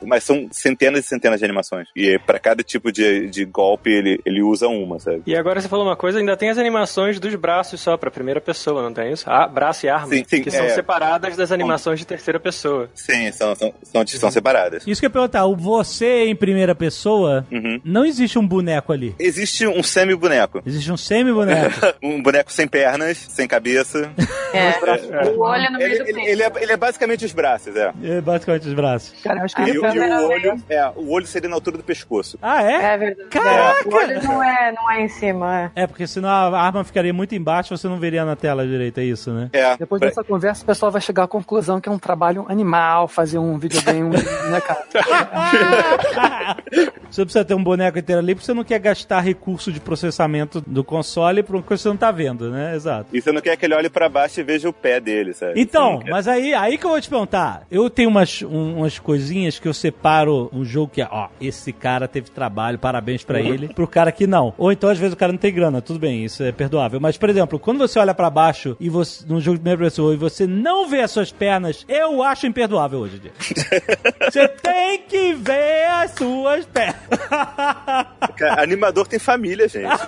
[0.06, 1.88] Mas são centenas e centenas de animações.
[1.96, 5.24] E para cada tipo de, de golpe, ele, ele usa uma, sabe?
[5.26, 8.42] E agora você falou uma coisa, ainda tem as animações dos braços só, pra primeira
[8.42, 9.30] pessoa, não tem isso?
[9.30, 10.14] Ah, braço e arma.
[10.14, 10.70] Sim, sim, que são é.
[10.70, 12.90] separadas das animações de terceira pessoa.
[12.94, 14.86] Sim, são, são, são, são separadas.
[14.88, 17.80] Isso que eu ia perguntar, o você em primeira pessoa, Uhum.
[17.84, 19.16] não existe um boneco ali.
[19.20, 20.62] Existe um semi-boneco.
[20.66, 21.76] Existe um semi-boneco.
[22.04, 24.12] um boneco sem pernas, sem cabeça.
[24.52, 27.76] É, o olho no meio Ele, do ele- ele é, ele é basicamente os braços,
[27.76, 27.94] é.
[28.04, 29.14] É basicamente os braços.
[29.22, 32.36] Cara, acho que E, e o olho, é, o olho seria na altura do pescoço.
[32.42, 32.94] Ah, é?
[32.94, 33.30] É verdade.
[33.30, 33.88] Caraca!
[33.88, 35.72] O olho não é, não é em cima.
[35.76, 35.84] É.
[35.84, 39.04] É, porque senão a arma ficaria muito embaixo você não veria na tela direita, é
[39.04, 39.52] isso, né?
[39.54, 39.78] É.
[39.78, 43.08] Depois pra- dessa conversa, o pessoal vai chegar à conclusão que é um trabalho animal
[43.08, 44.10] fazer um videogame, um,
[44.50, 44.86] né, cara?
[47.10, 50.62] você precisa ter um boneco inteiro ali porque você não quer gastar recurso de processamento
[50.66, 52.76] do console pra uma coisa que você não tá vendo, né?
[52.76, 53.08] Exato.
[53.14, 55.60] E você não quer que ele olhe pra baixo e veja o pé dele, sabe?
[55.60, 57.64] Então, mas aí, aí que eu vou te perguntar.
[57.72, 61.72] Eu tenho umas, um- umas coisinhas que eu separo um jogo que é, ó, esse
[61.74, 64.54] cara teve trabalho, parabéns pra ele, pro cara que não.
[64.58, 67.00] Ou então, às vezes, o cara não tem grana, tudo bem, isso é perdoável.
[67.00, 70.14] Mas, por exemplo, quando você olha pra baixo e você, num jogo de primeira pessoa,
[70.14, 73.32] e você não vê as suas pernas, eu acho imperdoável hoje em dia.
[74.32, 76.96] você tem que ver as suas pernas.
[78.38, 79.90] Cara, animador tem família, gente.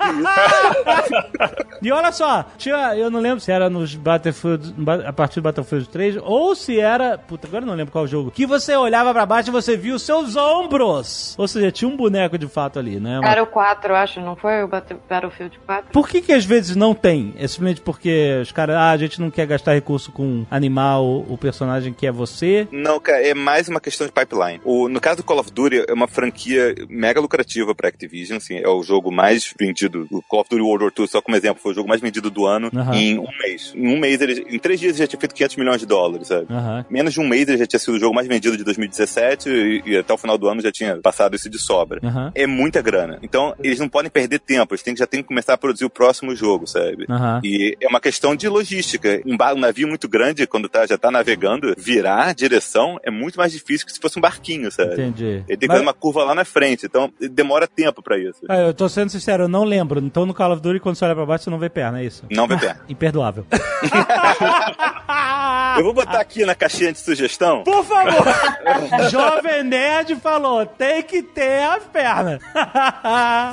[1.82, 4.72] E olha só, tinha, eu não lembro se era nos Battlefield,
[5.04, 8.30] a partir do Battlefield 3, ou se era, puta, agora eu não lembro qual jogo,
[8.30, 11.34] que você olhava pra baixo e você via os seus ombros.
[11.40, 13.18] Ou seja, tinha um boneco de fato ali, né?
[13.20, 15.92] Uma- Era o 4, eu acho, não foi o Battle- Battlefield 4?
[15.92, 17.34] Por que que às vezes não tem?
[17.36, 21.26] É simplesmente porque os caras, ah, a gente não quer gastar recurso com animar o,
[21.34, 21.36] o
[21.72, 22.68] personagem que é você.
[22.72, 24.60] Não, cara, é mais uma questão de pipeline.
[24.66, 28.58] O, no caso do Call of Duty, é uma franquia mega lucrativa pra Activision, assim,
[28.58, 30.08] é o jogo mais vendido.
[30.12, 32.30] O Call of Duty World War II, só como exemplo, foi o jogo mais vendido
[32.30, 32.96] do ano Aham.
[32.96, 33.74] em um mês.
[33.76, 36.28] Em um mês, ele, em três dias, ele já tinha feito 500 milhões de dólares,
[36.28, 36.48] sabe?
[36.50, 36.86] Aham.
[36.90, 39.84] Menos de um mês ele já tinha sido o jogo mais vendido de 2017 e,
[39.86, 42.00] e até o final do ano já tinha passado isso de sobra.
[42.04, 42.32] Aham.
[42.36, 43.20] É muita grana.
[43.22, 45.90] Então, eles não podem perder tempo, eles têm, já têm que começar a produzir o
[45.90, 47.06] próximo jogo, sabe?
[47.44, 49.22] E é uma questão de logística.
[49.26, 53.38] Um, um navio muito grande, quando tá, já tá navegando, virar a direção é muito
[53.38, 54.94] mais difícil que se fosse um barquinho, sabe?
[54.94, 55.44] Entendi.
[55.48, 58.40] Ele tem que Mas- fazer uma curva lá na frente, então demora tempo pra isso.
[58.50, 60.00] Ah, eu tô sendo sincero, eu não lembro.
[60.00, 62.06] Então no Call of Duty, quando você olha pra baixo, você não vê perna, é
[62.06, 62.26] isso?
[62.30, 62.82] Não vê perna.
[62.90, 63.46] Imperdoável.
[65.78, 67.64] Eu vou botar aqui na caixinha de sugestão.
[67.64, 68.26] Por favor!
[69.10, 72.42] Jovem Nerd falou, tem que ter as pernas.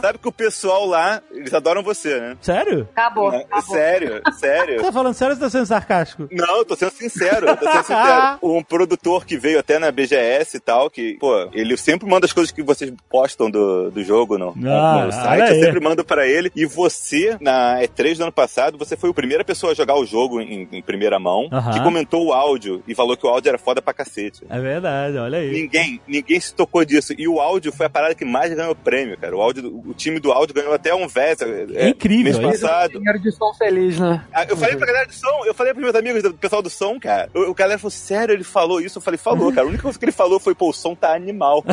[0.00, 2.36] Sabe que o pessoal lá, eles adoram você, né?
[2.40, 2.88] Sério?
[2.94, 3.76] Acabou, Não, acabou.
[3.76, 4.78] Sério, sério.
[4.78, 6.28] Você tá falando sério ou você tá sendo sarcástico?
[6.32, 7.97] Não, eu tô sendo sincero, eu tô sendo sincero.
[8.42, 12.32] Um produtor que veio até na BGS e tal, que, pô, ele sempre manda as
[12.32, 16.26] coisas que vocês postam do, do jogo no, Ah, no site, eu sempre mando pra
[16.26, 16.50] ele.
[16.54, 20.06] E você, na E3 do ano passado, você foi a primeira pessoa a jogar o
[20.06, 21.72] jogo em, em primeira mão, Aham.
[21.72, 24.42] que comentou o áudio e falou que o áudio era foda pra cacete.
[24.48, 25.50] É verdade, olha aí.
[25.50, 27.14] Ninguém, ninguém se tocou disso.
[27.18, 29.36] E o áudio foi a parada que mais ganhou prêmio, cara.
[29.36, 31.42] O, áudio, o time do áudio ganhou até um VES.
[31.74, 32.66] É incrível, Mês isso.
[32.66, 32.98] passado.
[32.98, 34.24] Dinheiro de som feliz, né?
[34.32, 36.70] Ah, Eu falei pra galera do som, eu falei pros meus amigos do pessoal do
[36.70, 37.28] som, cara.
[37.34, 38.98] O, o galera falou, sério, ele falou isso?
[38.98, 39.66] Eu falei, falou, cara.
[39.66, 41.64] A única coisa que ele falou foi, pô, o som tá animal.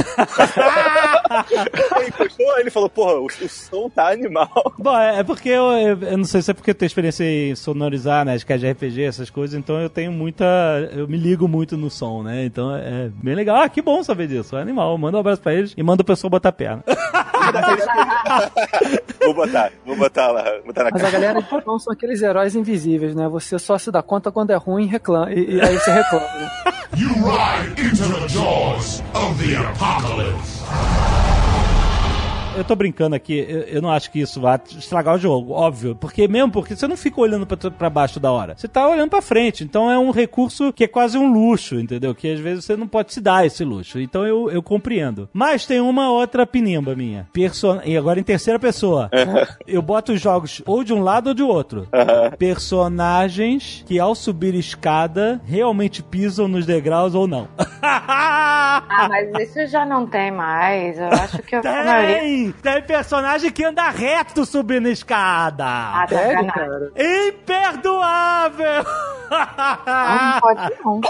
[2.29, 4.73] ele, ele falou, porra, o, o som tá animal.
[4.77, 7.23] Bom, é é porque eu, eu, eu não sei se é porque eu tenho experiência
[7.23, 10.45] em sonorizar, né, de de RPG, essas coisas, então eu tenho muita.
[10.93, 12.45] Eu me ligo muito no som, né?
[12.45, 13.57] Então é bem legal.
[13.57, 14.55] Ah, que bom saber disso.
[14.55, 14.97] É animal.
[14.97, 16.83] Manda um abraço pra eles e manda o pessoal botar a perna.
[19.23, 21.19] vou botar, vou botar lá, vou botar na Mas a caixa.
[21.19, 23.27] galera de som são aqueles heróis invisíveis, né?
[23.27, 25.31] Você só se dá conta quando é ruim e reclama.
[25.31, 31.14] E, e aí você reclama, You ride into the jaws of the apocalypse.
[32.57, 35.93] Eu tô brincando aqui, eu, eu não acho que isso vá estragar o jogo, óbvio.
[35.93, 38.55] Porque mesmo porque você não fica olhando pra, pra baixo da hora.
[38.55, 39.63] Você tá olhando pra frente.
[39.63, 42.15] Então é um recurso que é quase um luxo, entendeu?
[42.15, 43.99] Que às vezes você não pode se dar esse luxo.
[43.99, 45.29] Então eu, eu compreendo.
[45.33, 47.27] Mas tem uma outra pinimba minha.
[47.33, 47.81] Person...
[47.83, 49.09] E agora em terceira pessoa.
[49.67, 51.87] eu boto os jogos ou de um lado ou de outro.
[52.37, 57.47] Personagens que ao subir escada realmente pisam nos degraus ou não.
[58.77, 60.97] Ah, mas isso já não tem mais.
[60.97, 62.44] Eu acho que eu maioria.
[62.51, 62.73] Tem!
[62.75, 65.65] Tem personagem que anda reto subindo a escada!
[65.65, 66.51] Ah, Sério, sacanagem.
[66.51, 66.91] cara?
[67.27, 68.85] Imperdoável!
[69.27, 71.01] Não pode não.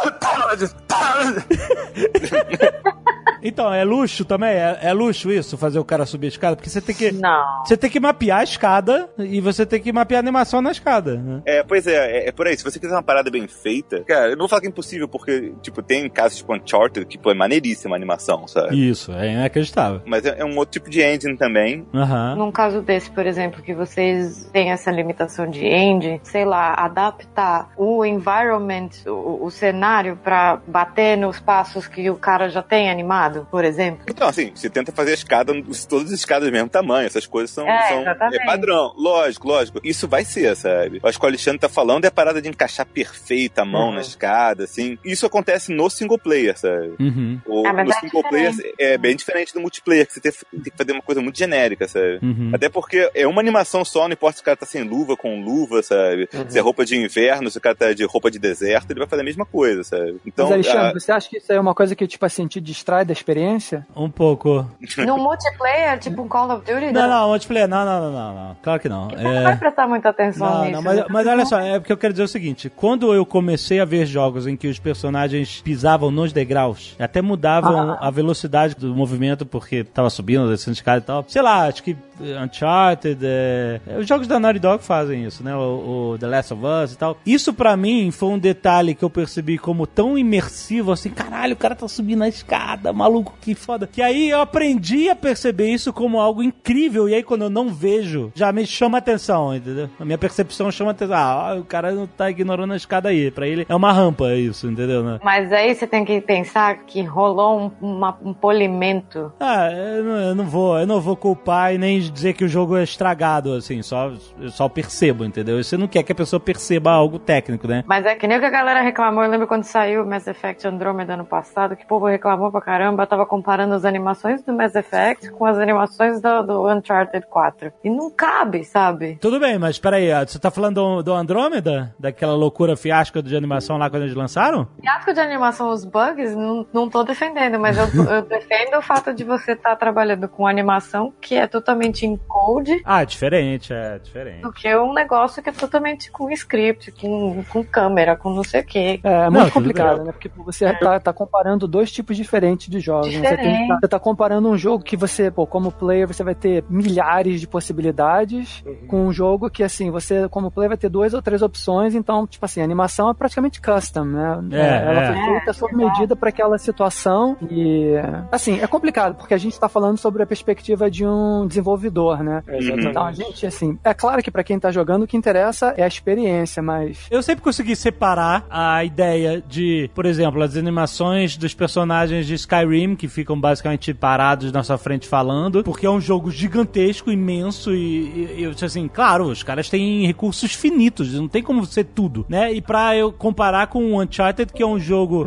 [3.44, 4.49] então, é luxo também?
[4.49, 6.56] É, é luxo isso, fazer o cara subir a escada?
[6.56, 7.12] Porque você tem que.
[7.12, 7.66] Não.
[7.66, 11.18] Você tem que mapear a escada e você tem que mapear a animação na escada.
[11.18, 11.41] né?
[11.45, 12.57] É, pois é, é, é por aí.
[12.57, 15.07] Se você quiser uma parada bem feita, cara, eu não vou falar que é impossível,
[15.07, 18.90] porque, tipo, tem casos tipo Uncharted, que, pô, é maneiríssima a animação, sabe?
[18.90, 20.02] Isso, é inacreditável.
[20.06, 21.86] Mas é, é um outro tipo de engine também.
[21.94, 22.36] Aham.
[22.36, 27.70] Num caso desse, por exemplo, que vocês têm essa limitação de engine, sei lá, adaptar
[27.78, 33.48] o environment, o, o cenário pra bater nos passos que o cara já tem animado,
[33.50, 34.06] por exemplo.
[34.10, 35.54] Então, assim, você tenta fazer a escada,
[35.90, 38.94] todas as escadas do mesmo tamanho, essas coisas são, É, são é padrão.
[38.98, 39.80] Lógico, lógico.
[39.84, 41.00] Isso vai ser, sabe?
[41.04, 43.96] Acho que o Alexandre tá falando é a parada de encaixar perfeita a mão Uhum.
[43.96, 44.98] na escada, assim.
[45.04, 46.94] Isso acontece no single player, sabe?
[47.00, 47.40] Uhum.
[47.46, 50.32] O, Ah, mas no é single player é bem diferente do multiplayer, que você tem,
[50.32, 52.20] tem que fazer uma coisa muito genérica, sabe?
[52.22, 52.52] Uhum.
[52.54, 55.42] Até porque é uma animação só, não importa se o cara tá sem luva, com
[55.44, 56.28] luva, sabe?
[56.34, 56.46] Uhum.
[56.50, 59.08] Se é roupa de inverno, se o cara tá de roupa de deserto, ele vai
[59.08, 60.18] fazer a mesma coisa, sabe?
[60.26, 62.48] Então, Mas, Alexandre, a- você acha que isso aí é uma coisa que, tipo assim,
[62.48, 63.86] te distrai da experiência?
[63.96, 64.70] Um pouco.
[65.06, 68.58] No multiplayer, tipo um Call of Duty, Não, não, multiplayer, não, não, não, não, não.
[68.62, 69.10] Claro que não.
[69.10, 69.56] você não vai É.
[69.56, 70.72] prestar muita atenção Não, nisso.
[70.74, 71.06] não, mas, né?
[71.10, 74.06] mas olha só, é porque eu quero dizer o seguinte: quando eu comecei a ver
[74.06, 79.84] jogos em que os personagens pisavam nos degraus, até mudavam a velocidade do movimento porque
[79.84, 81.23] tava subindo, descendo escada e tal.
[81.27, 85.44] Sei lá, acho que eh, Uncharted, é, é, os jogos da Naughty Dog fazem isso,
[85.44, 85.56] né?
[85.56, 87.18] O, o The Last of Us e tal.
[87.26, 91.57] Isso pra mim foi um detalhe que eu percebi como tão imersivo assim: caralho, o
[91.57, 93.88] cara tá subindo a escada, maluco, que foda.
[93.91, 97.69] Que aí eu aprendi a perceber isso como algo incrível, e aí quando eu não
[97.69, 99.90] vejo, já me chama atenção, entendeu?
[99.99, 101.15] A minha percepção chama atenção.
[101.15, 103.30] Ah, o cara não tá ignorando a escada aí.
[103.32, 105.03] Pra ele é uma rampa isso, entendeu?
[105.03, 105.19] Né?
[105.23, 109.32] Mas aí você tem que pensar que rolou um, uma- um polimento.
[109.40, 112.48] Ah, eu não, eu não vou, eu não vou culpar e nem dizer que o
[112.48, 115.62] jogo é estragado, assim, só, eu só percebo, entendeu?
[115.64, 117.84] Você não quer que a pessoa perceba algo técnico, né?
[117.88, 119.24] Mas é que nem o que a galera reclamou.
[119.24, 122.62] Eu lembro quando saiu o Mass Effect Andromeda ano passado, que o povo reclamou pra
[122.62, 123.04] caramba.
[123.04, 127.72] Eu tava comparando as animações do Mass Effect com as animações do, do Uncharted 4.
[127.84, 129.18] E não cabe, sabe?
[129.22, 131.94] Tudo bem, mas peraí, ó, você tá falando do, do Andrômeda?
[132.00, 134.68] Daquela loucura fiasca de animação lá quando eles lançaram?
[134.80, 139.14] Fiasco de animação, os bugs, não, não tô defendendo, mas eu, eu defendo o fato
[139.14, 140.75] de você estar trabalhando com animação
[141.22, 144.42] que é totalmente em code Ah, é diferente, é diferente.
[144.42, 148.62] do que um negócio que é totalmente com script, com, com câmera, com não sei
[148.62, 149.00] o quê.
[149.04, 150.12] É, é Não, muito tudo complicado, né?
[150.12, 153.14] Porque você tá, tá comparando dois tipos diferentes de jogos.
[153.16, 153.28] né?
[153.30, 156.36] Você, tem, tá- você tá comparando um jogo que você, pô, como player, você vai
[156.36, 161.14] ter milhares de possibilidades com um jogo que, assim, você, como player, vai ter duas
[161.14, 161.96] ou três opções.
[161.96, 164.40] Então, tipo assim, a animação é praticamente custom, né?
[164.52, 165.08] É, ela é.
[165.14, 167.38] foi feita sob medida para aquela situação.
[167.50, 167.94] E,
[168.32, 172.42] assim, é complicado, porque a gente tá falando sobre a perspectiva de um desenvolvedor, né?
[172.48, 172.88] Exatamente.
[172.88, 175.84] Então, a gente, assim, é claro que para quem tá jogando, o que interessa é
[175.84, 181.54] a experiência, mas Eu sempre consegui separar a ideia de, por exemplo, as animações dos
[181.54, 186.32] personagens de Skyrim, que ficam basicamente parados na sua frente falando, porque é um jogo
[186.32, 191.66] gigantesco, imenso e, e, e, assim, claro, os caras têm recursos finitos, não tem como
[191.66, 192.54] ser tudo, né?
[192.54, 195.26] E pra eu comparar com o Uncharted, que é um jogo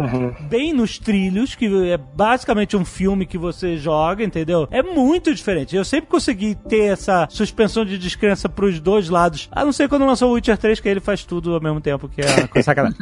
[0.48, 4.69] bem nos trilhos, que é basicamente um filme que você joga, entendeu?
[4.70, 5.74] É muito diferente.
[5.76, 10.05] Eu sempre consegui ter essa suspensão de descrença pros dois lados, a não ser quando
[10.06, 12.98] lançou o Witcher 3, que ele faz tudo ao mesmo tempo, que é sacanagem.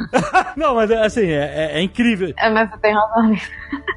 [0.55, 2.33] não, mas assim, é, é- é incrível.
[2.37, 3.49] É, mas você tem razão nisso.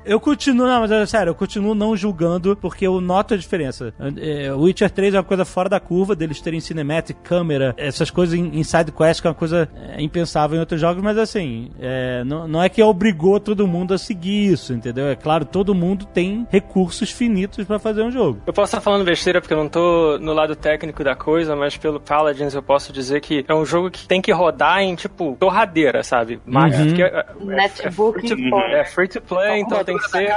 [0.05, 3.93] Eu continuo, não, mas é sério, eu continuo não julgando porque eu noto a diferença.
[4.17, 8.11] É, O Witcher 3 é uma coisa fora da curva, deles terem cinematic, câmera, essas
[8.11, 11.17] coisas em, em side quest, que é uma coisa é, impensável em outros jogos, mas
[11.19, 15.07] assim, é, não, não é que obrigou todo mundo a seguir isso, entendeu?
[15.09, 18.20] É claro, todo mundo tem recursos finitos pra fazer um jogo.
[18.47, 21.77] Eu posso estar falando besteira porque eu não tô no lado técnico da coisa, mas
[21.77, 25.37] pelo Paladins eu posso dizer que é um jogo que tem que rodar em, tipo,
[25.39, 26.41] torradeira, sabe?
[26.45, 27.01] Máquina, Uhum.
[27.05, 27.27] é,
[27.57, 30.31] Netbook é, free e to, é free to play, então tem que ser.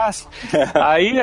[0.76, 1.16] Aí,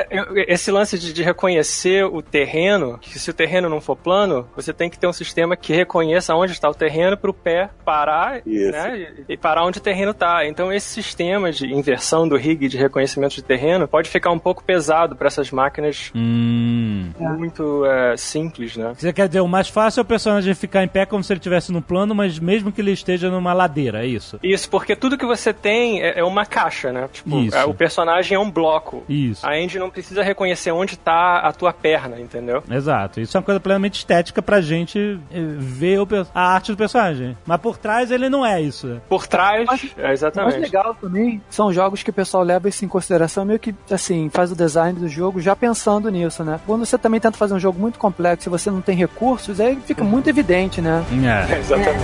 [0.47, 4.73] esse lance de, de reconhecer o terreno, que se o terreno não for plano, você
[4.73, 8.43] tem que ter um sistema que reconheça onde está o terreno para o pé parar
[8.47, 8.73] Isso.
[8.73, 10.47] né, e, e parar onde o terreno está.
[10.47, 14.63] Então, esse sistema de inversão do rig de reconhecimento de terreno pode ficar um pouco
[14.65, 16.50] pesado para essas máquinas Hum.
[16.51, 18.93] Muito é, simples, né?
[18.97, 21.39] Você quer dizer, o mais fácil é o personagem ficar em pé como se ele
[21.39, 24.39] estivesse no plano, mas mesmo que ele esteja numa ladeira, é isso?
[24.43, 27.09] Isso, porque tudo que você tem é, é uma caixa, né?
[27.13, 27.57] Tipo, Isso.
[27.57, 29.05] é, o personagem é um bloco.
[29.09, 29.47] Isso.
[29.47, 32.63] A engine não precisa reconhecer onde tá a tua perna, entendeu?
[32.71, 33.21] Exato.
[33.21, 37.37] Isso é uma coisa plenamente estética pra gente eh, ver o a arte do personagem.
[37.47, 39.01] Mas por trás ele não é isso.
[39.09, 40.59] Por trás, Mas- é, O mais exatamente.
[40.59, 44.51] legal também são jogos que o pessoal leva isso em consideração, meio que, assim, faz
[44.51, 46.61] o design do jogo já pensando nisso, né?
[46.67, 49.77] Quando você também tenta fazer um jogo muito complexo e você não tem recursos, aí
[49.85, 51.05] fica muito evidente, né?
[51.13, 51.59] É.
[51.59, 52.01] Exatamente.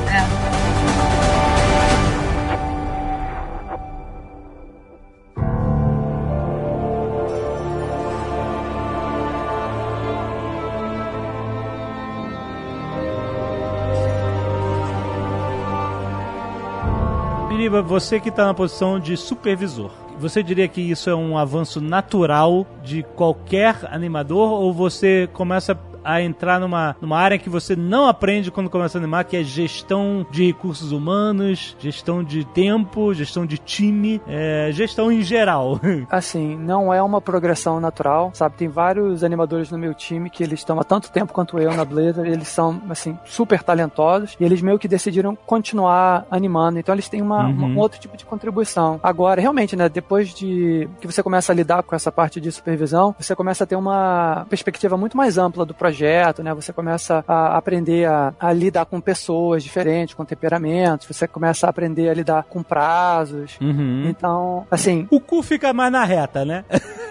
[17.49, 21.81] Biriba, você que tá na posição de supervisor, você diria que isso é um avanço
[21.81, 28.07] natural de qualquer animador ou você começa a entrar numa, numa área que você não
[28.07, 33.45] aprende quando começa a animar, que é gestão de recursos humanos, gestão de tempo, gestão
[33.45, 35.81] de time, é, gestão em geral.
[36.11, 38.57] Assim, não é uma progressão natural, sabe?
[38.57, 41.85] Tem vários animadores no meu time que eles estão há tanto tempo quanto eu na
[41.85, 47.09] Blizzard, eles são, assim, super talentosos e eles meio que decidiram continuar animando, então eles
[47.09, 47.75] têm uma, Uhum.
[47.75, 49.01] um outro tipo de contribuição.
[49.03, 53.15] Agora, realmente, né, depois de que você começa a lidar com essa parte de supervisão,
[53.19, 55.96] você começa a ter uma perspectiva muito mais ampla do projeto,
[56.43, 56.55] né?
[56.55, 61.71] Você começa a aprender a, a lidar com pessoas diferentes, com temperamentos, você começa a
[61.71, 63.57] aprender a lidar com prazos.
[63.61, 64.09] Uhum.
[64.09, 66.65] Então, assim, O cu fica mais na reta, né?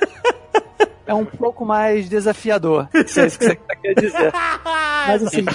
[1.06, 2.88] é um pouco mais desafiador.
[3.08, 4.34] Se é isso que você quer dizer.
[5.08, 5.46] Mas assim,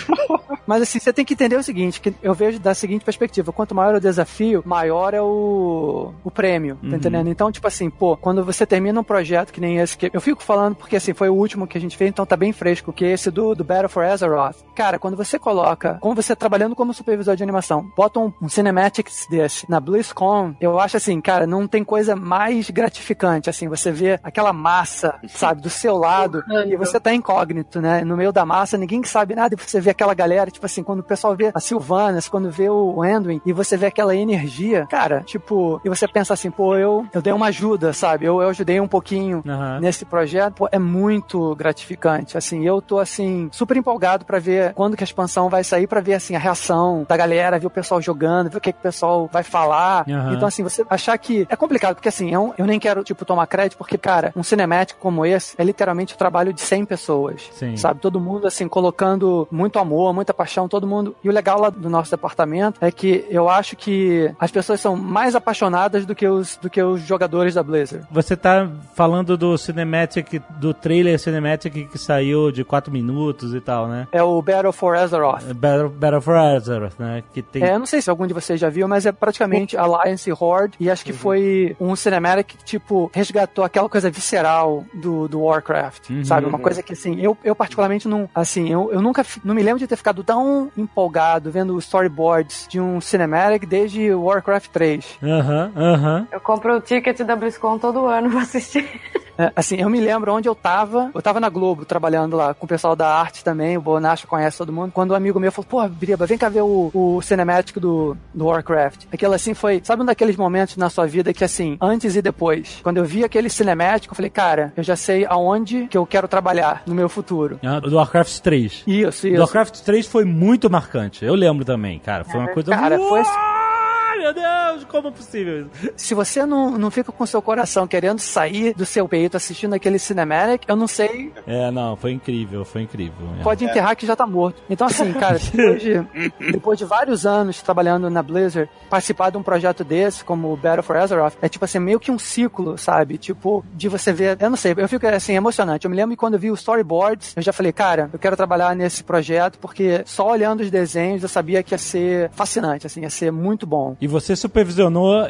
[0.66, 3.74] mas assim, você tem que entender o seguinte, que eu vejo da seguinte perspectiva, quanto
[3.74, 6.94] maior o desafio, maior é o, o prêmio, tá Uhum.
[6.94, 7.28] entendendo?
[7.28, 10.40] Então, tipo assim, pô, quando você termina um projeto que nem esse que eu fico
[10.42, 13.04] falando porque assim, foi o último que a gente fez, então tá bem fresco, que
[13.04, 14.56] é esse do, do Battle for Azeroth.
[14.76, 19.26] Cara, quando você coloca, como você trabalhando como supervisor de animação, bota um, um cinematics
[19.28, 24.20] desse na BlizzCon, eu acho assim, cara, não tem coisa mais gratificante, assim, você vê
[24.22, 28.04] aquela massa, sabe, do seu lado, e você tá incógnito, né?
[28.04, 30.82] No meio da massa, ninguém que sabe nada, e você vê aquela galera, tipo assim,
[30.82, 34.86] quando o pessoal vê a Sylvanas, quando vê o Anduin, e você vê aquela energia,
[34.90, 38.26] cara, tipo, e você pensa assim, pô, eu, eu dei uma ajuda, sabe?
[38.26, 39.80] Eu, eu ajudei um pouquinho Aham.
[39.80, 42.36] nesse projeto, pô, é muito gratificante.
[42.36, 46.00] Assim, eu tô assim super empolgado pra ver quando que a expansão vai sair, pra
[46.00, 48.82] ver assim a reação da galera, ver o pessoal jogando, ver o que, que o
[48.82, 50.04] pessoal vai falar.
[50.08, 50.34] Aham.
[50.34, 53.46] Então assim, você achar que é complicado, porque assim, eu, eu nem quero tipo tomar
[53.46, 57.48] crédito, porque cara, um cinemático como esse é literalmente o trabalho de 100 pessoas.
[57.52, 57.76] Sim.
[57.76, 61.14] Sabe, todo mundo assim colocando muito amor, muita paixão, todo mundo.
[61.22, 64.96] E o legal lá do nosso departamento é que eu acho que as pessoas são
[64.96, 68.06] mais apaixonadas do que os do que os jogadores da Blizzard.
[68.10, 73.88] Você tá falando do cinematic, do trailer cinematic que saiu de 4 minutos e tal,
[73.88, 74.08] né?
[74.12, 75.42] É o Battle for Azeroth.
[75.54, 77.22] Battle, Battle for Azeroth, né?
[77.32, 77.62] Que tem...
[77.62, 80.76] É, eu não sei se algum de vocês já viu, mas é praticamente Alliance Horde.
[80.80, 86.10] E acho que foi um cinematic que, tipo, resgatou aquela coisa visceral do, do Warcraft,
[86.10, 86.24] Uhum.
[86.24, 86.46] sabe?
[86.46, 89.78] Uma coisa que, assim, eu, eu particularmente não, assim, eu, eu nunca, não me lembro
[89.78, 95.18] de ter ficado tão empolgado vendo storyboards de um cinematic desde Warcraft 3.
[95.22, 96.28] Aham, aham.
[96.32, 98.88] Eu compro o ticket da BlizzCon todo ano pra assistir.
[99.40, 101.10] É, assim, eu me lembro onde eu tava.
[101.14, 103.76] Eu tava na Globo trabalhando lá com o pessoal da arte também.
[103.78, 104.92] O Bonacho conhece todo mundo.
[104.92, 108.46] Quando um amigo meu falou, pô, Biriba, vem cá ver o, o cinematic do, do
[108.46, 109.04] Warcraft.
[109.12, 112.80] Aquilo assim foi, sabe um daqueles momentos na sua vida que assim, antes e depois.
[112.82, 116.28] Quando eu vi aquele cinematic, eu falei, cara, eu já sei aonde que eu quero
[116.28, 117.58] trabalhar no meu futuro.
[117.64, 118.82] Ah, Do Warcraft 3.
[118.86, 119.40] Isso, Do isso.
[119.40, 121.24] Warcraft 3 foi muito marcante.
[121.24, 122.24] Eu lembro também, cara.
[122.24, 124.44] Foi uma coisa Cara, foi assim- Ah, meu Deus,
[124.90, 125.92] como é possível isso?
[125.96, 129.98] Se você não, não fica com seu coração querendo sair do seu peito assistindo aquele
[129.98, 133.28] cinematic, eu não sei É, não, foi incrível, foi incrível.
[133.38, 133.42] É.
[133.42, 134.62] pode enterrar que já tá morto.
[134.68, 139.42] Então, assim, cara, depois de, depois de vários anos trabalhando na Blizzard, participar de um
[139.42, 143.18] projeto desse, como o Battle for Azeroth, é tipo assim, meio que um ciclo, sabe?
[143.18, 144.36] Tipo, de você ver.
[144.40, 145.84] Eu não sei, eu fico assim, emocionante.
[145.84, 148.36] Eu me lembro que quando eu vi os storyboards, eu já falei, cara, eu quero
[148.36, 153.02] trabalhar nesse projeto, porque só olhando os desenhos eu sabia que ia ser fascinante, assim,
[153.02, 153.96] ia ser muito bom.
[154.00, 154.79] E você supervisionou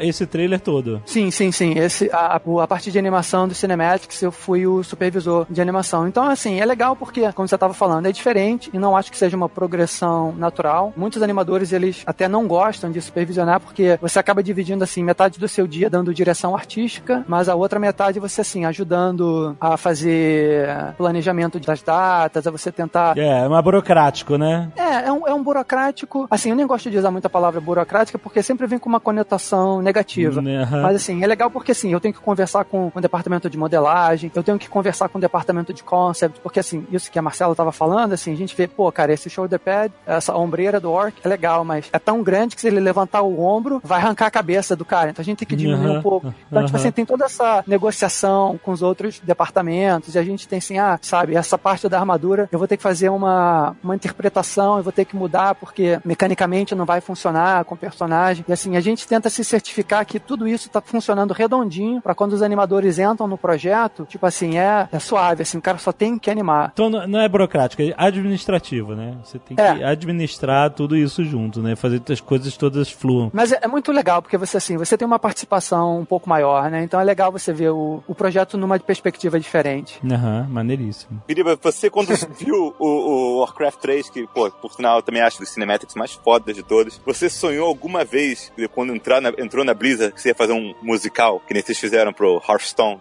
[0.01, 1.01] esse trailer todo.
[1.05, 1.77] Sim, sim, sim.
[1.77, 6.07] Esse, a, a, a parte de animação do Cinematics, eu fui o supervisor de animação.
[6.07, 9.17] Então, assim, é legal porque, como você estava falando, é diferente e não acho que
[9.17, 10.93] seja uma progressão natural.
[10.95, 15.47] Muitos animadores, eles até não gostam de supervisionar porque você acaba dividindo, assim, metade do
[15.47, 21.59] seu dia dando direção artística, mas a outra metade você, assim, ajudando a fazer planejamento
[21.59, 24.71] das datas, a você tentar É, é mais burocrático, né?
[24.75, 26.27] é, é um, é um burocrático.
[26.29, 28.99] Assim, eu nem gosto de usar muito a palavra burocrática porque sempre vem com uma
[28.99, 29.40] conotação
[29.81, 30.41] negativa.
[30.41, 30.81] Né, aham.
[30.83, 34.31] Mas assim, é legal porque assim, eu tenho que conversar com o departamento de modelagem,
[34.33, 37.55] eu tenho que conversar com o departamento de concept, porque assim, isso que a Marcela
[37.55, 41.15] tava falando, assim, a gente vê, pô, cara, esse shoulder pad, essa ombreira do orc
[41.23, 44.31] é legal, mas é tão grande que se ele levantar o ombro, vai arrancar a
[44.31, 45.09] cabeça do cara.
[45.09, 46.33] Então a gente tem que diminuir Aham, um pouco.
[46.47, 46.81] Então, tipo aham.
[46.81, 50.99] assim, tem toda essa negociação com os outros departamentos, e a gente tem assim, ah,
[51.01, 54.91] sabe, essa parte da armadura, eu vou ter que fazer uma, uma interpretação, eu vou
[54.91, 58.45] ter que mudar, porque mecanicamente não vai funcionar com o personagem.
[58.47, 62.33] E assim, a gente tenta se certificar que tudo isso tá funcionando redondinho, para quando
[62.33, 66.19] os animadores entram no projeto, tipo assim, é, é suave, assim, o cara só tem
[66.19, 66.71] que animar.
[66.73, 69.15] Então não não é burocrático, é administrativo, né?
[69.23, 69.83] Você tem que É.
[69.85, 71.75] administrar tudo isso junto, né?
[71.75, 73.29] Fazer que as coisas todas fluam.
[73.33, 76.69] Mas é, é muito legal, porque você assim, você tem uma participação um pouco maior,
[76.69, 76.83] né?
[76.83, 79.99] Então é legal você ver o, o projeto numa perspectiva diferente.
[80.09, 81.21] Aham, maneiríssimo.
[81.27, 85.39] Biriba, você quando viu o, o Warcraft 3, que, pô, por sinal eu também acho
[85.39, 89.73] dos cinematics mais fodas de todos, você sonhou alguma vez, quando entrar na- entrou na
[89.73, 92.99] Blizzard, que você ia fazer um musical, que nem vocês fizeram pro Hearthstone?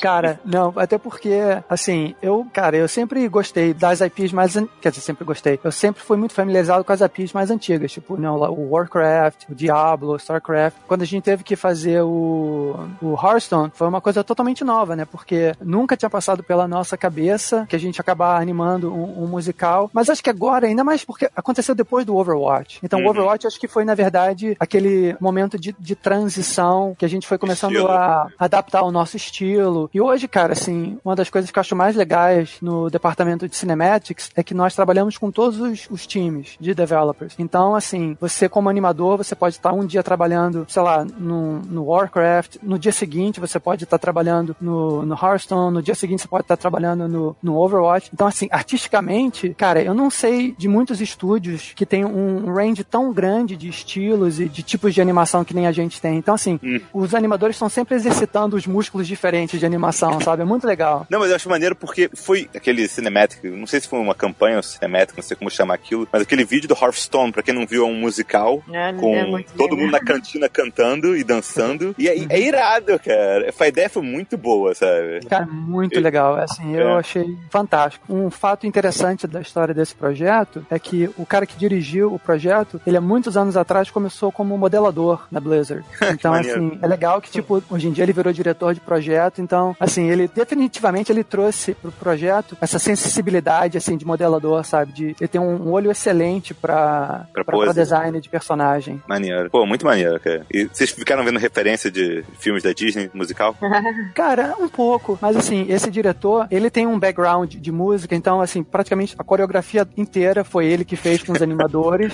[0.00, 1.30] Cara, não, até porque,
[1.68, 5.58] assim, eu, cara, eu sempre gostei das IPs mais, an- quer dizer, sempre gostei.
[5.62, 9.54] Eu sempre fui muito familiarizado com as IPs mais antigas, tipo, não, o Warcraft, o
[9.54, 10.76] Diablo, o StarCraft.
[10.88, 15.04] Quando a gente teve que fazer o, o Hearthstone, foi uma coisa totalmente nova, né?
[15.04, 19.90] Porque nunca tinha passado pela nossa cabeça que a gente acabar animando um, um musical.
[19.92, 22.80] Mas acho que agora, ainda mais porque aconteceu depois do Overwatch.
[22.82, 23.08] Então, o Uhum.
[23.10, 27.26] Overwatch acho que foi, na verdade, aquele momento momento de, de transição que a gente
[27.26, 27.90] foi começando Estilo.
[27.90, 29.90] a adaptar ao nosso estilo.
[29.92, 33.56] E hoje, cara, assim, uma das coisas que eu acho mais legais no departamento de
[33.56, 37.34] cinematics é que nós trabalhamos com todos os, os times de developers.
[37.38, 41.84] Então, assim, você como animador, você pode estar um dia trabalhando, sei lá, no, no
[41.84, 46.28] Warcraft, no dia seguinte você pode estar trabalhando no, no Hearthstone, no dia seguinte você
[46.28, 48.10] pode estar trabalhando no, no Overwatch.
[48.12, 53.12] Então, assim, artisticamente, cara, eu não sei de muitos estúdios que tem um range tão
[53.12, 56.16] grande de estilos e de tipos de animação que nem a gente tem.
[56.16, 56.80] Então, assim, Hum.
[56.92, 60.42] os animadores estão sempre exercitando os músculos diferentes de animação, sabe?
[60.42, 61.06] É muito legal.
[61.08, 64.56] Não, mas eu acho maneiro porque foi aquele cinematic, não sei se foi uma campanha
[64.58, 67.66] ou cinematic, não sei como chamar aquilo, mas aquele vídeo do Hearthstone, pra quem não
[67.66, 71.94] viu, é um musical É, com é todo mundo na cantina cantando e dançando.
[71.98, 73.52] E é, é irado, cara.
[73.58, 75.20] A ideia foi muito boa, sabe?
[75.28, 76.34] Cara, muito legal.
[76.36, 76.98] Assim, eu É.
[76.98, 78.04] achei fantástico.
[78.12, 82.80] Um fato interessante da história desse projeto é que o cara que dirigiu o projeto,
[82.86, 85.84] ele há muitos anos atrás começou como modelador na Blizzard.
[86.12, 89.40] Então, assim, é legal que, tipo, hoje em dia ele virou diretor de projeto.
[89.40, 94.92] Então, assim, ele definitivamente ele trouxe pro projeto essa sensibilidade, assim, de modelador, sabe?
[94.92, 99.02] De ele ter um olho excelente pra, Pra pra, pra design de personagem.
[99.08, 99.50] Maneiro.
[99.50, 100.46] Pô, muito maneiro, cara.
[100.52, 103.56] E vocês ficaram vendo referência de filmes da Disney musical?
[104.14, 105.18] Cara, um pouco.
[105.20, 109.86] Mas assim, esse diretor, ele tem um background de música, então, assim, praticamente a coreografia
[109.96, 112.12] inteira foi ele que fez com os animadores,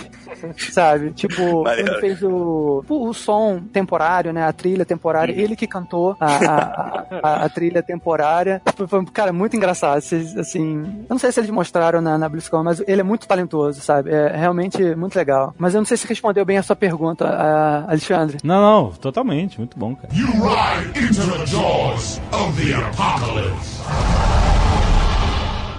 [0.70, 1.10] sabe?
[1.12, 1.92] Tipo, Maneiro.
[1.92, 4.46] ele fez o, o, o som temporário, né?
[4.46, 8.60] A trilha temporária, ele que cantou a, a, a- a trilha temporária.
[8.76, 10.00] Foi, foi, cara, muito engraçado.
[10.00, 13.26] Vocês, assim, eu não sei se eles mostraram na, na BlizzCon, mas ele é muito
[13.26, 14.10] talentoso, sabe?
[14.10, 15.54] É realmente muito legal.
[15.58, 18.38] Mas eu não sei se respondeu bem a sua pergunta, a- Alexandre.
[18.44, 19.58] Não, não, totalmente.
[19.58, 20.08] Muito bom, cara.
[20.14, 23.78] You ride into the jaws of the apocalypse.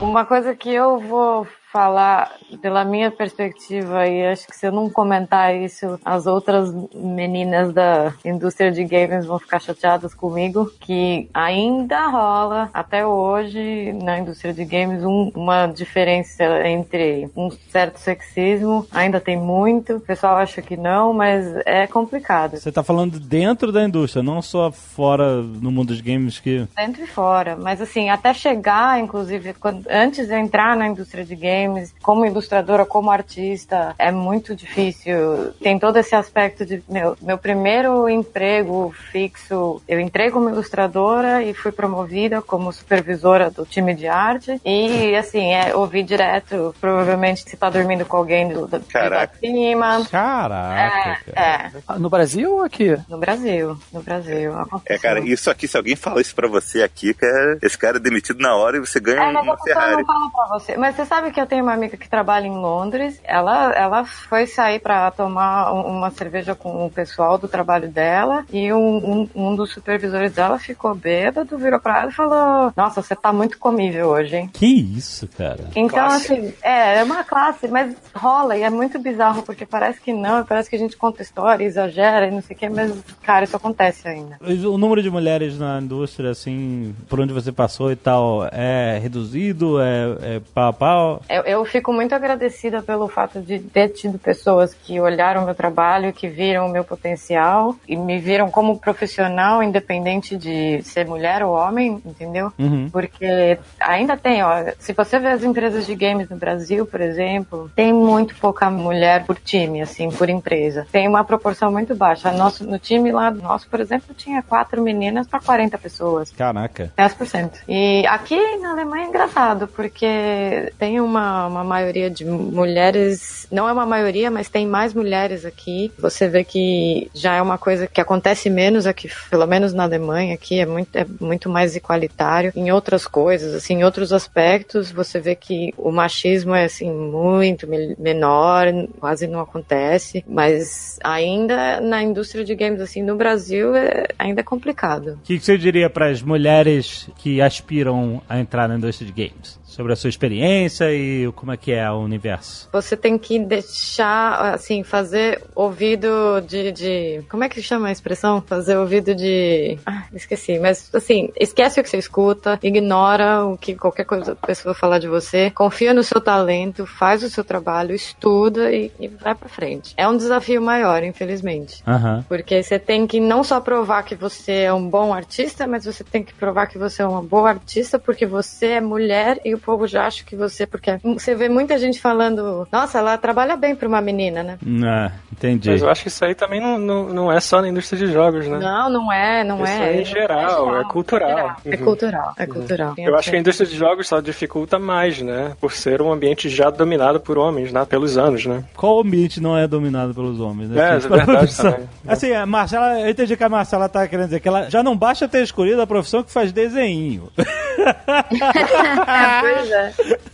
[0.01, 2.31] Uma coisa que eu vou falar
[2.61, 8.13] pela minha perspectiva e acho que se eu não comentar isso, as outras meninas da
[8.25, 14.65] indústria de games vão ficar chateadas comigo, que ainda rola até hoje na indústria de
[14.65, 20.75] games um- uma diferença entre um certo sexismo, ainda tem muito, o pessoal acha que
[20.75, 22.57] não, mas é complicado.
[22.57, 26.67] Você tá falando dentro da indústria, não só fora no mundo dos games que.
[26.75, 27.55] dentro e fora.
[27.55, 31.58] Mas assim, até chegar, inclusive, quando- antes de entrar na indústria de games,
[32.01, 35.53] como ilustradora, como artista, é muito difícil.
[35.61, 41.53] Tem todo esse aspecto de meu, meu primeiro emprego fixo, eu entrei como ilustradora e
[41.53, 44.59] fui promovida como supervisora do time de arte.
[44.65, 49.33] E assim, é ouvir direto, provavelmente você tá dormindo com alguém do, do Caraca.
[49.41, 50.05] de cima.
[50.09, 51.71] Caraca, cara.
[51.87, 52.97] É, No Brasil ou aqui?
[53.07, 54.51] no Brasil, no Brasil.
[54.57, 55.01] É, aconteceu.
[55.01, 58.39] cara, isso aqui, se alguém fala isso pra você aqui, cara, esse cara é demitido
[58.39, 59.95] na hora e você ganha É, mas uma Ferrari.
[59.97, 60.77] não fala pra você.
[60.77, 63.19] Mas você sabe que eu tenho uma amiga que trabalha em Londres.
[63.23, 68.45] Ela, ela foi sair pra tomar um- uma cerveja com o pessoal do trabalho dela.
[68.53, 73.01] E um, um, um dos supervisores dela ficou bêbado, virou pra ela e falou: Nossa,
[73.01, 74.49] você tá muito comível hoje, hein?
[74.53, 75.65] Que isso, cara?
[75.75, 76.31] Então, Classe.
[76.33, 80.45] assim, é, é uma classe, mas rola e é muito bizarro, porque parece que não,
[80.45, 82.93] parece que a gente conta história, exagera e não sei o que, mas,
[83.23, 84.37] cara, isso acontece ainda.
[84.41, 89.79] O número de mulheres na indústria, assim, por onde você passou e tal, é reduzido?
[89.81, 91.21] É, é pau a pau?
[91.39, 96.13] Eu, eu fico muito agradecida pelo fato de ter tido pessoas que olharam meu trabalho,
[96.13, 101.53] que viram o meu potencial e me viram como profissional, independente de ser mulher ou
[101.53, 102.51] homem, entendeu?
[102.57, 102.89] Uhum.
[102.91, 107.71] Porque ainda tem, ó, se você vê as empresas de games no Brasil, por exemplo,
[107.75, 110.87] tem muito pouca mulher por time, assim, por empresa.
[110.91, 112.31] Tem uma proporção muito baixa.
[112.31, 116.31] Nosso, no time lá nosso, por exemplo, tinha quatro meninas para 40 pessoas.
[116.31, 116.91] Caraca.
[116.97, 117.51] 10%.
[117.67, 123.71] E aqui na Alemanha é engraçado, porque tem uma, uma maioria de mulheres, não é
[123.71, 125.91] uma maioria, mas tem mais mulheres aqui.
[125.97, 130.33] Você vê que já é uma coisa que acontece menos aqui, pelo menos na Alemanha,
[130.35, 132.51] aqui é muito, é muito mais igualitário.
[132.55, 137.67] Em outras coisas, assim, em outros aspectos, você vê que o machismo é, assim, muito
[137.67, 138.67] me- menor,
[138.99, 144.43] quase não acontece, mas ainda na indústria de games, assim, no Brasil, é, ainda é
[144.43, 145.13] complicado.
[145.13, 149.13] O que, que você diria para as mulheres que aspiram a entrar na indústria de
[149.13, 149.59] games?
[149.65, 152.69] Sobre a sua experiência e como é que é o universo?
[152.71, 158.41] Você tem que deixar, assim, fazer ouvido de, de- Como é que chama a expressão?
[158.41, 159.77] Fazer ouvido de.
[159.85, 160.59] Ah, esqueci.
[160.59, 165.07] Mas, assim, esquece o que você escuta, ignora o que qualquer coisa pessoa falar de
[165.07, 169.93] você, confia no seu talento, faz o seu trabalho, estuda e, e vai pra frente.
[169.97, 171.83] É um desafio maior, infelizmente.
[171.87, 172.25] Aham.
[172.27, 176.03] Porque você tem que não só provar que você é um bom artista, mas você
[176.03, 179.59] tem que provar que você é uma boa artista porque você é mulher e o
[179.59, 180.65] povo já acha que você.
[180.65, 184.57] Porque você vê muita gente falando, nossa, ela trabalha bem pra uma menina, né?
[184.85, 185.69] Ah, entendi.
[185.69, 188.11] Mas eu acho que isso aí também não, não, não é só na indústria de
[188.13, 188.59] jogos, né?
[188.59, 189.95] Não, não é, não Isso é.
[189.97, 191.55] é em geral, é cultural.
[191.65, 191.83] É Uhum.
[191.85, 192.93] cultural, é cultural.
[192.97, 195.53] Eu acho que a indústria de jogos só dificulta mais, né?
[195.61, 197.85] Por ser um ambiente já dominado por homens, né?
[197.85, 198.63] Pelos anos, né?
[198.75, 200.69] Qual ambiente não é dominado pelos homens?
[200.69, 200.79] né?
[200.81, 201.89] É, Assim, é verdade também.
[202.07, 204.95] Assim, a Marcela, eu entendi que a Marcela tá querendo dizer que ela já não
[204.97, 207.29] basta ter escolhido a profissão que faz desenho.
[207.79, 209.93] É, pois é.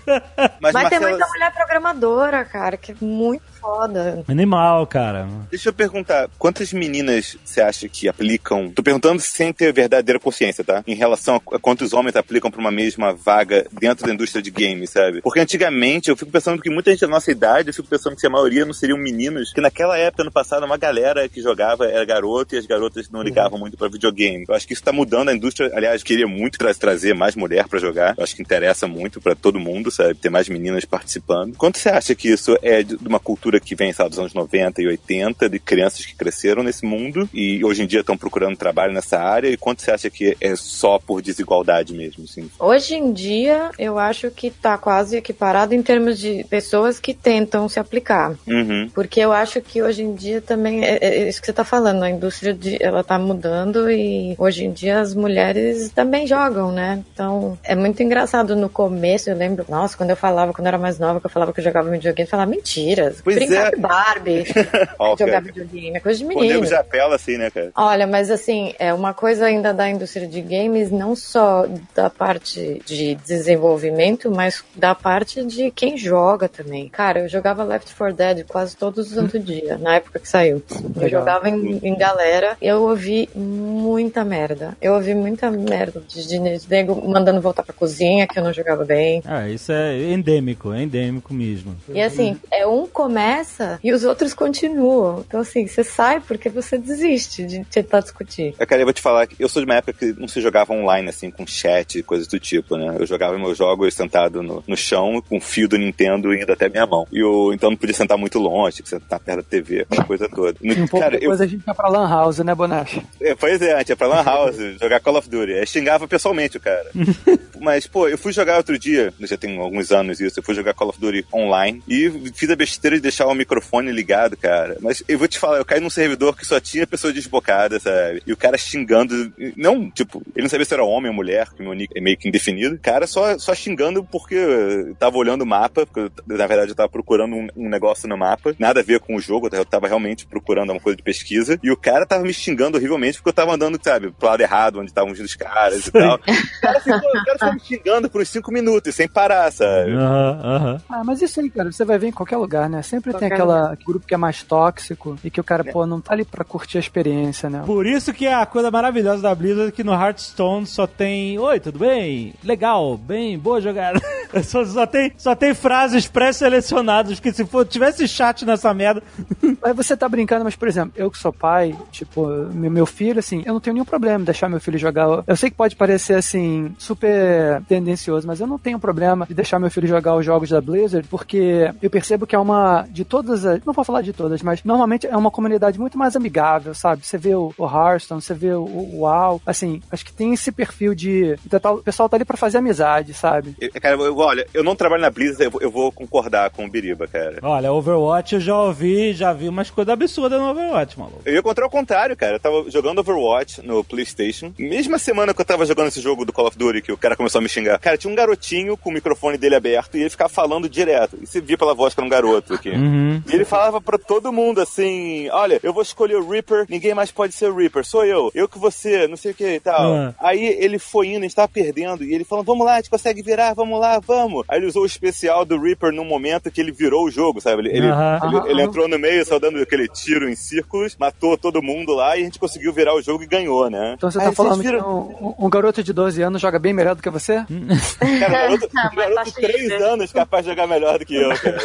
[0.59, 4.23] Mas, Mas tem Marcela, muita mulher programadora, cara, que é muito foda.
[4.27, 5.27] Animal, cara.
[5.49, 8.69] deixa eu perguntar, quantas meninas você acha que aplicam?
[8.71, 10.83] Tô perguntando sem ter verdadeira consciência, tá?
[10.85, 14.89] Em relação a quantos homens aplicam pra uma mesma vaga dentro da indústria de games,
[14.91, 15.21] sabe?
[15.21, 18.25] Porque antigamente eu fico pensando que muita gente da nossa idade, eu fico pensando que
[18.27, 22.05] a maioria não seriam meninos, que naquela época, no passado, uma galera que jogava era
[22.05, 24.45] garoto e as garotas não ligavam muito pra videogame.
[24.47, 25.71] Eu acho que isso tá mudando a indústria.
[25.75, 28.15] Aliás, eu queria muito tra- trazer mais mulher pra jogar.
[28.17, 30.15] Eu acho que interessa muito pra todo mundo, sabe?
[30.15, 31.55] Ter mais meninas participando.
[31.55, 34.33] Quanto você acha que isso é de de uma cultura que vem, sabe, dos anos
[34.33, 38.57] 90 e 80, de crianças que cresceram nesse mundo e hoje em dia estão procurando
[38.57, 39.49] trabalho nessa área?
[39.49, 42.49] E quanto você acha que é só por desigualdade mesmo, assim?
[42.59, 47.67] Hoje em dia, eu acho que tá quase equiparado em termos de pessoas que tentam
[47.69, 48.35] se aplicar.
[48.47, 48.89] Uhum.
[48.93, 52.03] Porque eu acho que hoje em dia também é, é isso que você tá falando,
[52.03, 57.03] a indústria de, ela tá mudando e hoje em dia as mulheres também jogam, né?
[57.13, 60.77] Então é muito engraçado no começo, eu lembro, nossa, quando eu falava, quando eu era
[60.77, 63.21] mais nova, que eu falava que eu jogava videogame, eu falava mentiras.
[63.23, 63.71] Pois brincar é.
[63.71, 64.43] de Barbie,
[64.99, 66.65] Ó, jogar videogame, é coisa de menino.
[66.65, 67.71] já apela assim, né, cara?
[67.75, 72.81] Olha, mas assim, é uma coisa ainda da indústria de games, não só da parte
[72.85, 76.89] de desenvolvimento, mas da parte de quem joga também.
[76.89, 80.61] Cara, eu jogava Left 4 Dead quase todos os santos dia, na época que saiu.
[80.71, 81.21] Eu Legal.
[81.21, 84.75] jogava em, em galera, eu ouvi muita merda.
[84.81, 88.53] Eu ouvi muita merda de, de, de nego mandando voltar pra cozinha, que eu não
[88.53, 89.21] jogava bem.
[89.25, 91.75] Ah, isso é endêmico, é endêmico mesmo.
[91.89, 92.87] E assim, é um
[93.35, 95.23] começa e os outros continuam.
[95.27, 98.55] Então assim, você sai porque você desiste de tentar discutir.
[98.57, 100.39] Eu, cara, eu vou te falar que eu sou de uma época que não se
[100.41, 102.95] jogava online, assim, com chat e coisas do tipo, né?
[102.99, 106.69] Eu jogava meus jogos sentado no, no chão, com o fio do Nintendo indo até
[106.69, 107.07] minha mão.
[107.11, 110.29] E eu, então não podia sentar muito longe, que sentar perto da TV, aquela coisa
[110.29, 110.57] toda.
[110.61, 113.01] No- E um pouco cara, eu, depois a gente vai pra Lan House, né, Bonacho?
[113.19, 115.53] é, pois é, a gente ia pra Lan House, jogar Call of Duty.
[115.53, 116.89] Aí xingava pessoalmente o cara.
[117.59, 120.73] Mas, pô, eu fui jogar outro dia, já tem alguns anos isso, eu fui jogar
[120.73, 124.77] Call of Duty online e fiz a besteira de deixar o microfone ligado, cara.
[124.81, 128.21] Mas eu vou te falar, eu caí num servidor que só tinha pessoa desbocada, sabe?
[128.27, 131.63] E o cara xingando, não, tipo, ele não sabia se era homem ou mulher, que
[131.63, 132.77] meu nick é meio que indefinido.
[132.81, 136.75] Cara, só, só xingando porque eu tava olhando o mapa, porque eu, na verdade eu
[136.75, 139.87] tava procurando um, um negócio no mapa, nada a ver com o jogo, eu tava
[139.87, 141.57] realmente procurando uma coisa de pesquisa.
[141.63, 144.79] E o cara tava me xingando horrivelmente porque eu tava andando, sabe, pro lado errado,
[144.79, 146.15] onde estavam os caras e tal.
[146.15, 149.91] O cara ficou, o cara ficou me xingando por uns cinco minutos, sem parar, sabe?
[149.91, 150.81] Aham, aham.
[150.89, 152.81] Ah, mas isso aí, cara, você vai ver em qualquer lugar, né?
[152.81, 155.85] Sempre tem Qualquer aquela aquele grupo que é mais tóxico e que o cara, pô,
[155.85, 157.63] não tá ali pra curtir a experiência, né?
[157.65, 161.59] Por isso que a coisa maravilhosa da Blizzard é que no Hearthstone só tem Oi,
[161.59, 162.33] tudo bem?
[162.43, 163.99] Legal, bem, boa jogada.
[164.43, 169.01] Só, só tem, só tem frases pré-selecionadas, que se for, tivesse chat nessa merda...
[169.63, 173.19] Aí você tá brincando, mas, por exemplo, eu que sou pai, tipo, meu, meu filho,
[173.19, 175.23] assim, eu não tenho nenhum problema em deixar meu filho jogar.
[175.25, 179.57] Eu sei que pode parecer, assim, super tendencioso, mas eu não tenho problema de deixar
[179.57, 183.45] meu filho jogar os jogos da Blizzard, porque eu percebo que é uma, de todas
[183.45, 187.05] as, não vou falar de todas, mas normalmente é uma comunidade muito mais amigável, sabe?
[187.05, 190.51] Você vê o, o Hearthstone, você vê o, o WoW, assim, acho que tem esse
[190.51, 193.55] perfil de, de tá- o pessoal tá ali pra fazer amizade, sabe?
[193.59, 196.65] Eu- Cara, eu- olha, eu não trabalho na Blizzard, eu vou, eu vou concordar com
[196.65, 197.39] o Biriba, cara.
[197.41, 201.21] Olha, Overwatch eu já ouvi, já vi umas coisas absurdas no Overwatch, maluco.
[201.25, 202.35] Eu ia encontrar o contrário, cara.
[202.35, 204.53] Eu tava jogando Overwatch no PlayStation.
[204.57, 207.15] Mesma semana que eu tava jogando esse jogo do Call of Duty, que o cara
[207.15, 207.77] começou a me xingar.
[207.79, 211.17] Cara, tinha um garotinho com o microfone dele aberto e ele ficava falando direto.
[211.21, 212.69] E você via pela voz que era um garoto aqui.
[212.85, 213.21] Uhum.
[213.27, 217.11] E ele falava pra todo mundo assim: Olha, eu vou escolher o Reaper, ninguém mais
[217.11, 218.31] pode ser o Reaper, sou eu.
[218.33, 219.93] Eu que você, não sei o que e tal.
[219.95, 220.13] Ah.
[220.19, 222.03] Aí ele foi indo, a gente tava perdendo.
[222.03, 224.43] E ele falou: Vamos lá, a gente consegue virar, vamos lá, vamos.
[224.47, 227.61] Aí ele usou o especial do Reaper num momento que ele virou o jogo, sabe?
[227.63, 228.19] Ele, ele- Aham.
[228.43, 232.17] ele- ele entrou no meio, só dando aquele tiro em círculos, matou todo mundo lá
[232.17, 233.93] e a gente conseguiu virar o jogo e ganhou, né?
[233.97, 236.59] Então você Aí tá vocês falando viram- que um, um garoto de 12 anos joga
[236.59, 237.35] bem melhor do que você?
[237.35, 239.73] Cara, um garoto, um garoto tá de 3 chique.
[239.83, 241.57] anos capaz de jogar melhor do que eu, cara.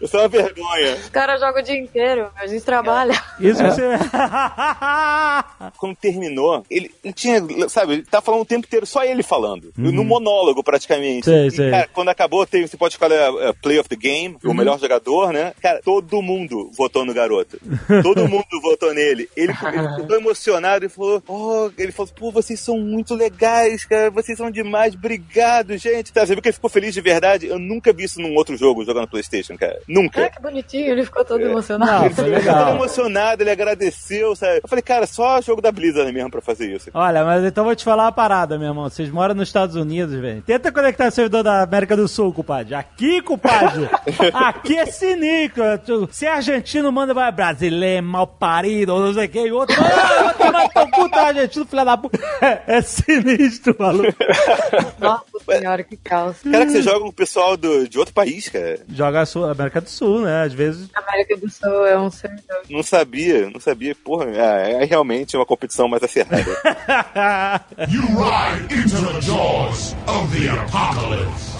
[0.00, 0.65] Eu sou uma vergonha.
[1.00, 3.12] Os caras jogam o dia inteiro, a gente trabalha.
[3.40, 3.82] Isso que você.
[5.78, 9.72] Quando terminou, ele, ele tinha, sabe, ele tá falando o tempo inteiro, só ele falando.
[9.76, 11.24] No monólogo, praticamente.
[11.26, 11.70] Sei, E, sei.
[11.70, 14.78] cara, quando acabou, tem, você pode escolher a, a Play of the Game, o melhor
[14.78, 15.52] jogador, né?
[15.60, 17.58] Cara, todo mundo votou no garoto.
[18.02, 19.28] Todo mundo votou nele.
[19.36, 24.10] Ele, ele ficou emocionado e falou: Oh, ele falou, pô, vocês são muito legais, cara.
[24.10, 24.94] Vocês são demais.
[24.94, 26.12] Obrigado, gente.
[26.12, 27.46] Tá, você viu que ele ficou feliz de verdade?
[27.46, 29.80] Eu nunca vi isso num outro jogo jogando Playstation, cara.
[29.88, 30.26] Nunca.
[30.26, 32.04] Ah, que bonitinho, ele ficou todo emocionado.
[32.04, 32.74] Não, foi Ele ficou todo legal.
[32.76, 34.60] emocionado, ele agradeceu, sabe?
[34.62, 36.90] Eu falei, cara, só jogo da Blizzard mesmo pra fazer isso.
[36.94, 38.84] Olha, mas então vou te falar uma parada, meu irmão.
[38.88, 40.42] Vocês moram nos Estados Unidos, velho.
[40.42, 42.74] Tenta conectar o servidor da América do Sul, compadre.
[42.74, 43.88] Aqui, compadre.
[44.34, 45.62] aqui é sinistro.
[45.84, 49.50] Tu- Se é argentino, manda vai brasileiro, mal parido, não sei o que.
[49.52, 52.18] Outro, ah, vai tomar teu cu, tá argentino, filha da puta.
[52.66, 54.14] É sinistro, maluco.
[54.98, 56.36] Nossa senhora, que caos.
[56.42, 58.78] Cara, que você joga com o pessoal do, de outro país, cara.
[58.92, 60.45] Joga a Sul- América do Sul, né?
[60.46, 60.88] Às vezes.
[60.94, 62.62] América do Sul é um servidor.
[62.70, 63.94] Não sabia, não sabia.
[63.94, 66.36] Porra, é, é realmente uma competição mais acirrada.
[67.88, 71.56] You ride into the jaws of the apocalypse.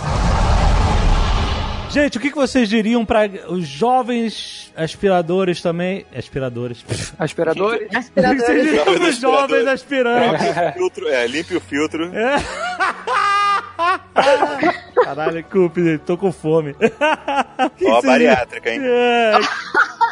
[1.90, 6.04] Gente, o que vocês diriam para os jovens aspiradores também?
[6.14, 6.84] Aspiradores.
[7.18, 7.88] Aspiradores.
[7.88, 8.64] O que vocês Aspiradores.
[8.64, 10.40] diriam para os jovens aspiradores.
[10.42, 10.56] aspirantes?
[10.56, 12.10] Limpe o filtro, é, limpe o filtro.
[15.04, 16.74] Caralho, Cup, tô com fome.
[16.80, 18.80] Ó, vocês- bariátrica, hein?
[18.82, 19.38] É.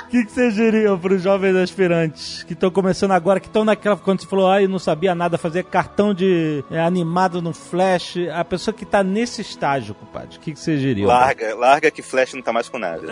[0.04, 3.64] O que, que vocês diriam para os jovens aspirantes que estão começando agora, que estão
[3.64, 3.96] naquela.
[3.96, 8.16] Quando você falou, ah, eu não sabia nada, fazer cartão de é, animado no Flash.
[8.32, 11.08] A pessoa que tá nesse estágio, compadre, o que, que vocês diriam?
[11.08, 13.02] Larga, larga que Flash não tá mais com nada.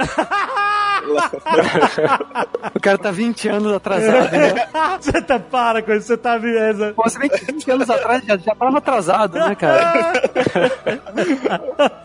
[2.75, 4.69] O cara tá 20 anos atrasado, né?
[5.01, 6.95] você tá para com isso, você tá vendo.
[6.95, 10.13] Pô, você vem 20 anos atrás, já, já tava atrasado, né, cara?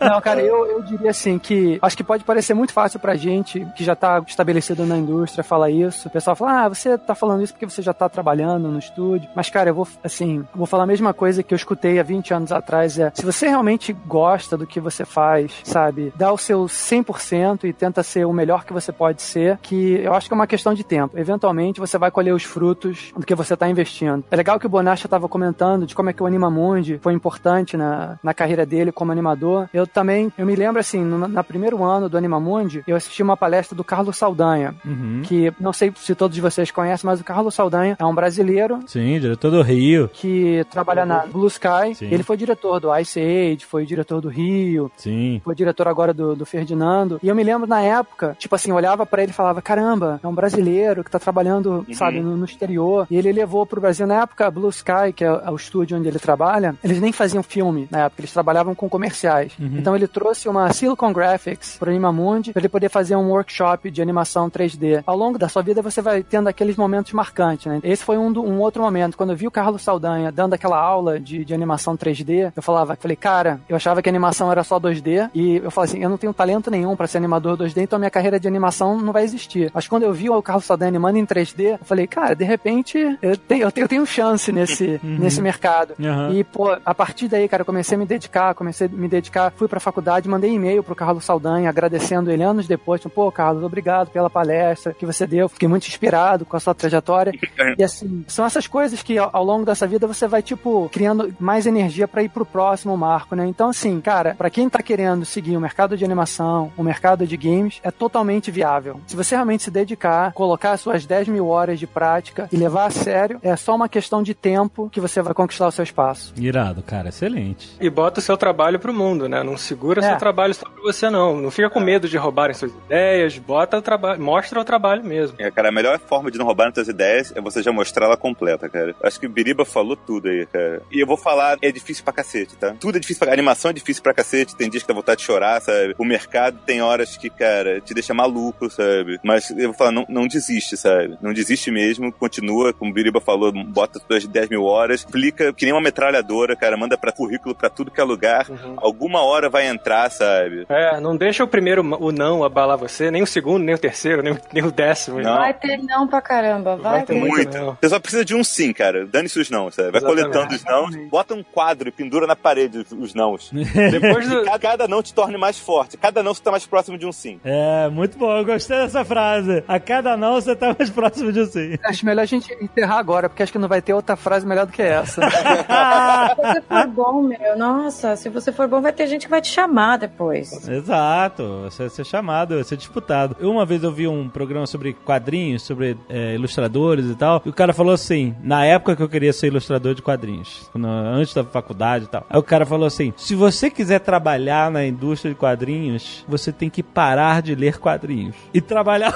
[0.00, 3.66] Não, cara, eu, eu diria assim que acho que pode parecer muito fácil pra gente
[3.76, 6.08] que já tá estabelecido na indústria falar isso.
[6.08, 9.28] O pessoal fala, ah, você tá falando isso porque você já tá trabalhando no estúdio.
[9.34, 12.34] Mas, cara, eu vou, assim, vou falar a mesma coisa que eu escutei há 20
[12.34, 16.64] anos atrás: é se você realmente gosta do que você faz, sabe, dá o seu
[16.64, 20.36] 100% e tenta ser o melhor que você pode ser, que eu acho que é
[20.36, 21.18] uma questão de tempo.
[21.18, 24.24] Eventualmente você vai colher os frutos do que você tá investindo.
[24.30, 27.76] É legal que o Bonasha tava comentando de como é que o Animamundi foi importante
[27.76, 29.68] na, na carreira dele como animador.
[29.72, 33.36] Eu também, eu me lembro assim, no na primeiro ano do Animamundi, eu assisti uma
[33.36, 35.22] palestra do Carlos Saldanha, Uhum.
[35.24, 39.18] que não sei se todos vocês conhecem, mas o Carlos Saldanha é um brasileiro Sim,
[39.20, 40.08] diretor do Rio.
[40.12, 41.94] que trabalha na Blue Sky.
[41.94, 42.08] Sim.
[42.10, 45.40] Ele foi diretor do Ice Age, foi diretor do Rio, Sim.
[45.44, 47.18] foi diretor agora do, do Ferdinando.
[47.22, 50.26] E eu me lembro na época, tipo assim, olhava pra ele e falava: caramba, é
[50.26, 53.06] um brasileiro que tá trabalhando, sabe, no, no exterior.
[53.10, 54.06] E ele levou pro Brasil.
[54.06, 57.42] Na época, a Blue Sky, que é o estúdio onde ele trabalha, eles nem faziam
[57.42, 59.52] filme na época, eles trabalhavam com comerciais.
[59.60, 64.00] Então ele trouxe uma Silicon Graphics pro Animamundi pra ele poder fazer um workshop de
[64.02, 65.02] animação 3D.
[65.06, 67.80] Ao longo da sua vida você vai tendo aqueles momentos marcantes, né?
[67.82, 69.16] Esse foi um, do- um outro momento.
[69.16, 72.96] Quando eu vi o Carlos Saldanha dando aquela aula de, de animação 3D, eu falava,
[72.96, 76.08] falei, cara, eu achava que a animação era só 2D e eu falei assim, eu
[76.10, 78.67] não tenho talento nenhum pra ser animador 2D, então a minha carreira de animação
[79.00, 79.70] não vai existir.
[79.72, 82.98] Mas quando eu vi o Carlos Saldanha animando em 3D, eu falei, cara, de repente
[83.22, 85.94] eu tenho, eu tenho, eu tenho chance nesse, nesse mercado.
[86.00, 86.32] Aham.
[86.32, 89.52] E, pô, a partir daí, cara, eu comecei a me dedicar, comecei a me dedicar,
[89.52, 93.62] fui pra faculdade, mandei e-mail pro Carlos Saldanha, agradecendo ele anos depois, tipo, pô, Carlos,
[93.62, 97.32] obrigado pela palestra que você deu, fiquei muito inspirado com a sua trajetória.
[97.76, 101.34] E assim, são essas coisas que ao, ao longo dessa vida você vai, tipo, criando
[101.38, 103.46] mais energia pra ir pro próximo marco, né?
[103.46, 107.36] Então, assim, cara, pra quem tá querendo seguir o mercado de animação, o mercado de
[107.36, 109.00] games, é totalmente viável.
[109.06, 112.86] Se você realmente se dedicar, colocar as suas 10 mil horas de prática e levar
[112.86, 116.32] a sério, é só uma questão de tempo que você vai conquistar o seu espaço.
[116.36, 117.76] Irado, cara, excelente.
[117.80, 119.42] E bota o seu trabalho pro mundo, né?
[119.44, 120.08] Não segura É.
[120.10, 121.36] seu trabalho só pra você, não.
[121.40, 125.36] Não fica com medo de roubarem suas ideias, bota o trabalho, mostra o trabalho mesmo.
[125.38, 128.06] É, cara, a melhor forma de não roubar as tuas ideias é você já mostrar
[128.06, 128.94] ela completa, cara.
[129.02, 130.82] Acho que o Biriba falou tudo aí, cara.
[130.90, 132.74] E eu vou falar, é difícil pra cacete, tá?
[132.80, 133.30] Tudo é difícil pra...
[133.30, 135.94] A animação é difícil pra cacete, tem dias que dá vontade de chorar, sabe?
[135.98, 139.18] O mercado tem horas que, cara, te deixa maluco, sabe?
[139.22, 141.16] Mas eu vou falar, não, não desiste, sabe?
[141.20, 145.64] Não desiste mesmo, continua, como o Biriba falou, bota suas 10 mil horas, aplica que
[145.64, 148.46] nem uma metralhadora, cara, manda pra currículo pra tudo que é lugar.
[148.76, 150.66] Alguma hora vai entrar, sabe?
[150.68, 154.22] É, não deixa o primeiro, o não abalar você, nem o segundo, nem o terceiro,
[154.22, 155.20] nem o, nem o décimo.
[155.20, 155.36] Não.
[155.36, 157.56] Vai ter não pra caramba, vai, Vai ter muito Muito.
[157.56, 157.76] não.
[157.80, 159.06] Você só precisa de um sim, cara.
[159.06, 159.90] Dane-se os não, sabe?
[159.90, 160.32] Vai Exatamente.
[160.32, 163.50] coletando os não, bota um quadro e pendura na parede os, nãos.
[163.52, 165.96] Depois do, Cada, cada não te torne mais forte.
[165.96, 167.40] Cada não você tá mais próximo de um sim.
[167.44, 168.27] É, muito bom.
[168.36, 169.64] Eu gostei dessa frase.
[169.66, 171.78] A cada não, você tá mais próximo de sim.
[171.84, 174.66] Acho melhor a gente enterrar agora, porque acho que não vai ter outra frase melhor
[174.66, 175.22] do que essa.
[175.28, 179.40] Se você for bom, meu, nossa, se você for bom, vai ter gente que vai
[179.40, 180.68] te chamar depois.
[180.68, 183.36] Exato, você vai ser chamado, vai ser disputado.
[183.40, 187.52] Uma vez eu vi um programa sobre quadrinhos, sobre é, ilustradores e tal, e o
[187.52, 192.04] cara falou assim, na época que eu queria ser ilustrador de quadrinhos, antes da faculdade
[192.04, 196.24] e tal, aí o cara falou assim, se você quiser trabalhar na indústria de quadrinhos,
[196.28, 198.17] você tem que parar de ler quadrinhos
[198.52, 199.14] e trabalhar...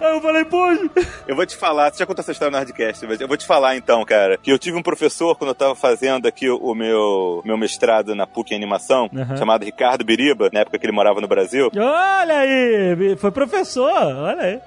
[0.00, 0.90] Aí eu falei, poxa...
[1.26, 3.46] Eu vou te falar, você já contou essa história no Hardcast, mas eu vou te
[3.46, 7.42] falar então, cara, que eu tive um professor quando eu tava fazendo aqui o, meu,
[7.44, 9.36] meu mestrado na PUC em animação, Aham.
[9.36, 11.70] chamado Ricardo Biriba, na época que ele morava no Brasil.
[11.74, 14.60] Olha aí, foi professor, olha aí.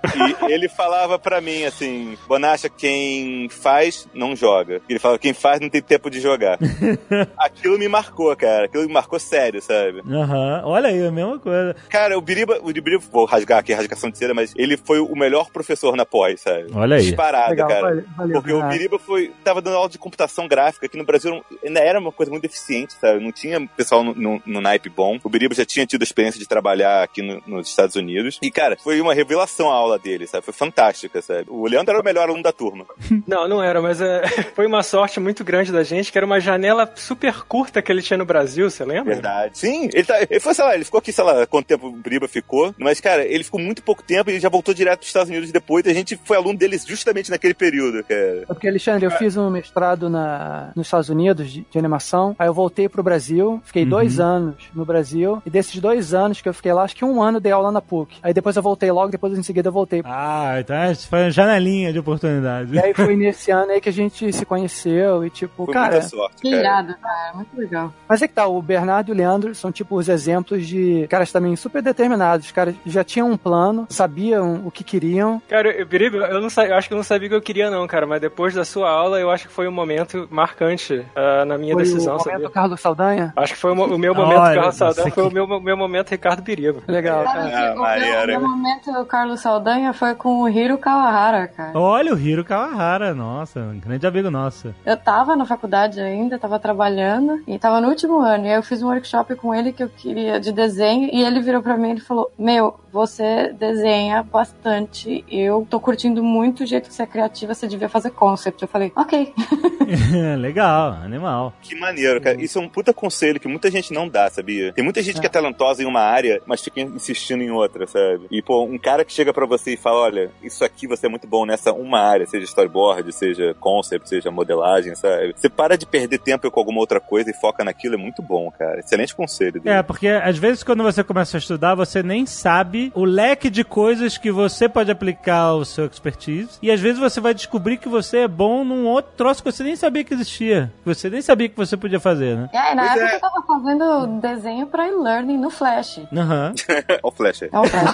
[0.47, 4.81] E ele falava pra mim assim: Bonacha, quem faz não joga.
[4.87, 6.57] Ele falava: quem faz não tem tempo de jogar.
[7.37, 8.65] Aquilo me marcou, cara.
[8.65, 10.01] Aquilo me marcou sério, sabe?
[10.09, 11.75] Aham, olha aí, a mesma coisa.
[11.89, 14.99] Cara, o Biriba, o Biriba, vou rasgar aqui a rasgação de seda, mas ele foi
[14.99, 16.67] o melhor professor na pós, sabe?
[16.73, 17.03] Olha aí.
[17.03, 17.81] Disparado, Legal, cara.
[17.81, 18.63] valeu, valeu, Porque o.
[18.69, 22.11] Biriba foi, tava dando aula de computação gráfica aqui no Brasil, não- ainda era uma
[22.11, 23.23] coisa muito deficiente, sabe?
[23.23, 25.19] Não tinha pessoal no, no, no naipe bom.
[25.23, 28.39] O Biriba já tinha tido a experiência de trabalhar aqui no- nos Estados Unidos.
[28.41, 30.43] E, cara, foi uma revelação a aula dele, sabe?
[30.43, 31.45] Foi fantástica, sabe?
[31.49, 32.85] O Leandro era o melhor aluno da turma.
[33.27, 34.21] Não, não era, mas é,
[34.55, 38.01] foi uma sorte muito grande da gente, que era uma janela super curta que ele
[38.01, 39.13] tinha no Brasil, você lembra?
[39.13, 39.57] Verdade.
[39.57, 41.91] Sim, ele, tá, ele foi, sei lá, ele ficou aqui, sei lá, quanto tempo o
[41.91, 42.73] Biriba ficou.
[42.77, 45.51] Mas, cara, ele ficou muito pouco tempo e ele já voltou direto dos Estados Unidos
[45.51, 45.85] depois.
[45.85, 48.43] E a gente foi aluno dele justamente naquele período, cara.
[48.43, 52.35] É Porque, Alexandre, eu fiz um mestrado na, nos Estados Unidos de, de animação.
[52.39, 55.41] Aí eu voltei pro Brasil, fiquei dois anos no Brasil.
[55.45, 57.81] E desses dois anos que eu fiquei lá, acho que um ano dei aula na
[57.81, 58.15] PUC.
[58.23, 60.01] Aí depois eu voltei logo, depois em seguida eu voltei.
[60.05, 62.73] Ah, então isso foi uma janelinha de oportunidade.
[62.73, 65.91] E aí foi nesse ano aí que a gente se conheceu e tipo, Foi cara.
[65.93, 66.61] muita sorte, Que cara.
[66.61, 67.33] irado, cara.
[67.35, 67.93] Muito legal.
[68.07, 71.31] Mas é que tá, o Bernardo e o Leandro são tipo os exemplos de caras
[71.31, 72.45] também super determinados.
[72.45, 75.41] Os caras já tinham um plano, sabiam o que queriam.
[75.49, 77.69] Cara, eu, Biriba, eu, não eu acho que eu não sabia o que eu queria
[77.69, 81.45] não, cara, mas depois da sua aula eu acho que foi um momento marcante ah,
[81.45, 82.47] na minha Foi decisão, o momento sabia?
[82.47, 83.33] do Carlos Saldanha.
[83.35, 85.77] Acho que foi o, o meu momento Olha, Carlos você foi o que- meu, meu
[85.77, 86.81] momento Ricardo Biriba.
[86.87, 87.23] Legal.
[87.23, 87.49] Cara.
[87.49, 91.77] que Ah, o, meu, o momento, o Carlos Saldanha, foi com o Hiro Kawahara, cara.
[91.79, 94.73] Olha o Hiro Kawahara, nossa, um grande amigo nosso.
[94.85, 98.45] Eu tava na faculdade ainda, tava trabalhando e tava no último ano.
[98.45, 101.41] E aí eu fiz um workshop com ele que eu queria de desenho e ele
[101.41, 105.23] virou pra mim e falou: Meu, você desenha bastante.
[105.29, 108.61] Eu tô curtindo muito o jeito que você é criativa, você devia fazer concept.
[108.61, 109.33] Eu falei, ok.
[110.39, 111.53] Legal, animal.
[111.61, 112.41] Que maneiro, cara.
[112.41, 114.71] Isso é um puta conselho que muita gente não dá, sabia?
[114.73, 118.27] Tem muita gente que é talentosa em uma área, mas fica insistindo em outra, sabe?
[118.31, 121.09] E, pô, um cara que chega pra você e fala, olha, isso aqui você é
[121.09, 125.33] muito bom nessa uma área, seja storyboard, seja concept, seja modelagem, sabe?
[125.35, 128.51] Você para de perder tempo com alguma outra coisa e foca naquilo, é muito bom,
[128.51, 128.79] cara.
[128.79, 129.59] Excelente conselho.
[129.59, 129.75] dele.
[129.75, 133.63] É, porque às vezes quando você começa a estudar, você nem sabe o leque de
[133.63, 136.49] coisas que você pode aplicar o seu expertise.
[136.61, 139.63] E às vezes você vai descobrir que você é bom num outro troço que você
[139.63, 140.71] nem sabia que existia.
[140.83, 142.49] Que você nem sabia que você podia fazer, né?
[142.53, 143.15] Aí, na Pois época é.
[143.15, 145.99] eu tava fazendo desenho pra e-learning no Flash.
[146.15, 146.53] Aham.
[146.69, 147.49] Olha o flash aí.
[147.51, 147.93] É o Flash.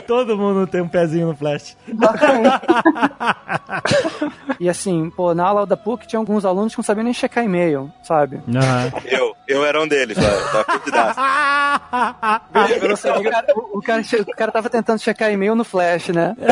[0.06, 1.76] Todo mundo tem um pezinho no flash.
[4.58, 7.42] E assim, pô, na aula da PUC tinha alguns alunos que não sabiam nem checar
[7.42, 8.42] e-mail, sabe?
[8.54, 8.92] Aham.
[9.06, 10.24] Eu, eu era um deles, lá.
[10.52, 11.20] Tava perdidaço.
[12.80, 16.08] Eu não O cara, o, o cara, o cara tava tentando checar e-mail no Flash,
[16.08, 16.36] né?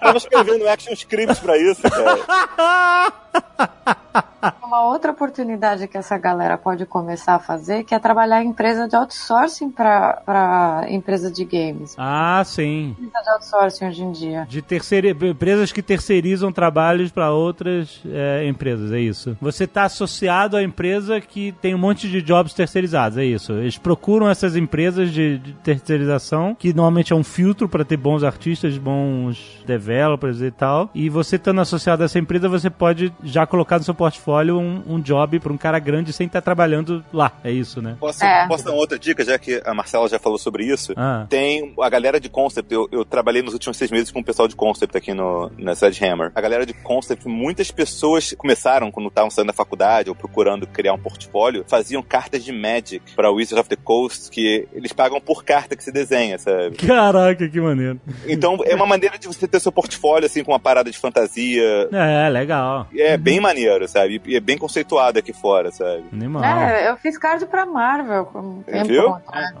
[0.00, 3.12] Tava escrevendo action scripts pra isso, cara.
[4.62, 8.88] Uma outra oportunidade que essa galera pode começar a fazer, que é trabalhar em empresa
[8.88, 11.94] de outsourcing para empresa de games.
[11.98, 12.96] Ah, sim.
[12.98, 14.46] Empresa de outsourcing hoje em dia.
[14.48, 19.36] De terceira, empresas que terceirizam trabalhos para outras é, empresas, é isso.
[19.40, 23.52] Você está associado à empresa que tem um monte de jobs terceirizados, é isso.
[23.52, 28.22] Eles procuram essas empresas de, de terceirização, que normalmente é um filtro para ter bons
[28.22, 30.90] artistas, bons developers e tal.
[30.94, 34.82] E você estando associado a essa empresa, você pode já colocar no seu portfólio um,
[34.86, 37.96] um job para um cara grande sem estar trabalhando lá, é isso, né?
[38.00, 38.46] Posso, É.
[38.46, 40.92] posso dar uma outra dica, já que a Marcela já falou sobre isso?
[40.96, 41.26] Ah.
[41.28, 42.72] Tem a galera de concept.
[42.72, 45.72] Eu, eu trabalhei nos últimos seis meses com o pessoal de concept aqui no, na
[45.72, 46.30] Sledgehammer.
[46.34, 50.92] A galera de concept, muitas pessoas começaram quando estavam saindo da faculdade ou procurando criar
[50.92, 55.44] um portfólio, faziam cartas de Magic para Wizards of the Coast, que eles pagam por
[55.44, 56.76] carta que se desenha, sabe?
[56.76, 58.00] Caraca, que maneiro.
[58.26, 61.88] Então é uma maneira de você ter seu portfólio assim com uma parada de fantasia.
[61.92, 62.86] É, legal.
[62.96, 64.20] É bem maneiro, sabe?
[64.26, 66.04] E é bem conceituado aqui fora, sabe?
[66.12, 66.44] Animal.
[66.44, 68.26] É, eu fiz card pra Marvel.
[68.26, 69.16] Com tempo Viu?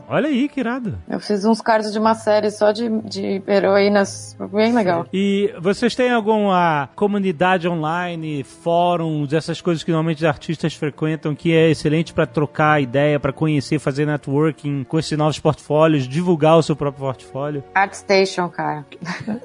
[0.08, 0.98] Olha aí, que irado.
[1.08, 4.36] Eu fiz uns cards de uma série só de, de heroínas.
[4.52, 5.06] Bem legal.
[5.12, 11.54] E vocês têm alguma comunidade online, fóruns, essas coisas que normalmente os artistas frequentam, que
[11.54, 16.62] é excelente pra trocar ideia, pra conhecer, fazer networking com esses novos portfólios, divulgar o
[16.62, 17.64] seu próprio portfólio?
[17.74, 18.84] Artstation, cara.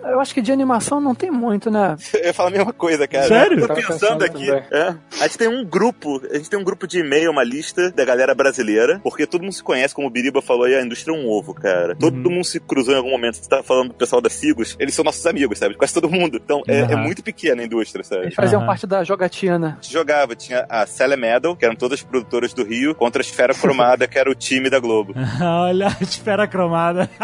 [0.03, 1.95] Eu acho que de animação não tem muito, né?
[2.13, 3.27] Eu ia falar a mesma coisa, cara.
[3.27, 3.59] Sério?
[3.59, 4.49] Eu tô pensando pensando aqui.
[4.51, 4.95] é.
[5.19, 8.03] A gente tem um grupo, a gente tem um grupo de e-mail, uma lista da
[8.03, 11.17] galera brasileira, porque todo mundo se conhece, como o Biriba falou aí, a indústria é
[11.17, 11.95] um ovo, cara.
[11.95, 12.31] Todo Uhum.
[12.35, 13.35] mundo se cruzou em algum momento.
[13.35, 15.75] Você tá falando do pessoal da Figos, eles são nossos amigos, sabe?
[15.75, 16.39] Quase todo mundo.
[16.43, 16.97] Então é, é Aham.
[16.97, 18.23] muito pequena a indústria, sabe?
[18.23, 18.67] Eles faziam Aham.
[18.67, 19.77] parte da jogatina.
[19.79, 23.23] A gente jogava, tinha a Cele Medal, que eram todas produtoras do Rio, contra a
[23.23, 25.13] Esfera Cromada, que era o time da Globo.
[25.41, 27.09] Olha a esfera cromada.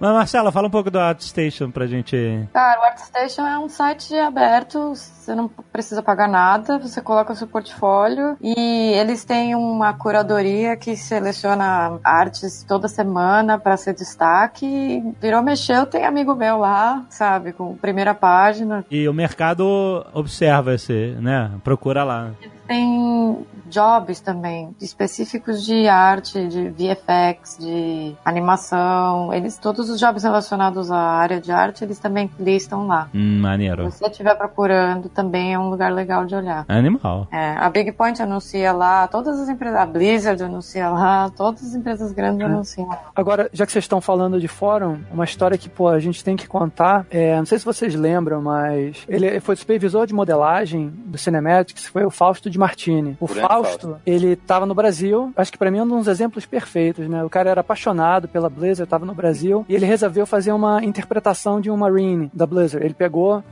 [0.00, 2.48] Mas Marcela, fala um pouco do ArtStation pra gente.
[2.52, 4.92] Cara, o ArtStation é um site aberto,
[5.28, 8.54] você não precisa pagar nada, você coloca o seu portfólio e
[8.94, 15.02] eles têm uma curadoria que seleciona artes toda semana para ser destaque.
[15.20, 18.84] Virou, mexeu, tem amigo meu lá, sabe, com primeira página.
[18.90, 21.50] E o mercado observa esse, né?
[21.62, 22.30] Procura lá.
[22.68, 29.32] Tem jobs também, específicos de arte, de VFX, de animação.
[29.32, 33.08] Eles, todos os jobs relacionados à área de arte, eles também listam lá.
[33.14, 33.90] Hum, Se maneiro.
[33.90, 36.64] você estiver procurando, também é um lugar legal de olhar.
[36.68, 37.26] Animal.
[37.32, 41.74] É, a Big Point anuncia lá, todas as empresas, a Blizzard anuncia lá, todas as
[41.74, 42.98] empresas grandes anunciam lá.
[43.14, 46.36] Agora, já que vocês estão falando de fórum, uma história que, pô, a gente tem
[46.36, 51.16] que contar, é, não sei se vocês lembram, mas ele foi supervisor de modelagem do
[51.18, 53.16] Cinematics, foi o Fausto de Martini.
[53.20, 54.00] O Grande Fausto, Fausto.
[54.06, 57.24] ele tava no Brasil, acho que pra mim é um dos exemplos perfeitos, né?
[57.24, 61.60] O cara era apaixonado pela Blizzard, tava no Brasil, e ele resolveu fazer uma interpretação
[61.60, 62.84] de um Marine da Blizzard.
[62.84, 63.42] Ele pegou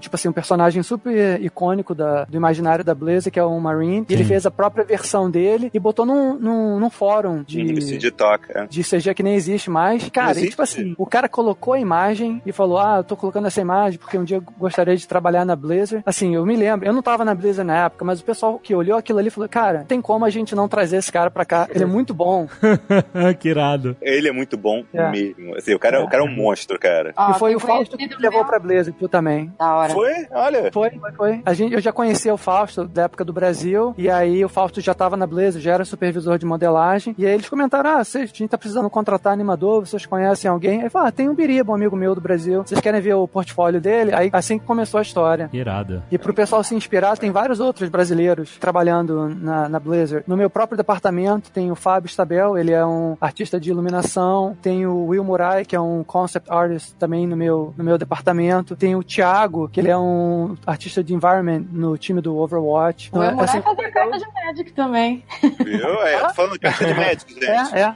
[0.00, 4.06] tipo assim, um personagem super icônico da, do imaginário da Blizzard, que é o Marine,
[4.08, 7.98] e ele fez a própria versão dele e botou num, num, num fórum de, Esse
[7.98, 8.60] de toca.
[8.60, 8.66] é.
[8.66, 10.08] de CG que nem existe mais.
[10.10, 10.46] Cara, existe.
[10.46, 13.60] e tipo assim, o cara colocou a imagem e falou: Ah, eu tô colocando essa
[13.60, 16.02] imagem porque um dia eu gostaria de trabalhar na Blizzard.
[16.06, 18.74] Assim, eu me lembro, eu não tava na Blizzard na época, mas o pessoal que
[18.74, 21.68] olhou aquilo ali falou: Cara, tem como a gente não trazer esse cara pra cá?
[21.70, 22.46] Ele é muito bom.
[23.38, 23.96] que irado.
[24.00, 25.10] Ele é muito bom É.
[25.10, 25.56] mesmo.
[25.56, 27.12] Assim, o, cara, o cara é um monstro, cara.
[27.16, 29.52] Ó, e foi o Fausto que levou meu- pra viu, também.
[29.58, 29.92] Da hora.
[29.92, 30.12] Foi?
[30.30, 30.70] Olha.
[30.72, 31.42] Foi, foi, foi.
[31.44, 34.80] A gente, eu já conhecia o Fausto da época do Brasil, e aí o Fausto
[34.80, 38.30] já tava na Blizzard, já era supervisor de modelagem, e aí eles comentaram, ah, vocês,
[38.32, 40.82] a gente tá precisando contratar animador, vocês conhecem alguém?
[40.82, 43.26] Aí falou, ah, tem um Biriba, um amigo meu do Brasil, vocês querem ver o
[43.28, 44.14] portfólio dele?
[44.14, 45.48] Aí assim que começou a história.
[45.48, 46.02] Que irado.
[46.10, 50.24] E pro pessoal se inspirar, tem vários outros brasileiros trabalhando na, na Blizzard.
[50.26, 54.56] No meu próprio departamento tem o Fábio Stabel, ele é um artista de iluminação.
[54.62, 58.74] Tem o Will Murai, que é um concept artist também no meu, no meu departamento.
[58.76, 63.10] Tem o Thiago, que ele é um artista de environment no time do Overwatch.
[63.12, 65.24] O Emurai assim, fazia carta de Magic também.
[65.64, 66.02] Viu?
[66.02, 67.74] É, tô falando caixa de médico, gente.
[67.74, 67.94] é,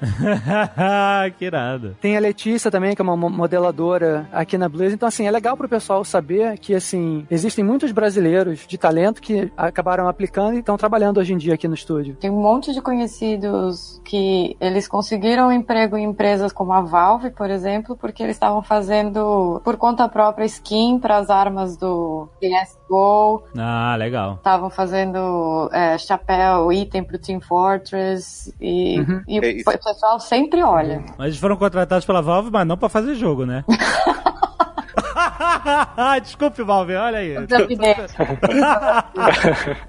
[1.27, 1.31] é.
[1.39, 1.97] que irado.
[2.01, 4.95] Tem a Letícia também, que é uma mo- modeladora aqui na Blizzard.
[4.95, 9.51] Então, assim, é legal pro pessoal saber que, assim, existem muitos brasileiros de talento que
[9.57, 12.17] acabaram aplicando e estão trabalhando hoje em dia aqui no estúdio.
[12.17, 17.51] Tem um monte de conhecidos que eles conseguiram emprego em empresas como a Valve, por
[17.51, 23.97] exemplo, porque eles estavam fazendo por conta própria skin para as armas do CSGO, Ah,
[23.99, 24.35] legal.
[24.35, 29.23] estavam fazendo é, chapéu, item pro Team Fortress e, Uhum.
[29.27, 31.05] e É o pessoal sempre olha.
[31.19, 33.65] Mas eles foram contratados pela Valve, mas não pra fazer jogo, né?
[36.23, 37.35] Desculpe, Valve, olha aí.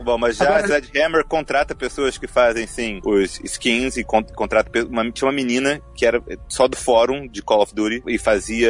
[0.03, 4.69] Bom, mas já a Sledgehammer contrata pessoas que fazem, sim, os skins e con contrata
[4.85, 8.69] uma, tinha uma menina que era só do fórum de Call of Duty e fazia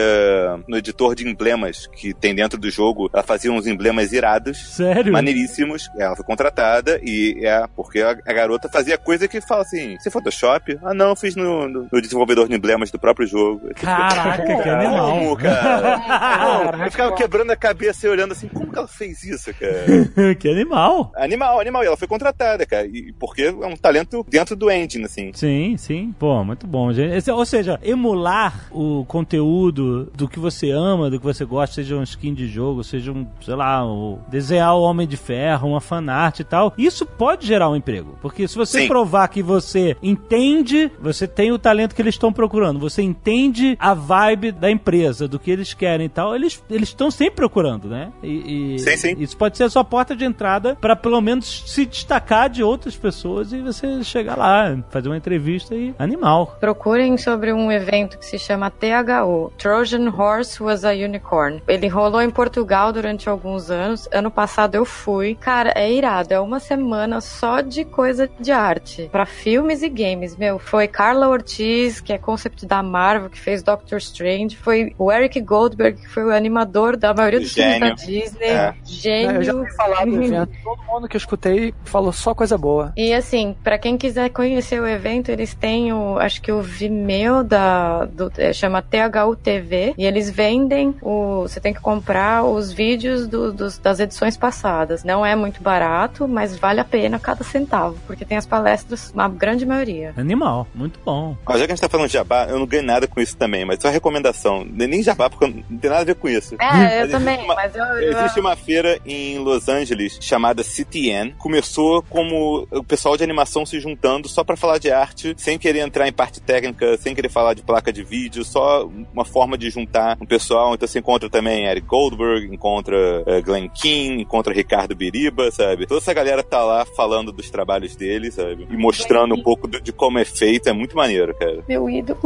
[0.67, 4.75] no editor de emblemas que tem dentro do jogo, ela fazia uns emblemas irados.
[4.75, 5.11] Sério?
[5.11, 9.97] Maneiríssimos, ela foi contratada e é porque a, a garota fazia coisa que fala assim:
[9.99, 10.77] você Photoshop?
[10.83, 13.69] Ah, não, eu fiz no, no- no desenvolvedor de emblemas do próprio jogo.
[13.75, 15.07] Caraca, que animal.
[15.11, 16.77] Como, cara?
[16.85, 20.35] eu ficava quebrando a cabeça e olhando assim: como que ela fez isso, cara?
[20.35, 21.11] que animal.
[21.15, 21.83] Animal, animal.
[21.83, 22.85] E ela foi contratada, cara.
[22.87, 25.31] E porque é um talento dentro do engine, assim.
[25.33, 26.13] Sim, sim.
[26.17, 27.13] Pô, muito bom, gente.
[27.15, 31.95] Esse- ou seja, emular o conteúdo do que você ama, do que você gosta, seja
[31.95, 35.81] um skin de jogo, seja um, sei lá, o desenhar o Homem de Ferro, uma
[35.81, 38.17] fanart e tal, isso pode gerar um emprego.
[38.21, 38.87] Porque se você Sim.
[38.87, 43.93] provar que você entende, você tem o talento que eles estão procurando, você entende a
[43.93, 47.87] vibe da empresa, do que eles querem e tal, eles, eles eles estão sempre procurando,
[47.87, 48.11] né?
[48.23, 49.15] E, e Sim, sim.
[49.19, 52.95] isso pode ser a sua porta de entrada para pelo menos se destacar de outras
[52.95, 56.57] pessoas e você chegar lá, fazer uma entrevista e animal.
[56.59, 61.61] Procurem sobre um evento que se chama THO Trojan Horse Was a Unicorn.
[61.67, 64.07] Ele rolou em Portugal durante alguns anos.
[64.11, 65.35] Ano passado eu fui.
[65.35, 66.33] Cara, é irado.
[66.33, 69.09] É uma semana só de coisa de arte.
[69.11, 70.35] Pra filmes e games.
[70.35, 74.55] Meu, foi Carla Ortiz, que é concept da Marvel, que fez Doctor Strange.
[74.55, 77.89] Foi o Eric Goldberg, que foi o animador da maioria dos filmes da.
[77.91, 78.45] Disney.
[78.47, 78.73] É.
[78.85, 79.35] Gênio.
[79.37, 80.51] Eu já ouvi falar do evento.
[80.63, 82.93] Todo mundo que eu escutei falou só coisa boa.
[82.95, 87.43] E assim, pra quem quiser conhecer o evento, eles têm o, acho que o Vimeo
[87.43, 92.71] da, do, é, chama THU TV, e eles vendem o, você tem que comprar os
[92.71, 95.03] vídeos do- dos- das edições passadas.
[95.03, 99.27] Não é muito barato, mas vale a pena cada centavo, porque tem as palestras, uma
[99.29, 100.13] grande maioria.
[100.17, 101.35] Animal, muito bom.
[101.45, 103.35] Ó, já que a gente tá falando de jabá, eu não ganho nada com isso
[103.37, 104.65] também, mas só recomendação.
[104.69, 106.55] Nem jabá, porque não tem nada a ver com isso.
[106.59, 110.17] É, eu Mas também, existe uma- mas eu, eu Existe uma feira em Los Angeles
[110.21, 111.33] chamada CTN.
[111.37, 115.79] Começou como o pessoal de animação se juntando só pra falar de arte, sem querer
[115.79, 119.69] entrar em parte técnica, sem querer falar de placa de vídeo, só uma forma de
[119.69, 120.73] juntar um pessoal.
[120.73, 125.85] Então você encontra também Eric Goldberg, encontra eh, Glenn King, encontra Ricardo Biriba, sabe?
[125.85, 128.67] Toda essa galera tá lá falando dos trabalhos deles, sabe?
[128.69, 130.67] E mostrando um pouco do- de como é feito.
[130.67, 131.63] É muito maneiro, cara.
[131.67, 132.19] meu ídolo.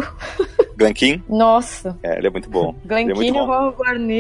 [0.78, 1.24] Glenn King?
[1.30, 1.98] Nossa.
[2.04, 2.76] É, ele é muito bom.
[2.86, 3.72] Glenn ele é muito Keane, o.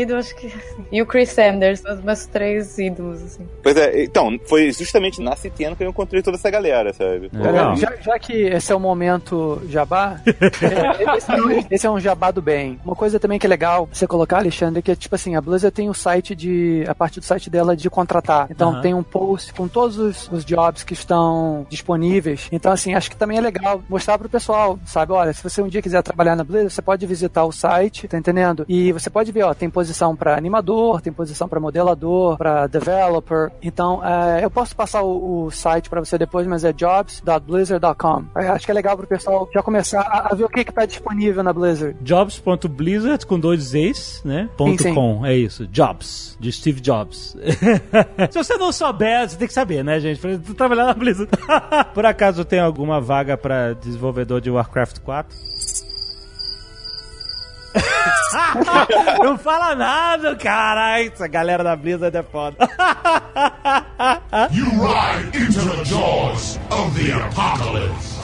[0.09, 0.51] Acho que.
[0.91, 3.47] E o Chris Sanders, os meus três ídolos, assim.
[3.63, 7.29] Pois é, então, foi justamente na CTN que eu encontrei toda essa galera, sabe?
[7.33, 7.75] Legal.
[7.75, 11.99] Já, já que esse é o momento jabá, é, esse, é um- esse é um
[11.99, 12.79] jabá do bem.
[12.85, 15.73] Uma coisa também que é legal você colocar, Alexandre, é que tipo assim, a Blizzard
[15.73, 16.83] tem o site de.
[16.87, 18.47] a parte do site dela de contratar.
[18.49, 18.81] Então Aham.
[18.81, 22.47] tem um post com todos os, os jobs que estão disponíveis.
[22.51, 25.11] Então, assim, acho que também é legal mostrar pro pessoal, sabe?
[25.13, 28.17] Olha, se você um dia quiser trabalhar na Blizzard, você pode visitar o site, tá
[28.17, 28.65] entendendo?
[28.67, 33.51] E você pode ver, ó, tem posição pra animador, tem posição pra modelador, pra developer.
[33.61, 38.23] Então, é, eu posso passar o, o site pra você depois, mas é jobs.blizzard.com.
[38.35, 40.71] É, Acho que é legal pro pessoal já começar a, a ver o que que
[40.71, 41.95] tá disponível na Blizzard.
[42.01, 44.49] Jobs.blizzard com dois Z's, né?
[44.57, 44.95] Ponto Sim, sim.
[44.95, 45.67] com, é isso.
[45.67, 47.35] Jobs, de Steve Jobs.
[48.31, 50.19] Se você não souber, você tem que saber, né, gente?
[50.19, 51.31] Pra trabalhar na Blizzard.
[51.93, 55.35] Por acaso tem alguma vaga pra desenvolvedor de Warcraft 4?
[59.23, 61.11] não fala nada, caralho.
[61.13, 62.57] Essa galera da Blizzard é foda.
[64.51, 68.19] You ride into the jaws of the apocalypse.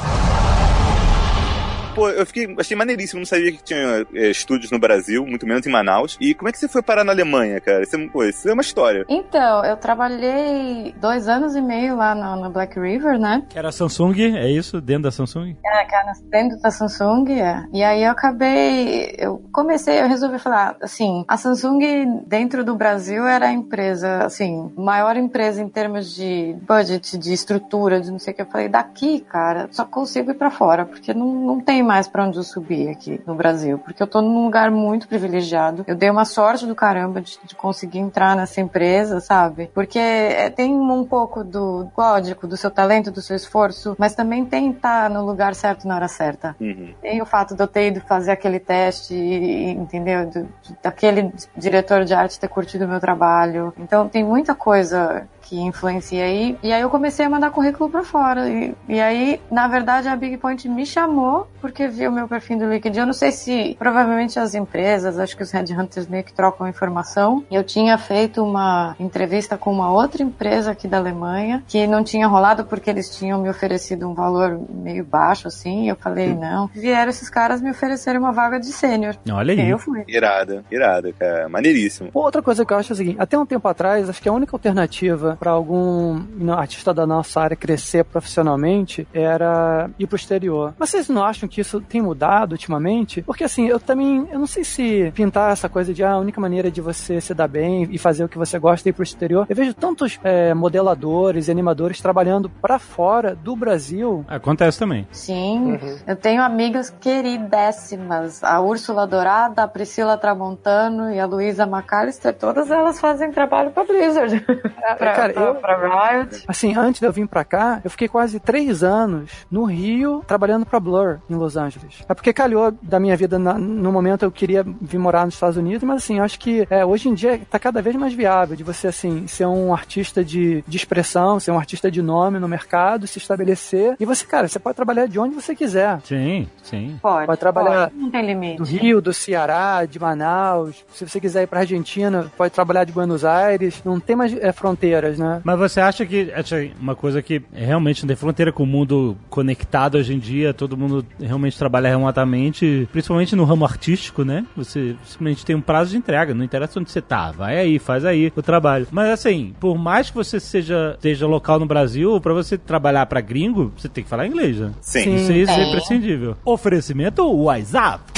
[1.98, 5.66] Pô, eu fiquei, achei maneiríssimo, não sabia que tinha é, estúdios no Brasil, muito menos
[5.66, 6.16] em Manaus.
[6.22, 7.82] E como é que você foi parar na Alemanha, cara?
[7.82, 9.04] Isso é, pô, isso é uma história.
[9.10, 13.44] Então, eu trabalhei dois anos e meio lá na, Black River, né?
[13.50, 14.80] Que era a Samsung, é isso?
[14.80, 15.58] Dentro da Samsung?
[15.66, 17.66] É, cara, dentro da Samsung, é.
[17.74, 23.26] E aí eu acabei, eu comecei, eu resolvi falar, assim, a Samsung dentro do Brasil
[23.26, 28.34] era a empresa, assim, maior empresa em termos de budget, de estrutura, de não sei
[28.34, 28.44] o que.
[28.44, 32.26] Eu falei, daqui, cara, só consigo ir pra fora, porque não, não tem mais pra
[32.26, 35.84] onde eu subir aqui no Brasil, porque eu tô num lugar muito privilegiado.
[35.88, 39.72] Eu dei uma sorte do caramba de, de conseguir entrar nessa empresa, sabe?
[39.74, 44.46] Porque é, tem um pouco do código, do seu talento, do seu esforço, mas também
[44.46, 46.56] tem estar no lugar certo na hora certa.
[46.60, 46.94] Uhum.
[47.02, 50.30] Tem o fato de eu ter ido fazer aquele teste, e, entendeu?
[50.30, 50.48] Do-
[50.84, 53.74] daquele diretor de arte ter curtido o meu trabalho.
[53.78, 56.58] Então tem muita coisa que influencia aí.
[56.62, 58.50] E aí eu comecei a mandar currículo pra fora.
[58.50, 62.60] E, e aí, na verdade, a Big Point me chamou porque viu o meu perfil
[62.60, 63.00] do LinkedIn.
[63.00, 67.46] Eu não sei se provavelmente as empresas, acho que os headhunters meio que trocam informação.
[67.50, 72.28] Eu tinha feito uma entrevista com uma outra empresa aqui da Alemanha que não tinha
[72.28, 75.86] rolado porque eles tinham me oferecido um valor meio baixo assim.
[75.86, 76.68] E eu falei, não.
[76.74, 79.16] Vieram esses caras me oferecerem uma vaga de sênior.
[79.32, 80.04] Olha E aí eu fui.
[80.08, 81.48] Irada, irada, cara.
[81.48, 82.10] Maneiríssimo.
[82.14, 84.34] Outra coisa que eu acho é o seguinte, até um tempo atrás, acho que a
[84.34, 86.20] única alternativa para algum
[86.52, 90.74] artista da nossa área crescer profissionalmente era ir pro exterior.
[90.78, 93.22] Mas vocês não acham que isso tem mudado ultimamente?
[93.22, 96.42] Porque assim, eu também, eu não sei se pintar essa coisa de ah, a única
[96.42, 99.04] maneira de você se dar bem e fazer o que você gosta é ir pro
[99.04, 99.46] exterior.
[99.50, 104.26] Eu vejo tantos é, modeladores e animadores trabalhando para fora do Brasil.
[104.28, 105.08] Acontece também.
[105.12, 108.44] Sim, eu tenho amigas queridéssimas.
[108.44, 113.84] A Úrsula Dourada, a Priscila Tramontano e a Luísa McAllister, todas elas fazem trabalho pra
[113.84, 114.40] Blizzard.
[114.98, 116.44] pra, cara, pra, eu- pra Riot.
[116.48, 120.66] Assim, antes de eu vir pra cá, eu fiquei quase três anos no Rio trabalhando
[120.66, 122.04] pra Blur em Los Angeles.
[122.08, 125.58] É porque calhou da minha vida na- no momento eu queria vir morar nos Estados
[125.58, 128.56] Unidos, mas assim, eu acho que é, hoje em dia tá cada vez mais viável
[128.56, 132.48] de você assim ser um artista de, de expressão, ser um artista de nome no
[132.48, 136.00] mercado, se estabelecer e você, cara, você pode trabalhar de onde você quiser.
[136.04, 136.98] Sim, sim.
[137.02, 137.26] Pode.
[137.26, 138.58] Pode trabalhar pode, Não tem limite.
[138.58, 140.84] Do Rio, do Ceará, de Manaus.
[140.94, 143.82] Se você quiser ir pra Argentina, pode trabalhar de Buenos Aires.
[143.86, 145.42] Não tem mais é, fronteiras, né?
[145.44, 146.32] Mas você acha que
[146.80, 150.78] uma coisa que realmente não tem fronteira com o mundo conectado hoje em dia, todo
[150.78, 154.46] mundo realmente trabalha remotamente, principalmente no ramo artístico, né?
[154.56, 158.06] Você simplesmente tem um prazo de entrega, não interessa onde você tá, vai aí, faz
[158.06, 158.88] aí o trabalho.
[158.92, 163.22] Mas assim, por mais que você seja esteja local no Brasil, pra você trabalhar pra
[163.22, 164.72] gringo, você tem que falar inglês, né?
[164.82, 165.16] Sim.
[165.16, 165.70] Isso aí é Sim.
[165.70, 166.36] imprescindível.
[166.46, 168.04] Oferecimento WhatsApp.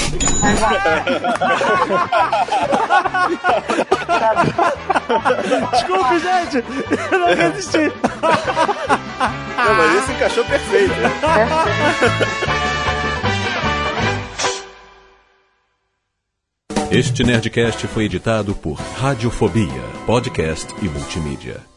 [5.72, 6.64] Desculpe, gente!
[7.12, 7.78] Eu não resisti.
[9.56, 10.94] Não, mas esse encaixou perfeito.
[16.90, 21.69] Este Nerdcast foi editado por Radiofobia, podcast e multimídia.